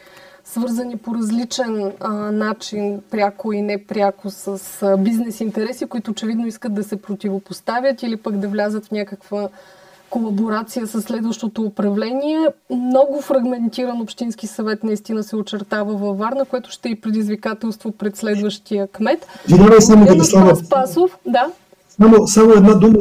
[0.46, 6.74] свързани по различен а, начин, пряко и непряко с а, бизнес интереси, които очевидно искат
[6.74, 9.50] да се противопоставят или пък да влязат в някаква
[10.10, 12.40] колаборация с следващото управление.
[12.70, 18.18] Много фрагментиран общински съвет наистина се очертава във Варна, което ще е и предизвикателство пред
[18.18, 19.28] следващия кмет.
[19.48, 21.52] Винавай само да Слава Спасов, да.
[22.02, 22.98] Само, само една дума.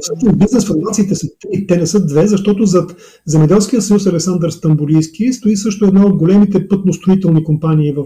[0.00, 2.96] Всъщност бизнес формациите са три, те не са две, защото зад
[3.26, 8.04] Земеделския съюз Александър Стамбулийски стои също една от големите пътно-строителни компании в,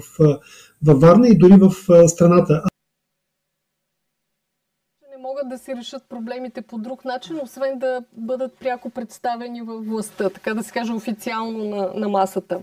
[0.84, 1.74] във Варна и дори в
[2.08, 2.62] страната.
[5.10, 9.86] Не могат да си решат проблемите по друг начин, освен да бъдат пряко представени във
[9.86, 12.60] властта, така да се каже официално на, на масата.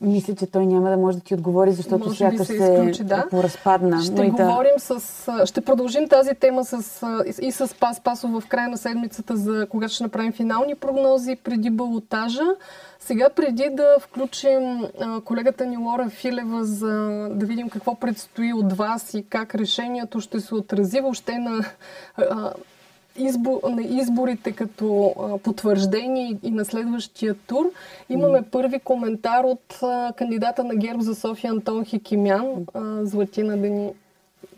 [0.00, 3.26] Мисля, че той няма да може да ти отговори, защото може сякаш се, изключи, да.
[3.30, 4.02] поразпадна.
[4.02, 5.00] Ще но говорим да...
[5.00, 5.46] с...
[5.46, 7.02] Ще продължим тази тема с,
[7.42, 11.70] и с Пас Пасов в края на седмицата, за когато ще направим финални прогнози преди
[11.70, 12.44] балотажа.
[13.00, 14.86] Сега, преди да включим
[15.24, 16.88] колегата ни Лора Филева, за
[17.34, 21.64] да видим какво предстои от вас и как решението ще се отрази въобще на
[23.18, 27.70] избор, на изборите като а, потвърждение и на следващия тур.
[28.08, 32.46] Имаме първи коментар от а, кандидата на ГЕРБ за София Антон Хикимян.
[32.74, 33.90] А, Златина да ни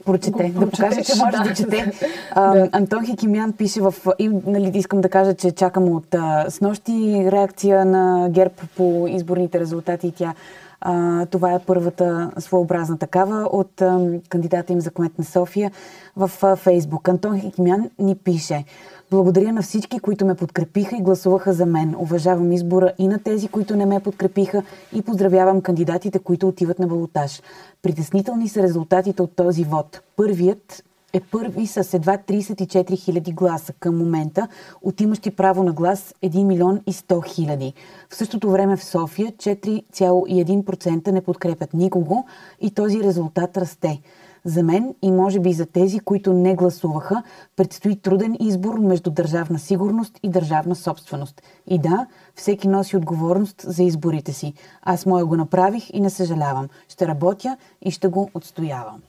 [0.04, 1.92] прочете, да покаже, че може да, да чете.
[2.32, 2.68] А, да.
[2.72, 3.94] Антон Хикимян пише в...
[4.18, 9.60] И, нали, искам да кажа, че чакам от а, снощи реакция на ГЕРБ по изборните
[9.60, 10.34] резултати и тя
[10.80, 15.70] а, това е първата своеобразна такава от а, кандидата им за кмет на София
[16.16, 17.08] в Фейсбук.
[17.08, 18.64] Антон Хикмян ни пише
[19.10, 21.94] благодаря на всички, които ме подкрепиха и гласуваха за мен.
[21.98, 24.62] Уважавам избора и на тези, които не ме подкрепиха
[24.92, 27.42] и поздравявам кандидатите, които отиват на балотаж.
[27.82, 30.00] Притеснителни са резултатите от този вод.
[30.16, 34.48] Първият е първи с едва 34 000 гласа към момента,
[34.82, 37.74] от имащи право на глас 1 милион и 100 хиляди.
[38.10, 42.24] В същото време в София 4,1% не подкрепят никого
[42.60, 44.00] и този резултат расте.
[44.44, 47.22] За мен и може би за тези, които не гласуваха,
[47.56, 51.42] предстои труден избор между държавна сигурност и държавна собственост.
[51.66, 54.54] И да, всеки носи отговорност за изборите си.
[54.82, 56.68] Аз моя го направих и не съжалявам.
[56.88, 59.02] Ще работя и ще го отстоявам.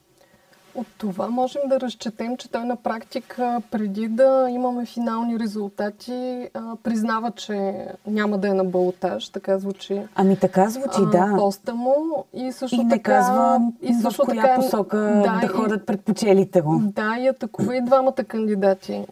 [0.75, 6.49] От това можем да разчетем, че той на практика, преди да имаме финални резултати,
[6.83, 9.29] признава, че няма да е на балотаж.
[9.29, 10.01] Така звучи.
[10.15, 11.33] Ами така звучи, да.
[11.37, 12.25] Поста му.
[12.33, 15.85] И също и не така, казва и също в коя така, посока да, да ходят
[15.85, 16.81] предпочелите го.
[16.83, 19.05] Да, и атакува и двамата кандидати.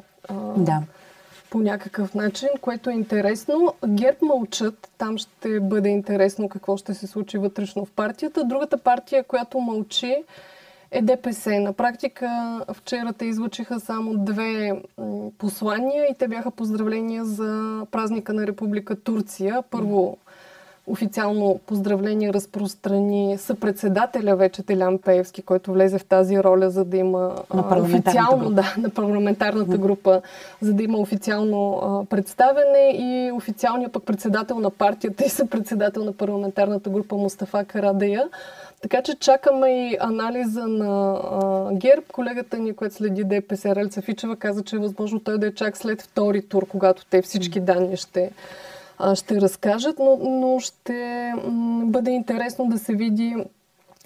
[0.57, 0.81] Да
[1.49, 3.73] по някакъв начин, което е интересно.
[3.88, 8.44] ГЕРБ мълчат, там ще бъде интересно какво ще се случи вътрешно в партията.
[8.44, 10.23] Другата партия, която мълчи,
[10.91, 11.60] е ДПС.
[11.60, 14.82] На практика вчера те излучиха само две
[15.38, 19.64] послания и те бяха поздравления за празника на Република Турция.
[19.72, 20.18] Първо
[20.90, 27.36] официално поздравление разпространи съпредседателя вече Телян Пеевски, който влезе в тази роля, за да има
[27.53, 30.22] на официално да, на парламентарната група,
[30.61, 36.14] за да има официално а, представене и официалният пък председател на партията и съпредседател на
[36.14, 38.30] парламентарната група Мустафа Карадея
[38.81, 42.06] така че чакаме и анализа на а, ГЕРБ.
[42.11, 45.77] Колегата ни, която следи ДПС, Ралица Фичева, каза, че е възможно той да е чак
[45.77, 48.31] след втори тур, когато те всички данни ще,
[48.97, 53.35] а, ще разкажат, но, но ще м- бъде интересно да се види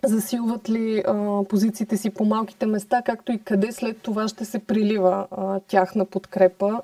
[0.03, 4.59] засилват ли а, позициите си по малките места, както и къде след това ще се
[4.59, 6.81] прилива а, тяхна подкрепа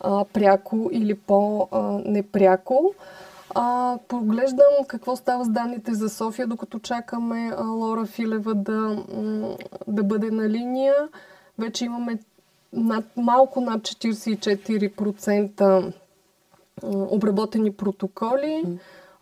[0.00, 2.94] а, пряко или по-непряко.
[3.54, 9.04] А, поглеждам какво става с данните за София, докато чакаме а, Лора Филева да,
[9.88, 10.94] да бъде на линия.
[11.58, 12.18] Вече имаме
[12.72, 15.92] над, малко над 44%
[16.84, 18.64] обработени протоколи.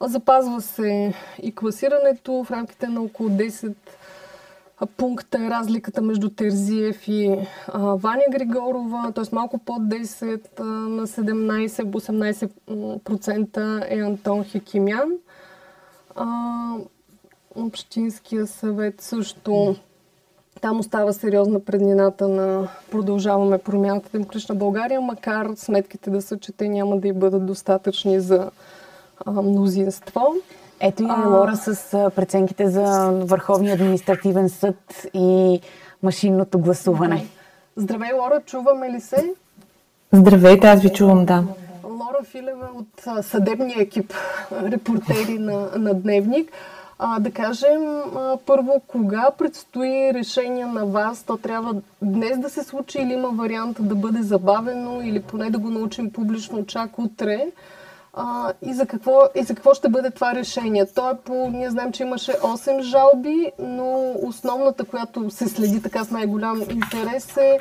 [0.01, 3.75] Запазва се и класирането в рамките на около 10
[4.87, 7.37] пункта е разликата между Терзиев и
[7.69, 9.25] а, Ваня Григорова, т.е.
[9.33, 15.13] малко под 10 а, на 17-18% е Антон Хекимян.
[16.15, 16.27] А,
[17.55, 19.77] Общинския съвет също
[20.61, 26.69] там остава сериозна преднината на Продължаваме промяната Демократична България, макар сметките да са, че те
[26.69, 28.51] няма да и бъдат достатъчни за
[29.25, 30.35] а, мнозинство.
[30.81, 35.61] Ето и Лора с преценките за Върховния административен съд и
[36.03, 37.27] машинното гласуване.
[37.77, 39.35] Здравей, Лора, чуваме ли се?
[40.13, 41.45] Здравейте, аз ви чувам, да.
[41.85, 44.13] Лора Филева от съдебния екип
[44.53, 46.53] репортери на, на Дневник.
[46.99, 47.87] А, да кажем,
[48.17, 51.23] а, първо, кога предстои решение на вас?
[51.23, 55.59] То трябва днес да се случи или има вариант да бъде забавено или поне да
[55.59, 57.47] го научим публично чак утре?
[58.15, 60.87] А, и, за какво, и за какво ще бъде това решение?
[60.87, 66.05] То е по, ние знаем, че имаше 8 жалби, но основната, която се следи така
[66.05, 67.59] с най-голям интерес е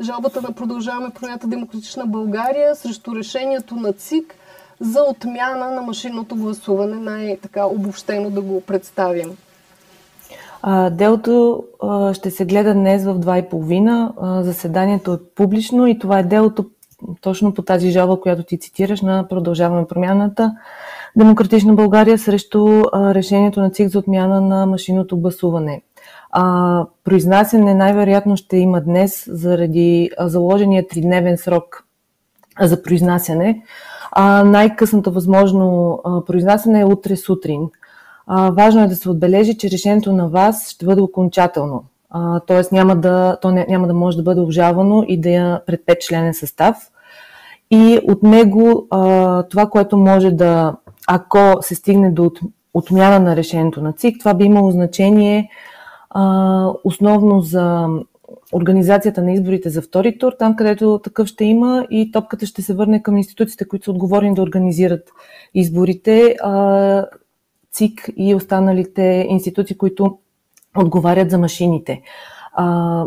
[0.00, 4.34] жалбата на Продължаваме промяната Демократична България срещу решението на ЦИК
[4.80, 9.36] за отмяна на машинното гласуване, най-така обобщено да го представим.
[10.90, 11.64] делото
[12.12, 14.42] ще се гледа днес в 2.30.
[14.42, 16.70] Заседанието е публично и това е делото
[17.20, 20.54] точно по тази жалба, която ти цитираш на Продължаваме промяната
[21.16, 25.82] Демократична България срещу решението на ЦИК за отмяна на машинното гласуване.
[26.30, 31.84] А, произнасяне най-вероятно ще има днес заради заложения тридневен срок
[32.60, 33.62] за произнасяне.
[34.12, 37.60] А, най-късното възможно а, произнасяне е утре сутрин.
[38.26, 41.84] А, важно е да се отбележи, че решението на вас ще бъде окончателно.
[42.46, 42.62] Т.е.
[42.72, 46.34] няма да, то няма да може да бъде обжалвано и да я пред 5 членен
[46.34, 46.76] състав.
[47.70, 50.76] И от него а, това, което може да,
[51.06, 52.40] ако се стигне до от,
[52.74, 55.50] отмяна на решението на ЦИК, това би имало значение
[56.10, 57.88] а, основно за
[58.52, 62.74] организацията на изборите за втори тур, там където такъв ще има и топката ще се
[62.74, 65.10] върне към институциите, които са отговорни да организират
[65.54, 66.36] изборите,
[67.72, 70.18] ЦИК и останалите институции, които
[70.78, 72.02] отговарят за машините.
[72.52, 73.06] А,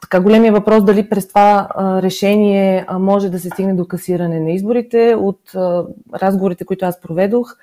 [0.00, 4.40] така големия въпрос дали през това а, решение а, може да се стигне до касиране
[4.40, 5.14] на изборите.
[5.14, 5.84] От а,
[6.14, 7.56] разговорите, които аз проведох,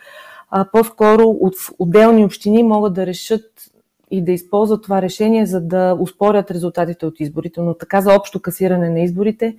[0.52, 3.45] а, по-скоро от отделни общини могат да решат
[4.12, 7.62] и да използват това решение, за да успорят резултатите от изборите.
[7.62, 9.56] Но така за общо касиране на изборите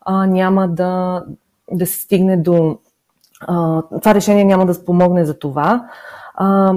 [0.00, 1.24] а, няма да,
[1.72, 2.78] да се стигне до.
[3.40, 5.88] А, това решение няма да спомогне за това.
[6.34, 6.74] А,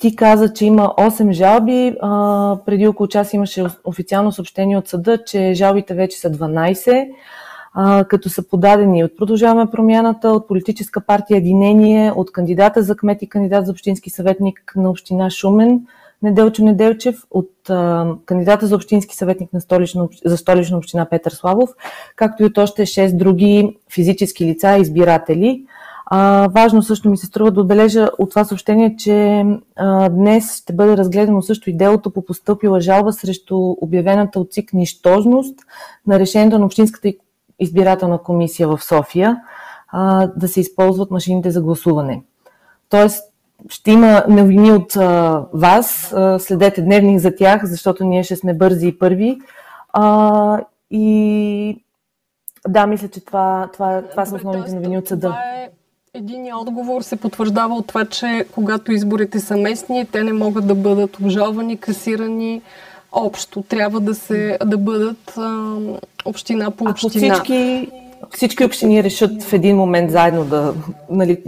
[0.00, 1.96] ти каза, че има 8 жалби.
[2.00, 7.08] А, преди около час имаше официално съобщение от съда, че жалбите вече са 12,
[7.74, 13.22] а, като са подадени от Продължаваме промяната, от политическа партия Единение, от кандидата за кмет
[13.22, 15.80] и кандидат за общински съветник на община Шумен,
[16.22, 21.70] Неделчо Неделчев, от а, кандидата за общински съветник на столична, за столична община Петър Славов,
[22.16, 25.64] както и от още 6 други физически лица и избиратели.
[26.12, 29.44] А, важно също ми се струва да отбележа от това съобщение, че
[29.76, 34.72] а, днес ще бъде разгледано също и делото по поступила жалба срещу обявената от ЦИК
[34.72, 35.58] нищожност
[36.06, 37.12] на решението на Общинската
[37.58, 39.36] избирателна комисия в София
[39.88, 42.22] а, да се използват машините за гласуване.
[42.88, 43.24] Тоест,
[43.68, 48.54] ще има новини от а, вас, а, следете дневник за тях, защото ние ще сме
[48.54, 49.40] бързи и първи.
[49.92, 50.60] А,
[50.90, 51.84] и
[52.68, 55.28] да, мисля, че това, това, това са основните новини от съда.
[55.28, 55.70] Това е
[56.14, 60.74] Единият отговор се потвърждава от това, че когато изборите са местни, те не могат да
[60.74, 62.62] бъдат обжалвани, касирани
[63.12, 63.62] общо.
[63.62, 65.76] Трябва да, се, да бъдат а,
[66.24, 67.26] община по община.
[67.26, 67.90] Ако всички,
[68.30, 70.74] всички общини решат в един момент заедно да,
[71.10, 71.42] нали,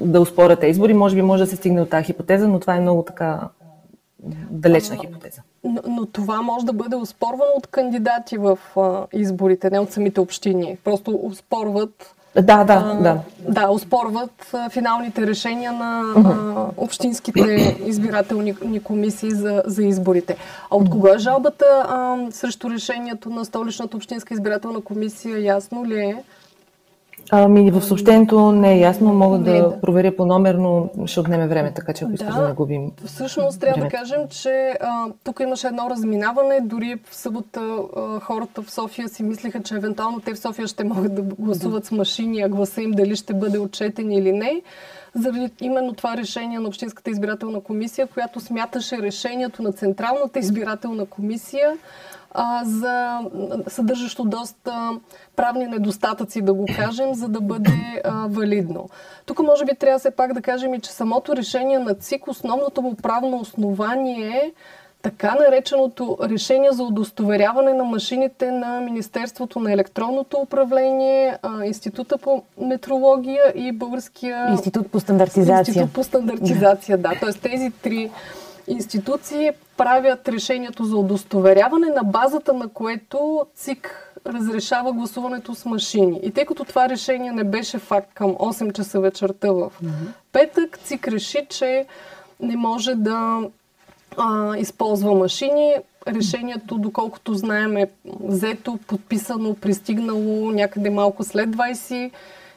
[0.00, 2.80] да успорят избори, може би може да се стигне от тази хипотеза, но това е
[2.80, 3.40] много така
[4.50, 5.42] далечна хипотеза.
[5.64, 10.20] Но, но това може да бъде успорвано от кандидати в а, изборите, не от самите
[10.20, 10.76] общини.
[10.84, 13.20] Просто успорват да, да, да.
[13.48, 20.36] Да, оспорват финалните решения на а, общинските избирателни комисии за, за изборите.
[20.70, 26.00] А от кога е жалбата а, срещу решението на столичната общинска избирателна комисия, ясно ли
[26.00, 26.24] е?
[27.32, 31.20] Ами в съобщението не е ясно, мога не, да, да проверя по номер, но ще
[31.20, 32.90] отнеме време, така че ако искаш да, да не губим.
[33.04, 33.96] Всъщност трябва времето.
[33.96, 36.60] да кажем, че а, тук имаше едно разминаване.
[36.60, 37.60] Дори в събота
[37.96, 41.82] а, хората в София си мислиха, че евентуално те в София ще могат да гласуват
[41.82, 41.86] да.
[41.86, 44.62] с машини, а гласа им дали ще бъде отчетен или не.
[45.14, 51.72] Заради именно това решение на Общинската избирателна комисия, която смяташе решението на Централната избирателна комисия
[52.34, 53.20] а, за
[53.68, 54.90] съдържащо доста
[55.36, 58.88] правни недостатъци, да го кажем, за да бъде а, валидно.
[59.26, 62.82] Тук може би трябва все пак да кажем и, че самото решение на ЦИК, основното
[62.82, 64.52] му правно основание е
[65.02, 73.42] така нареченото решение за удостоверяване на машините на Министерството на електронното управление, Института по метрология
[73.54, 74.48] и Българския...
[74.50, 75.72] Институт по стандартизация.
[75.72, 77.12] Институт по стандартизация, да.
[77.20, 78.10] Тоест тези три
[78.70, 86.20] институции правят решението за удостоверяване, на базата на което ЦИК разрешава гласуването с машини.
[86.22, 89.72] И тъй като това решение не беше факт към 8 часа вечерта в
[90.32, 91.86] петък, ЦИК реши, че
[92.40, 93.40] не може да
[94.16, 95.74] а, използва машини.
[96.08, 97.90] Решението, доколкото знаем, е
[98.20, 102.10] взето, подписано, пристигнало някъде малко след 20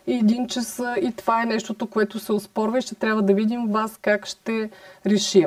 [0.07, 3.67] и един час и това е нещото, което се оспорва и ще трябва да видим
[3.67, 4.69] вас как ще
[5.05, 5.45] реши.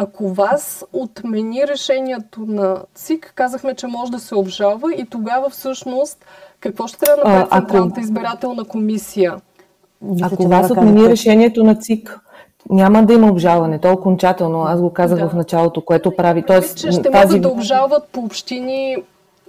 [0.00, 6.24] Ако вас отмени решението на ЦИК, казахме, че може да се обжалва и тогава всъщност
[6.60, 9.36] какво ще трябва да направи Централната избирателна комисия?
[10.22, 12.20] Ако вас отмени решението на ЦИК,
[12.70, 13.78] няма да има обжалване.
[13.78, 14.62] То е окончателно.
[14.62, 15.28] Аз го казах да.
[15.28, 16.42] в началото, което прави.
[16.42, 17.26] Тоест, че ще тази...
[17.26, 18.96] могат да обжалват по общини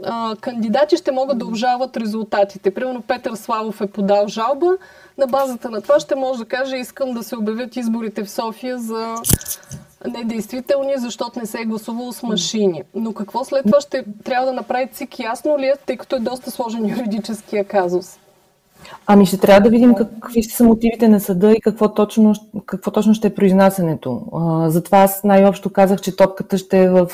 [0.05, 2.73] а, кандидати ще могат да обжалват резултатите.
[2.73, 4.67] Примерно Петър Славов е подал жалба.
[5.17, 8.77] На базата на това ще може да каже искам да се обявят изборите в София
[8.77, 9.15] за
[10.07, 12.83] недействителни, защото не се е гласувало с машини.
[12.95, 16.19] Но какво след това ще трябва да направи ЦИК ясно ли е, тъй като е
[16.19, 18.19] доста сложен юридическия казус?
[19.07, 22.33] Ами ще трябва да видим какви ще са мотивите на съда и какво точно,
[22.65, 24.21] какво точно ще е произнасянето.
[24.67, 27.07] Затова аз най-общо казах, че топката ще е в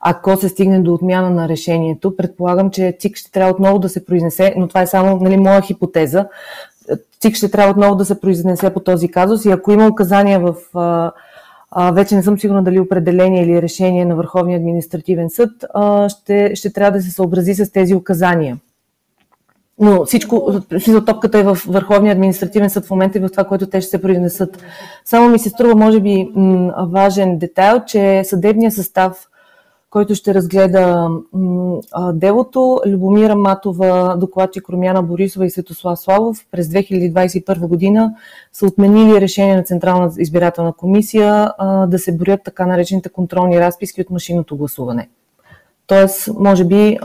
[0.00, 2.16] ако се стигне до отмяна на решението.
[2.16, 5.60] Предполагам, че ЦИК ще трябва отново да се произнесе, но това е само нали, моя
[5.60, 6.26] хипотеза.
[7.20, 10.54] ЦИК ще трябва отново да се произнесе по този казус и ако има указания в
[11.92, 15.50] вече не съм сигурна дали определение или решение на Върховния административен съд,
[16.08, 18.58] ще, ще трябва да се съобрази с тези указания.
[19.78, 20.60] Но всичко,
[21.06, 24.02] топката е в Върховния административен съд в момента и в това, което те ще се
[24.02, 24.62] произнесат.
[25.04, 26.32] Само ми се струва, може би,
[26.88, 29.26] важен детайл, че съдебният състав,
[29.94, 31.08] който ще разгледа
[32.12, 38.14] делото, Любомира Матова, докладчик Румяна Борисова и Светослав Славов през 2021 година
[38.52, 41.52] са отменили решение на Централна избирателна комисия
[41.88, 45.08] да се борят така наречените контролни разписки от машинното гласуване.
[45.86, 46.98] Тоест, може би,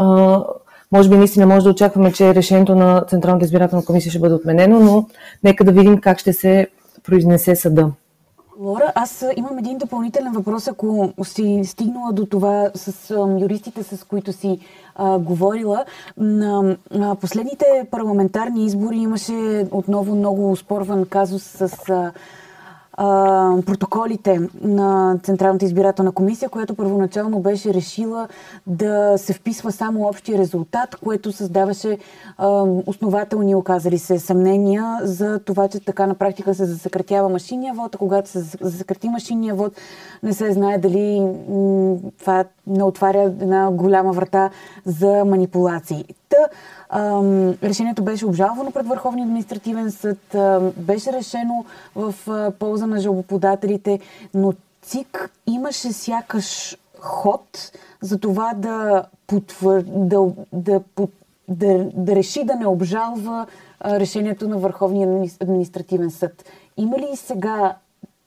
[0.91, 4.79] може би наистина може да очакваме, че решението на Централната избирателна комисия ще бъде отменено,
[4.79, 5.07] но
[5.43, 6.67] нека да видим как ще се
[7.03, 7.91] произнесе съда.
[8.61, 14.33] Лора, аз имам един допълнителен въпрос, ако си стигнала до това с юристите, с които
[14.33, 14.59] си
[14.95, 15.85] а, говорила.
[16.17, 16.75] На,
[17.21, 22.11] последните парламентарни избори имаше отново много спорван казус с а,
[23.65, 28.27] протоколите на Централната избирателна комисия, която първоначално беше решила
[28.67, 31.97] да се вписва само общия резултат, което създаваше
[32.37, 32.47] а,
[32.85, 37.97] основателни, оказали се, съмнения за това, че така на практика се засъкратява машинния вод, а
[37.97, 39.73] когато се засъкрати машинния вод,
[40.23, 44.49] не се знае дали м- това не отваря една голяма врата
[44.85, 46.05] за манипулации.
[46.29, 46.37] Та,
[46.89, 51.65] ам, решението беше обжалвано пред Върховния административен съд, ам, беше решено
[51.95, 53.99] в а, полза на жалбоподателите,
[54.33, 59.83] но ЦИК имаше сякаш ход за това да, потвър...
[59.87, 60.81] да, да,
[61.47, 63.47] да, да реши да не обжалва
[63.79, 66.45] а, решението на Върховния административен съд.
[66.77, 67.75] Има ли сега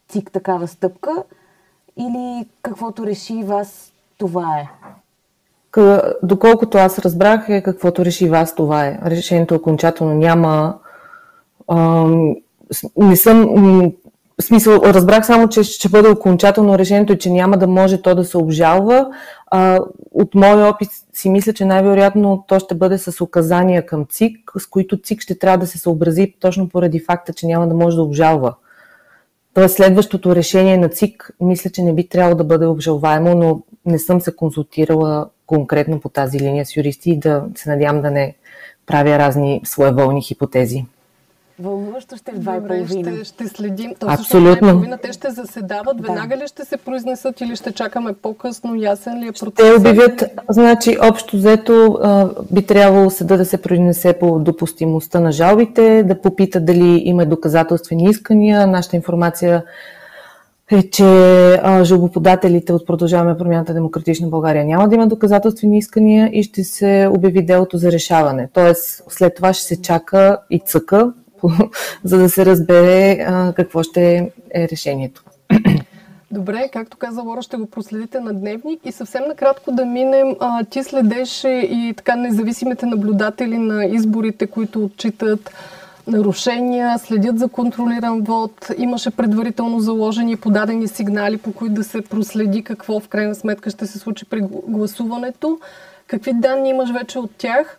[0.09, 1.23] ЦИК такава стъпка
[1.97, 4.69] или каквото реши вас, това е?
[6.23, 8.99] Доколкото аз разбрах, е каквото реши вас, това е.
[9.07, 10.79] Решението окончателно няма.
[11.71, 12.35] Ам,
[12.97, 13.49] не съм.
[14.41, 18.15] В смисъл, разбрах само, че ще бъде окончателно решението и че няма да може то
[18.15, 19.07] да се обжалва.
[19.47, 19.81] А,
[20.13, 24.67] от моя опит си мисля, че най-вероятно то ще бъде с указания към ЦИК, с
[24.67, 28.03] които ЦИК ще трябва да се съобрази точно поради факта, че няма да може да
[28.03, 28.55] обжалва.
[29.55, 33.99] Тоест следващото решение на ЦИК мисля, че не би трябвало да бъде обжалваемо, но не
[33.99, 38.35] съм се консултирала конкретно по тази линия с юристи и да се надявам да не
[38.87, 40.85] правя разни своеволни хипотези.
[41.63, 43.25] Вълнуващо ще в два и половина.
[43.25, 43.95] Ще, ще следим.
[43.99, 44.85] То Абсолютно.
[45.03, 45.97] Те ще заседават.
[45.97, 46.03] Да.
[46.03, 48.75] Веднага ли ще се произнесат или ще чакаме по-късно?
[48.75, 49.55] Ясен ли е процес?
[49.55, 51.99] Те обявят, значи, общо взето
[52.51, 58.05] би трябвало съда да се произнесе по допустимостта на жалбите, да попита дали има доказателствени
[58.11, 58.67] искания.
[58.67, 59.65] Нашата информация
[60.71, 61.05] е, че
[61.63, 67.09] а, жалбоподателите от Продължаваме промяната Демократична България няма да има доказателствени искания и ще се
[67.11, 68.49] обяви делото за решаване.
[68.53, 71.13] Тоест, след това ще се чака и цъка,
[72.05, 75.23] за да се разбере а, какво ще е решението.
[76.31, 80.37] Добре, както каза Лора, ще го проследите на дневник и съвсем накратко да минем.
[80.41, 85.51] А, ти следеше и така независимите наблюдатели на изборите, които отчитат
[86.07, 88.71] нарушения, следят за контролиран вод.
[88.79, 93.87] Имаше предварително заложени подадени сигнали, по които да се проследи какво в крайна сметка ще
[93.87, 95.59] се случи при гласуването.
[96.07, 97.79] Какви данни имаш вече от тях?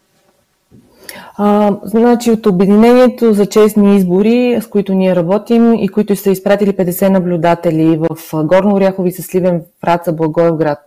[1.38, 6.72] А, значи от Обединението за честни избори, с които ние работим и които са изпратили
[6.72, 10.80] 50 наблюдатели в Горно Оряховица, Сливен, Фраца, Благоевград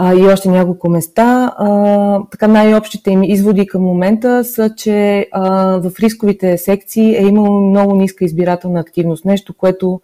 [0.00, 1.54] а, и още няколко места.
[1.58, 7.60] А, така най-общите им изводи към момента са, че а, в рисковите секции е имало
[7.60, 9.24] много ниска избирателна активност.
[9.24, 10.00] Нещо, което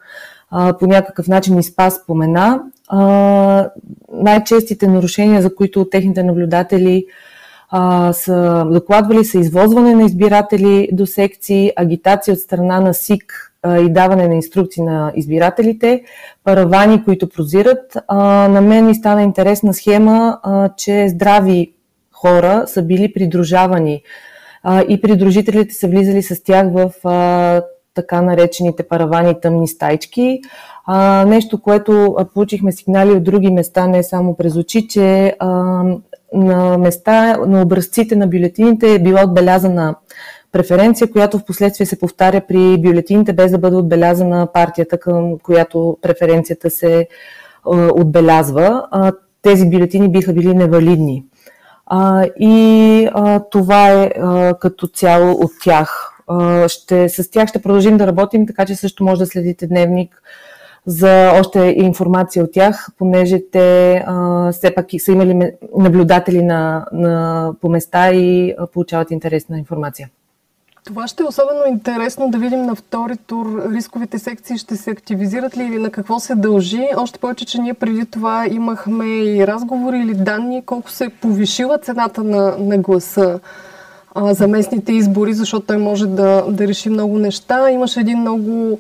[0.51, 2.63] а, по някакъв начин изпа спомена.
[2.89, 3.69] А,
[4.13, 7.07] най-честите нарушения, за които техните наблюдатели
[7.71, 13.79] а, са докладвали са извозване на избиратели до секции, агитация от страна на СИК а,
[13.79, 16.03] и даване на инструкции на избирателите,
[16.45, 17.97] паравани, които прозират.
[18.09, 21.73] А, на мен ми стана интересна схема, а, че здрави
[22.13, 24.03] хора са били придружавани
[24.63, 27.63] а, и придружителите са влизали с тях в а,
[27.95, 30.41] така наречените паравани тъмни стайчки.
[30.87, 35.83] А, нещо, което получихме сигнали от други места, не само през очи, че а,
[36.35, 39.95] на места, на образците на бюлетините е била отбелязана
[40.53, 45.99] преференция, която в последствие се повтаря при бюлетините, без да бъде отбелязана партията, към която
[46.03, 47.09] преференцията се
[47.65, 48.87] а, отбелязва.
[49.43, 51.25] Тези бюлетини биха били невалидни.
[52.41, 53.09] И
[53.51, 54.11] това е
[54.61, 56.11] като цяло от тях.
[56.69, 60.23] Ще, с тях ще продължим да работим, така че също може да следите дневник
[60.87, 67.53] за още информация от тях, понеже те а, все пак са имали наблюдатели на, на,
[67.61, 70.09] по места и а, получават интересна информация.
[70.85, 75.57] Това ще е особено интересно да видим на втори тур рисковите секции ще се активизират
[75.57, 76.89] ли или на какво се дължи.
[76.97, 82.25] Още повече, че ние преди това имахме и разговори или данни колко се повишила цената
[82.25, 83.41] на, на гласа
[84.15, 87.71] а, за местните избори, защото той може да, да реши много неща.
[87.71, 88.79] Имаше един много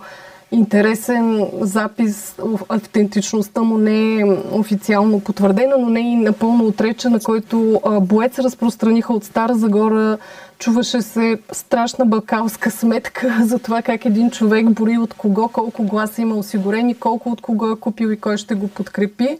[0.54, 2.36] интересен запис.
[2.68, 9.12] Автентичността му не е официално потвърдена, но не е и напълно отречена, който боец разпространиха
[9.12, 10.18] от Стара Загора.
[10.58, 16.22] Чуваше се страшна бакалска сметка за това как един човек бори от кого, колко гласа
[16.22, 19.38] има осигурени, колко от кого е купил и кой ще го подкрепи.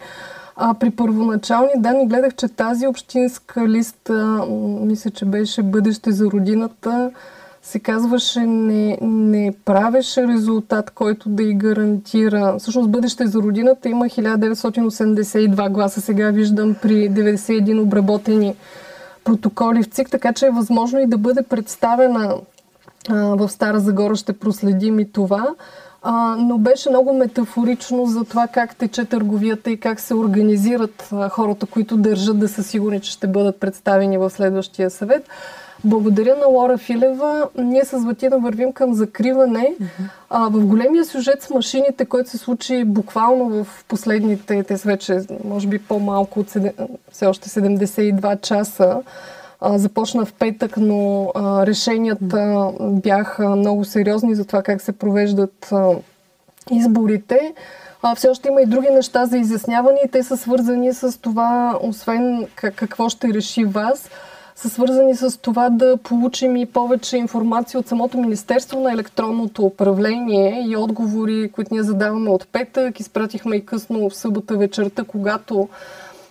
[0.57, 4.47] А при първоначални данни гледах, че тази общинска листа,
[4.81, 7.11] мисля, че беше бъдеще за родината,
[7.65, 12.57] се казваше не, не правеше резултат, който да й гарантира.
[12.59, 16.01] Всъщност бъдеще за родината има 1982 гласа.
[16.01, 18.55] Сега виждам при 91 обработени
[19.25, 22.35] протоколи в ЦИК, така че е възможно и да бъде представена
[23.09, 24.17] а, в Стара Загора.
[24.17, 25.49] Ще проследим и това.
[26.03, 31.29] А, но беше много метафорично за това как тече търговията и как се организират а,
[31.29, 35.29] хората, които държат да са сигурни, че ще бъдат представени в следващия съвет.
[35.85, 37.49] Благодаря на Лора Филева.
[37.59, 39.75] Ние с Ватина вървим към закриване.
[40.31, 45.21] А, в големия сюжет с машините, който се случи буквално в последните, те са вече,
[45.45, 46.73] може би по-малко от 7,
[47.13, 49.03] все още 72 часа,
[49.61, 55.69] а, започна в петък, но а, решенията бяха много сериозни за това как се провеждат
[55.73, 55.91] а,
[56.71, 57.55] изборите.
[58.03, 61.79] А, все още има и други неща за изясняване и те са свързани с това,
[61.83, 64.11] освен какво ще реши вас,
[64.57, 70.65] са свързани с това да получим и повече информация от самото Министерство на електронното управление
[70.69, 73.01] и отговори, които ние задаваме от петък.
[73.01, 75.69] Изпратихме и късно в събота вечерта, когато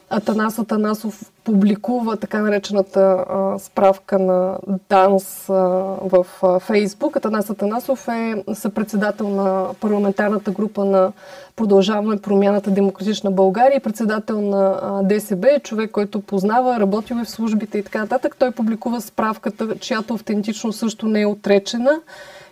[0.10, 4.58] Атанас Атанасов публикува така наречената а, справка на
[4.90, 5.54] ДАНС а,
[6.02, 7.18] в а, Фейсбук.
[7.18, 11.12] Атанас Атанасов е съпредседател на парламентарната група на
[11.56, 17.30] Продължаваме промяната Демократична България и председател на а, ДСБ, човек, който познава, работил е в
[17.30, 18.36] службите и така нататък.
[18.40, 22.02] Той публикува справката, чиято автентичност също не е отречена.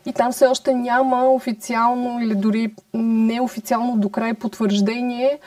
[0.06, 5.40] И там все още няма официално или дори неофициално до край потвърждение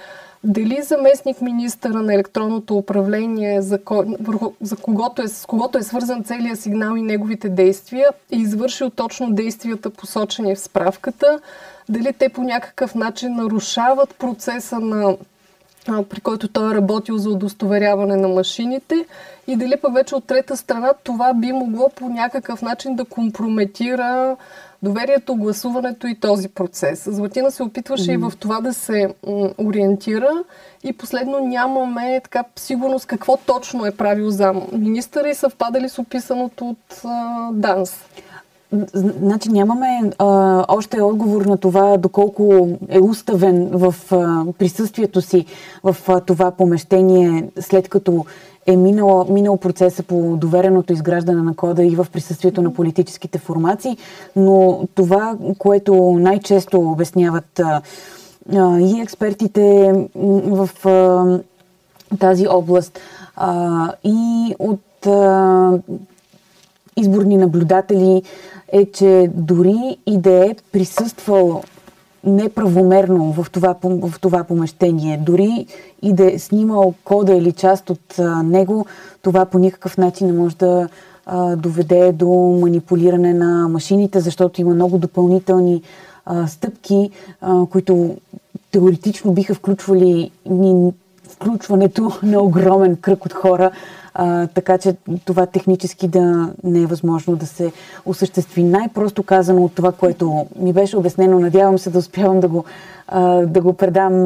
[0.44, 4.04] дали заместник министъра на електронното управление, за, ко...
[4.20, 4.52] върху...
[4.60, 5.28] за когото е...
[5.28, 10.60] с когото е свързан целият сигнал и неговите действия, е извършил точно действията посочени в
[10.60, 11.40] справката,
[11.88, 15.16] дали те по някакъв начин нарушават процеса на
[15.86, 19.06] при който той е работил за удостоверяване на машините?
[19.46, 24.36] И дали пък вече от трета страна това би могло по някакъв начин да компрометира
[24.85, 27.09] доверието, гласуването и този процес.
[27.11, 28.28] Златина се опитваше mm-hmm.
[28.28, 30.31] и в това да се м, ориентира
[30.85, 36.69] и последно нямаме така сигурност какво точно е правил за министъра и съвпадали с описаното
[36.69, 37.94] от а, ДАНС.
[38.94, 45.47] Значи нямаме а, още отговор на това доколко е уставен в а, присъствието си
[45.82, 48.24] в а, това помещение, след като
[48.66, 53.96] е минал, минал процеса по довереното изграждане на кода и в присъствието на политическите формации,
[54.36, 57.82] но това, което най-често обясняват а,
[58.80, 61.38] и експертите в а,
[62.18, 63.00] тази област
[63.36, 65.72] а, и от а,
[66.96, 68.22] изборни наблюдатели
[68.72, 71.62] е, че дори и да е присъствал
[72.26, 75.66] неправомерно в това, в това помещение, дори
[76.02, 78.86] и да е снимал кода или част от него,
[79.22, 80.88] това по никакъв начин не може да
[81.26, 82.28] а, доведе до
[82.60, 85.82] манипулиране на машините, защото има много допълнителни
[86.26, 87.10] а, стъпки,
[87.40, 88.16] а, които
[88.72, 90.92] теоретично биха включвали ни,
[91.28, 93.70] включването на огромен кръг от хора
[94.14, 97.72] а, така че това технически да не е възможно да се
[98.06, 98.62] осъществи.
[98.62, 102.64] Най-просто казано от това, което ми беше обяснено, надявам се да успявам да го
[103.46, 104.24] да го предам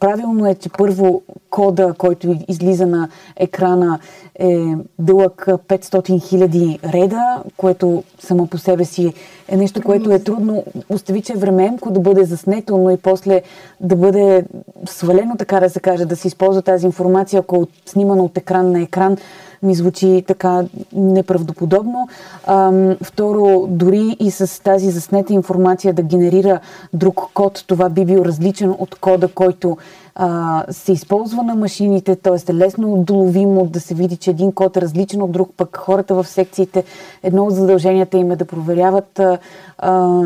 [0.00, 3.98] правилно е, че първо кода, който излиза на екрана
[4.38, 9.12] е дълъг 500 хиляди реда, което само по себе си
[9.48, 10.64] е нещо, което е трудно.
[10.88, 13.42] Остави, че е времеемко да бъде заснето, но и после
[13.80, 14.44] да бъде
[14.86, 18.72] свалено, така да се каже, да се използва тази информация, ако е снимана от екран
[18.72, 19.16] на екран
[19.62, 22.08] ми звучи така неправдоподобно.
[22.46, 22.72] А,
[23.02, 26.60] второ, дори и с тази заснета информация да генерира
[26.92, 29.76] друг код, това би бил различен от кода, който
[30.14, 32.52] а, се използва на машините, т.е.
[32.52, 36.14] е лесно доловимо да се види, че един код е различен от друг, пък хората
[36.14, 36.84] в секциите,
[37.22, 39.38] едно от задълженията им е да проверяват а,
[39.78, 40.22] а,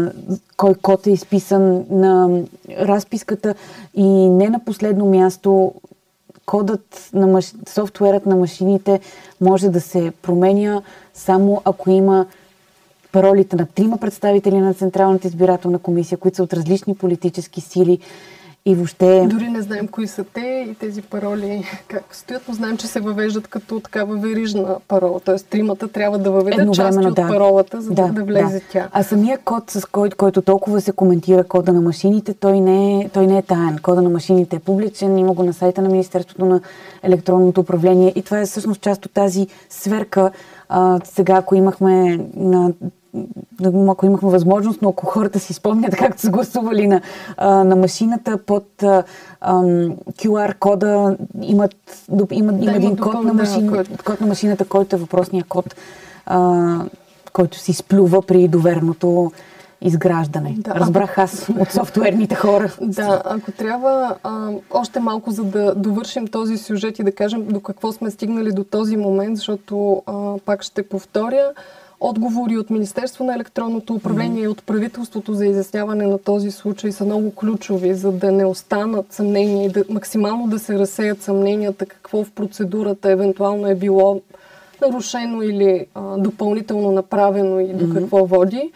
[0.56, 2.40] кой код е изписан на
[2.80, 3.54] разписката
[3.94, 5.72] и не на последно място
[6.46, 7.52] кодът на маш...
[7.68, 9.00] софтуерът на машините
[9.40, 10.82] може да се променя
[11.14, 12.26] само ако има
[13.12, 17.98] паролите на трима представители на Централната избирателна комисия, които са от различни политически сили
[18.66, 19.26] и въобще...
[19.30, 23.00] Дори не знаем кои са те и тези пароли как стоят, но знаем, че се
[23.00, 25.20] въвеждат като такава верижна парола.
[25.20, 25.36] Т.е.
[25.36, 27.28] тримата трябва да въведат части от да.
[27.28, 28.64] паролата, за да, да влезе да.
[28.72, 28.88] тя.
[28.92, 33.08] А самия код, с който, който толкова се коментира кода на машините, той не, е,
[33.08, 33.78] той не е таен.
[33.82, 36.60] Кода на машините е публичен, има го на сайта на Министерството на
[37.02, 40.30] електронното управление и това е всъщност част от тази сверка.
[40.68, 42.72] А, сега, ако имахме на
[43.88, 47.00] ако имахме възможност, но ако хората си спомнят как са гласували на,
[47.40, 49.04] на машината под а,
[50.12, 51.74] QR кода, имат,
[52.30, 55.74] имат, да, има един код, на машин, да, код на машината, който е въпросния код,
[56.26, 56.84] а,
[57.32, 59.32] който си сплюва при доверното
[59.80, 60.54] изграждане.
[60.58, 62.72] Да, Разбрах аз от софтуерните хора.
[62.80, 67.60] Да, ако трябва а, още малко, за да довършим този сюжет и да кажем до
[67.60, 71.52] какво сме стигнали до този момент, защото а, пак ще повторя,
[72.00, 74.44] отговори от Министерство на електронното управление mm-hmm.
[74.44, 79.12] и от правителството за изясняване на този случай са много ключови, за да не останат
[79.12, 84.20] съмнения и да, максимално да се разсеят съмненията какво в процедурата евентуално е било
[84.82, 87.98] нарушено или а, допълнително направено и до mm-hmm.
[87.98, 88.72] какво води.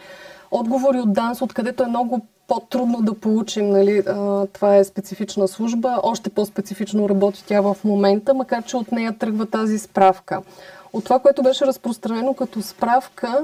[0.51, 3.69] Отговори от ДАНС, откъдето е много по-трудно да получим.
[3.69, 5.99] Нали, а, това е специфична служба.
[6.03, 10.41] Още по-специфично работи тя в момента, макар че от нея тръгва тази справка
[10.93, 13.43] от това, което беше разпространено като справка,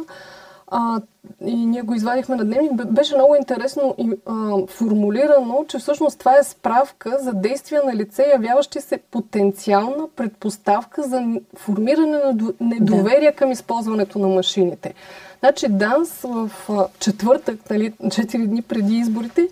[0.68, 1.02] а,
[1.46, 6.38] и ние го извадихме на дневник, беше много интересно и а, формулирано, че всъщност това
[6.38, 11.24] е справка за действия на лице, явяващи се потенциална предпоставка за
[11.58, 13.36] формиране на недоверие да.
[13.36, 14.94] към използването на машините.
[15.40, 19.48] Значи ДАНС в а, четвъртък, нали, 4 дни преди изборите,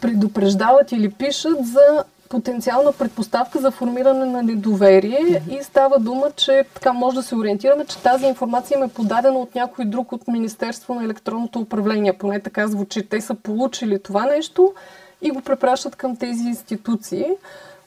[0.00, 5.60] предупреждават или пишат за потенциална предпоставка за формиране на недоверие mm-hmm.
[5.60, 9.38] и става дума, че така може да се ориентираме, че тази информация им е подадена
[9.38, 12.12] от някой друг от Министерство на електронното управление.
[12.12, 13.08] Поне така звучи.
[13.08, 14.74] Те са получили това нещо
[15.22, 17.26] и го препращат към тези институции,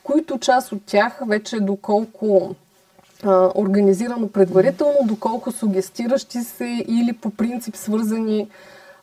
[0.03, 2.55] които част от тях вече доколко
[3.23, 8.47] а, организирано предварително, доколко сугестиращи се или по принцип свързани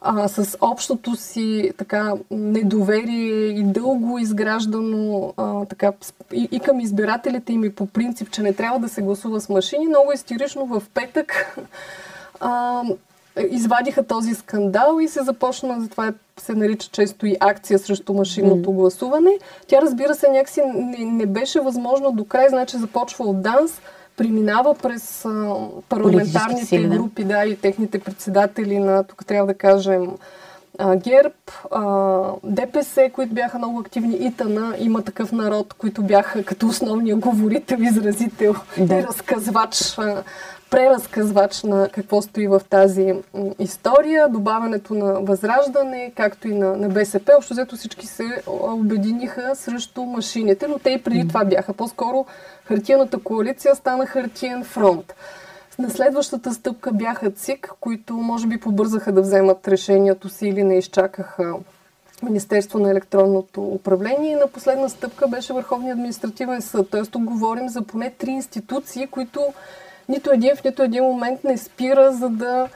[0.01, 5.93] а, с общото си така недоверие и дълго изграждано а, така,
[6.33, 9.49] и, и към избирателите им и по принцип, че не трябва да се гласува с
[9.49, 11.57] машини, много истерично в петък
[12.41, 12.83] а,
[13.51, 18.75] извадиха този скандал и се започна, затова се нарича често и акция срещу машинното mm.
[18.75, 19.31] гласуване.
[19.67, 23.81] Тя разбира се някакси не, не беше възможно до край, значи започва от ДАНС,
[24.21, 25.55] преминава през а,
[25.89, 26.97] парламентарните сили, да.
[26.97, 30.09] групи, да, и техните председатели на, тук трябва да кажем,
[30.79, 31.35] а, ГЕРБ,
[31.71, 37.79] а, ДПС, които бяха много активни, ИТАНА, има такъв народ, които бяха като основния говорител,
[37.81, 38.99] изразител да.
[38.99, 39.97] и разказвач
[40.71, 43.15] преразказвач на какво стои в тази
[43.59, 47.33] история, добавянето на Възраждане, както и на, на БСП.
[47.37, 51.73] Общо взето всички се обединиха срещу машините, но те и преди това бяха.
[51.73, 52.27] По-скоро
[52.65, 55.15] хартияната коалиция стана хартиен фронт.
[55.79, 60.79] На следващата стъпка бяха ЦИК, които може би побързаха да вземат решението си или не
[60.79, 61.55] изчакаха
[62.23, 64.33] Министерство на електронното управление.
[64.33, 66.91] И на последна стъпка беше Върховния административен съд.
[66.91, 69.41] Тоест тук говорим за поне три институции, които
[70.11, 72.69] нито един в нито един момент не спира, за да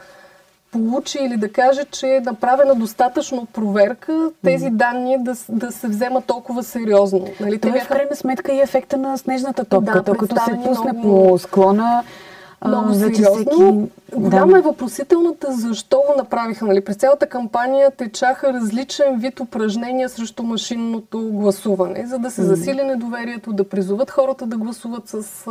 [0.71, 6.25] получи или да каже, че е направена достатъчно проверка тези данни да, да се вземат
[6.25, 7.27] толкова сериозно.
[7.39, 7.59] Нали?
[7.59, 7.85] Това бяха...
[7.85, 10.03] в крайна сметка и ефекта на снежната топка.
[10.03, 11.29] Да, като се пусне много...
[11.29, 12.03] по склона,
[12.65, 13.35] много сериозно.
[13.35, 14.19] Всеки...
[14.19, 14.57] Голяма да.
[14.57, 16.65] е въпросителната защо го направиха.
[16.65, 16.81] Нали?
[16.81, 23.53] През цялата кампания течаха различен вид упражнения срещу машинното гласуване, за да се засили недоверието,
[23.53, 25.45] да призоват хората да гласуват с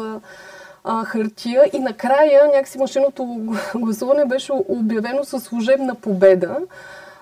[0.85, 6.57] а, хартия и накрая някакси машинното гласуване беше обявено със служебна победа.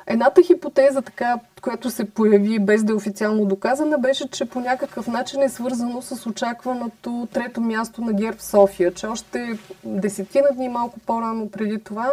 [0.06, 5.06] Едната хипотеза, така, която се появи без да е официално доказана, беше, че по някакъв
[5.06, 10.68] начин е свързано с очакваното трето място на ГЕРБ в София, че още десетина дни,
[10.68, 12.12] малко по-рано преди това,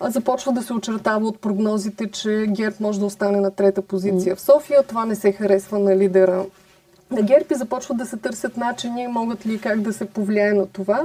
[0.00, 4.40] започва да се очертава от прогнозите, че ГЕРБ може да остане на трета позиция в
[4.40, 4.82] София.
[4.82, 6.44] Това не се харесва на лидера
[7.10, 10.66] на ГЕРБ и започват да се търсят начини, могат ли как да се повлияе на
[10.66, 11.02] това.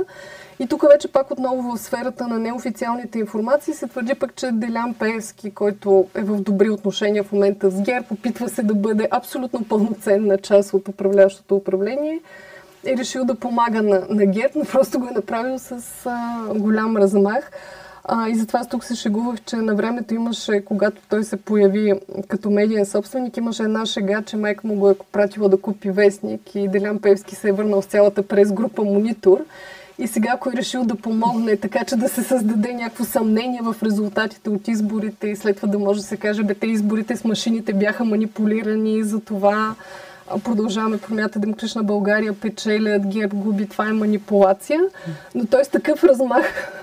[0.59, 4.93] И тук вече пак отново в сферата на неофициалните информации се твърди пък, че Делян
[4.93, 9.63] Пеевски, който е в добри отношения в момента с ГЕРБ, опитва се да бъде абсолютно
[9.63, 12.19] пълноценна част от управляващото управление,
[12.85, 16.97] е решил да помага на, на ГЕРБ, но просто го е направил с а, голям
[16.97, 17.51] размах.
[18.07, 21.93] А, и затова аз тук се шегувах, че на времето имаше, когато той се появи
[22.27, 26.55] като медиен собственик, имаше една шега, че майка му го е пратила да купи вестник
[26.55, 29.45] и Делян Певски се е върнал с цялата през група Монитор.
[29.99, 33.75] И сега, ако е решил да помогне, така че да се създаде някакво съмнение в
[33.83, 37.23] резултатите от изборите и след това да може да се каже, бе, те изборите с
[37.23, 39.75] машините бяха манипулирани, за това
[40.43, 44.79] продължаваме промята Демократична България печелят, ГЕРБ губи, това е манипулация.
[45.35, 46.73] Но той с такъв размах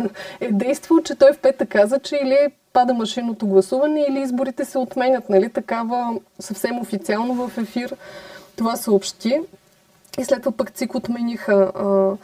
[0.40, 4.78] е действал, че той в петък каза, че или пада машинното гласуване, или изборите се
[4.78, 5.28] отменят.
[5.28, 5.48] Нали?
[5.48, 7.96] Такава съвсем официално в ефир
[8.56, 9.40] това съобщи.
[10.18, 12.16] И след това пък ЦИК отмениха а,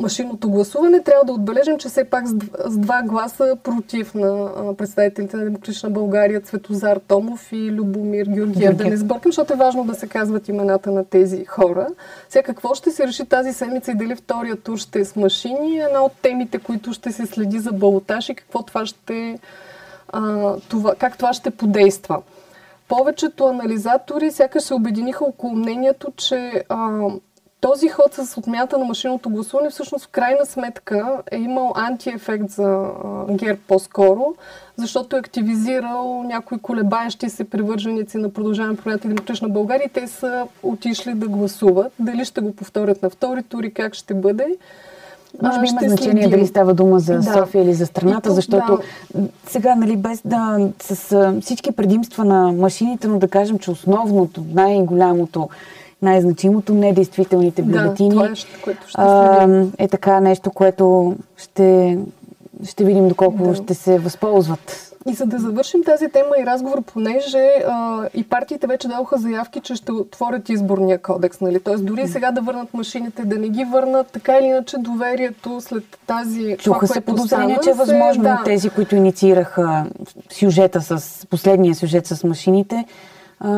[0.00, 2.28] машинното гласуване, трябва да отбележим, че все пак
[2.66, 8.76] с два гласа против на представителите на Демократична България Цветозар Томов и Любомир Георгиев.
[8.76, 11.86] Да не сбъркам, защото е важно да се казват имената на тези хора.
[12.28, 15.78] Сега какво ще се реши тази седмица и дали втория тур ще е с машини
[15.78, 19.38] една от темите, които ще се следи за балотаж и какво това ще,
[20.08, 22.22] а, това, как това ще подейства.
[22.88, 27.08] Повечето анализатори сякаш се обединиха около мнението, че а,
[27.60, 32.86] този ход с отмята на машинното гласуване всъщност в крайна сметка е имал антиефект за
[33.30, 34.34] ГЕРБ по-скоро,
[34.76, 40.46] защото е активизирал някои колебаещи се привърженици на продължаване проекта Демократична България и те са
[40.62, 41.92] отишли да гласуват.
[41.98, 44.56] Дали ще го повторят на втори тур и как ще бъде.
[45.42, 46.30] Може би има значение следим.
[46.30, 47.22] дали става дума за да.
[47.22, 48.80] София или за страната, тук, защото
[49.14, 49.28] да.
[49.46, 55.48] сега, нали, без да, с всички предимства на машините, но да кажем, че основното, най-голямото
[56.02, 58.08] най-значимото, недействителните бюлетини.
[58.08, 61.98] Да, това е, което ще а, е така нещо, което ще,
[62.64, 63.54] ще видим доколко да.
[63.54, 64.86] ще се възползват.
[65.08, 69.60] И за да завършим тази тема и разговор, понеже а, и партиите вече дадоха заявки,
[69.60, 71.60] че ще отворят изборния кодекс, нали?
[71.60, 75.84] Тоест дори сега да върнат машините, да не ги върнат, така или иначе доверието след
[76.06, 76.56] тази...
[76.58, 78.42] Чуха това, се подозрения, че е възможно да.
[78.44, 79.86] тези, които инициираха
[80.30, 82.84] сюжета с последния сюжет с машините,
[83.40, 83.50] а,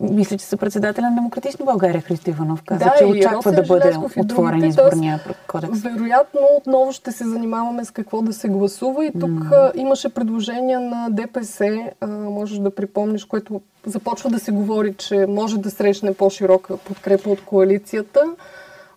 [0.00, 3.96] мисля, че са председателя на Демократична България Христо Иванов каза, да, че очаква да бъде
[4.16, 5.80] отворен изборния кодекс.
[5.80, 9.76] Вероятно отново ще се занимаваме с какво да се гласува и тук mm.
[9.76, 15.58] имаше предложение на ДПС, а, можеш да припомниш, което започва да се говори, че може
[15.58, 18.22] да срещне по-широка подкрепа от коалицията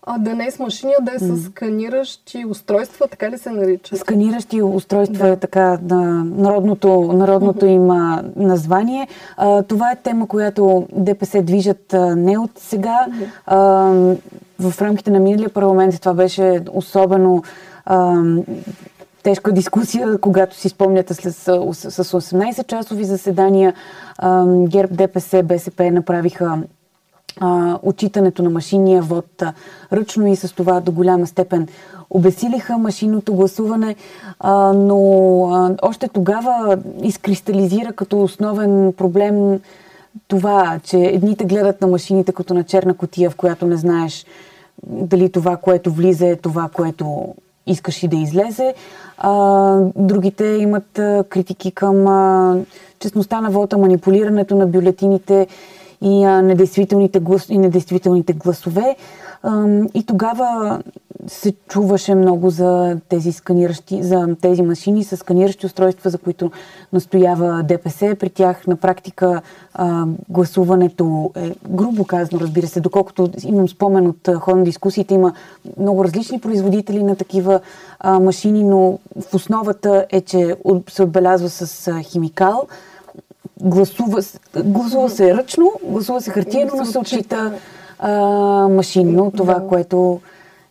[0.07, 3.49] а да не е с машини, а да е с сканиращи устройства, така ли се
[3.49, 3.97] нарича?
[3.97, 5.33] Сканиращи устройства да.
[5.33, 7.87] е така на народното, народното им
[8.35, 9.07] название.
[9.37, 13.05] А, това е тема, която ДПС движат а, не от сега.
[13.45, 13.57] А,
[14.59, 17.43] в рамките на миналия парламент това беше особено
[17.85, 18.23] а,
[19.23, 23.73] тежка дискусия, когато си спомняте с, с 18-часови заседания
[24.67, 26.57] ГЕРБ, ДПС, БСП направиха
[27.83, 29.43] отчитането на машинния вод
[29.93, 31.67] ръчно и с това до голяма степен
[32.09, 33.95] обесилиха машинното гласуване,
[34.39, 34.97] а, но
[35.53, 39.59] а, още тогава изкристализира като основен проблем
[40.27, 44.25] това, че едните гледат на машините като на черна котия, в която не знаеш
[44.83, 47.35] дали това, което влиза е това, което
[47.67, 48.73] искаш и да излезе.
[49.17, 52.57] А, другите имат а, критики към а,
[52.99, 55.47] честността на вода, манипулирането на бюлетините
[56.01, 58.95] и, а, недействителните, глас, и недействителните гласове.
[59.43, 60.81] А, и тогава
[61.27, 66.51] се чуваше много за тези сканиращи, за тези машини с сканиращи устройства, за които
[66.93, 68.15] настоява ДПС.
[68.19, 69.41] При тях на практика
[69.73, 75.33] а, гласуването е грубо казано, разбира се, доколкото имам спомен от ход на дискусиите, има
[75.77, 77.59] много различни производители на такива
[77.99, 78.99] а, машини, но
[79.29, 80.55] в основата е, че
[80.89, 82.67] се отбелязва с химикал,
[83.61, 84.21] гласува,
[84.63, 87.53] гласува се ръчно, гласува се хартиено, но се отчита
[87.99, 88.11] а,
[88.67, 89.67] машинно това, да.
[89.67, 90.21] което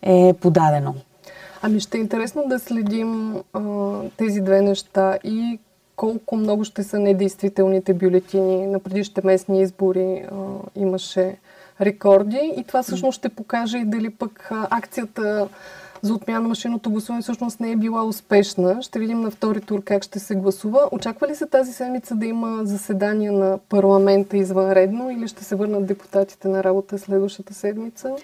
[0.02, 0.94] е подадено.
[1.62, 3.60] Ами ще е интересно да следим а,
[4.16, 5.58] тези две неща и
[5.96, 8.66] колко много ще са недействителните бюлетини.
[8.66, 10.34] На предишните местни избори а,
[10.76, 11.36] имаше
[11.80, 15.48] рекорди и това всъщност ще покаже и дали пък а, акцията
[16.02, 18.82] за отмяна на машинното гласуване всъщност не е била успешна.
[18.82, 20.89] Ще видим на втори тур как ще се гласува.
[20.93, 25.86] Очаква ли се тази седмица да има заседание на парламента извънредно или ще се върнат
[25.86, 28.14] депутатите на работа следващата седмица?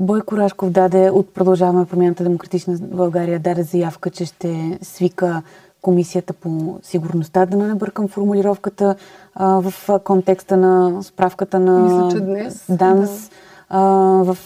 [0.00, 5.42] Бойко Рашков даде от Продължаваме промяната Демократична България даде заявка, че ще свика
[5.82, 8.94] Комисията по сигурността, да не бъркам формулировката
[9.34, 12.64] а, в контекста на справката на Мисля, че днес.
[12.68, 13.28] ДАНС.
[13.28, 13.36] Да.
[13.72, 14.36] В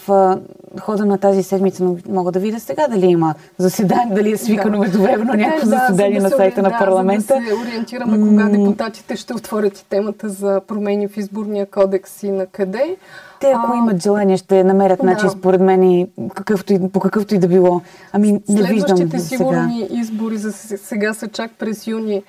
[0.81, 4.73] хода на тази седмица но мога да видя сега дали има заседание, дали е свикано
[4.73, 4.79] да.
[4.79, 7.35] междувременно някакво да, заседание да, на сайта да, на парламента.
[7.35, 11.67] Да, за да се ориентираме кога депутатите ще отворят и темата за промени в изборния
[11.67, 12.97] кодекс и на къде.
[13.41, 15.07] Те, ако а, имат желание, ще намерят да.
[15.07, 17.81] начин, според мен, и какъвто и, по какъвто и да било.
[18.13, 20.01] Ами, не Следващите виждам сигурни сега.
[20.01, 22.23] избори за сега са чак през юни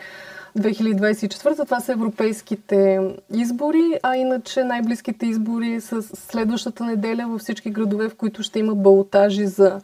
[0.58, 1.66] 2024.
[1.66, 3.00] Това са европейските
[3.34, 8.76] избори, а иначе най-близките избори са следващата неделя във всички градове, в които ще има
[8.76, 9.82] балотажи за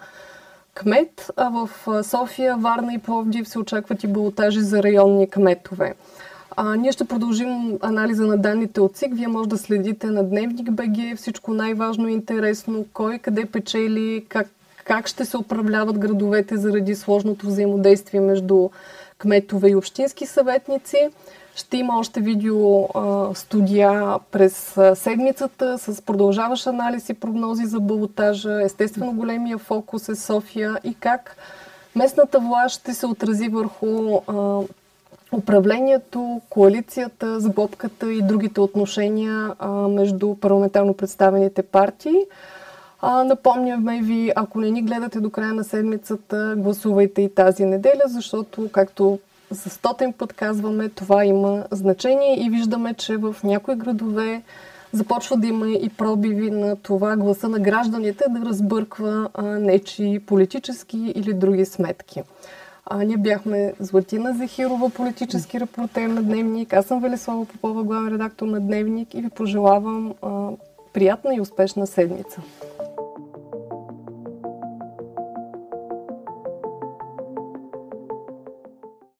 [0.75, 1.69] кмет, а в
[2.03, 5.93] София, Варна и Пловдив се очакват и балотажи за районни кметове.
[6.55, 9.15] А, ние ще продължим анализа на данните от СИК.
[9.15, 14.47] Вие може да следите на Дневник БГ, всичко най-важно и интересно, кой къде печели, как,
[14.85, 18.69] как ще се управляват градовете заради сложното взаимодействие между
[19.23, 20.97] кметове и общински съветници.
[21.55, 22.87] Ще има още видео
[23.33, 28.61] студия през седмицата с продължаващ анализ и прогнози за балотажа.
[28.63, 31.37] Естествено, големия фокус е София и как
[31.95, 34.21] местната власт ще се отрази върху
[35.31, 39.51] управлението, коалицията, сглобката и другите отношения
[39.89, 42.17] между парламентарно представените партии.
[43.05, 48.01] А, напомняме ви, ако не ни гледате до края на седмицата, гласувайте и тази неделя,
[48.07, 49.19] защото, както
[49.51, 54.41] за стотен път казваме, това има значение и виждаме, че в някои градове
[54.91, 61.13] започва да има и пробиви на това гласа на гражданите да разбърква а, нечи политически
[61.15, 62.23] или други сметки.
[62.85, 66.73] А, ние бяхме Златина Зехирова, политически репортер на Дневник.
[66.73, 70.49] Аз съм Велислава Попова, главен редактор на Дневник и ви пожелавам а,
[70.93, 72.41] приятна и успешна седмица.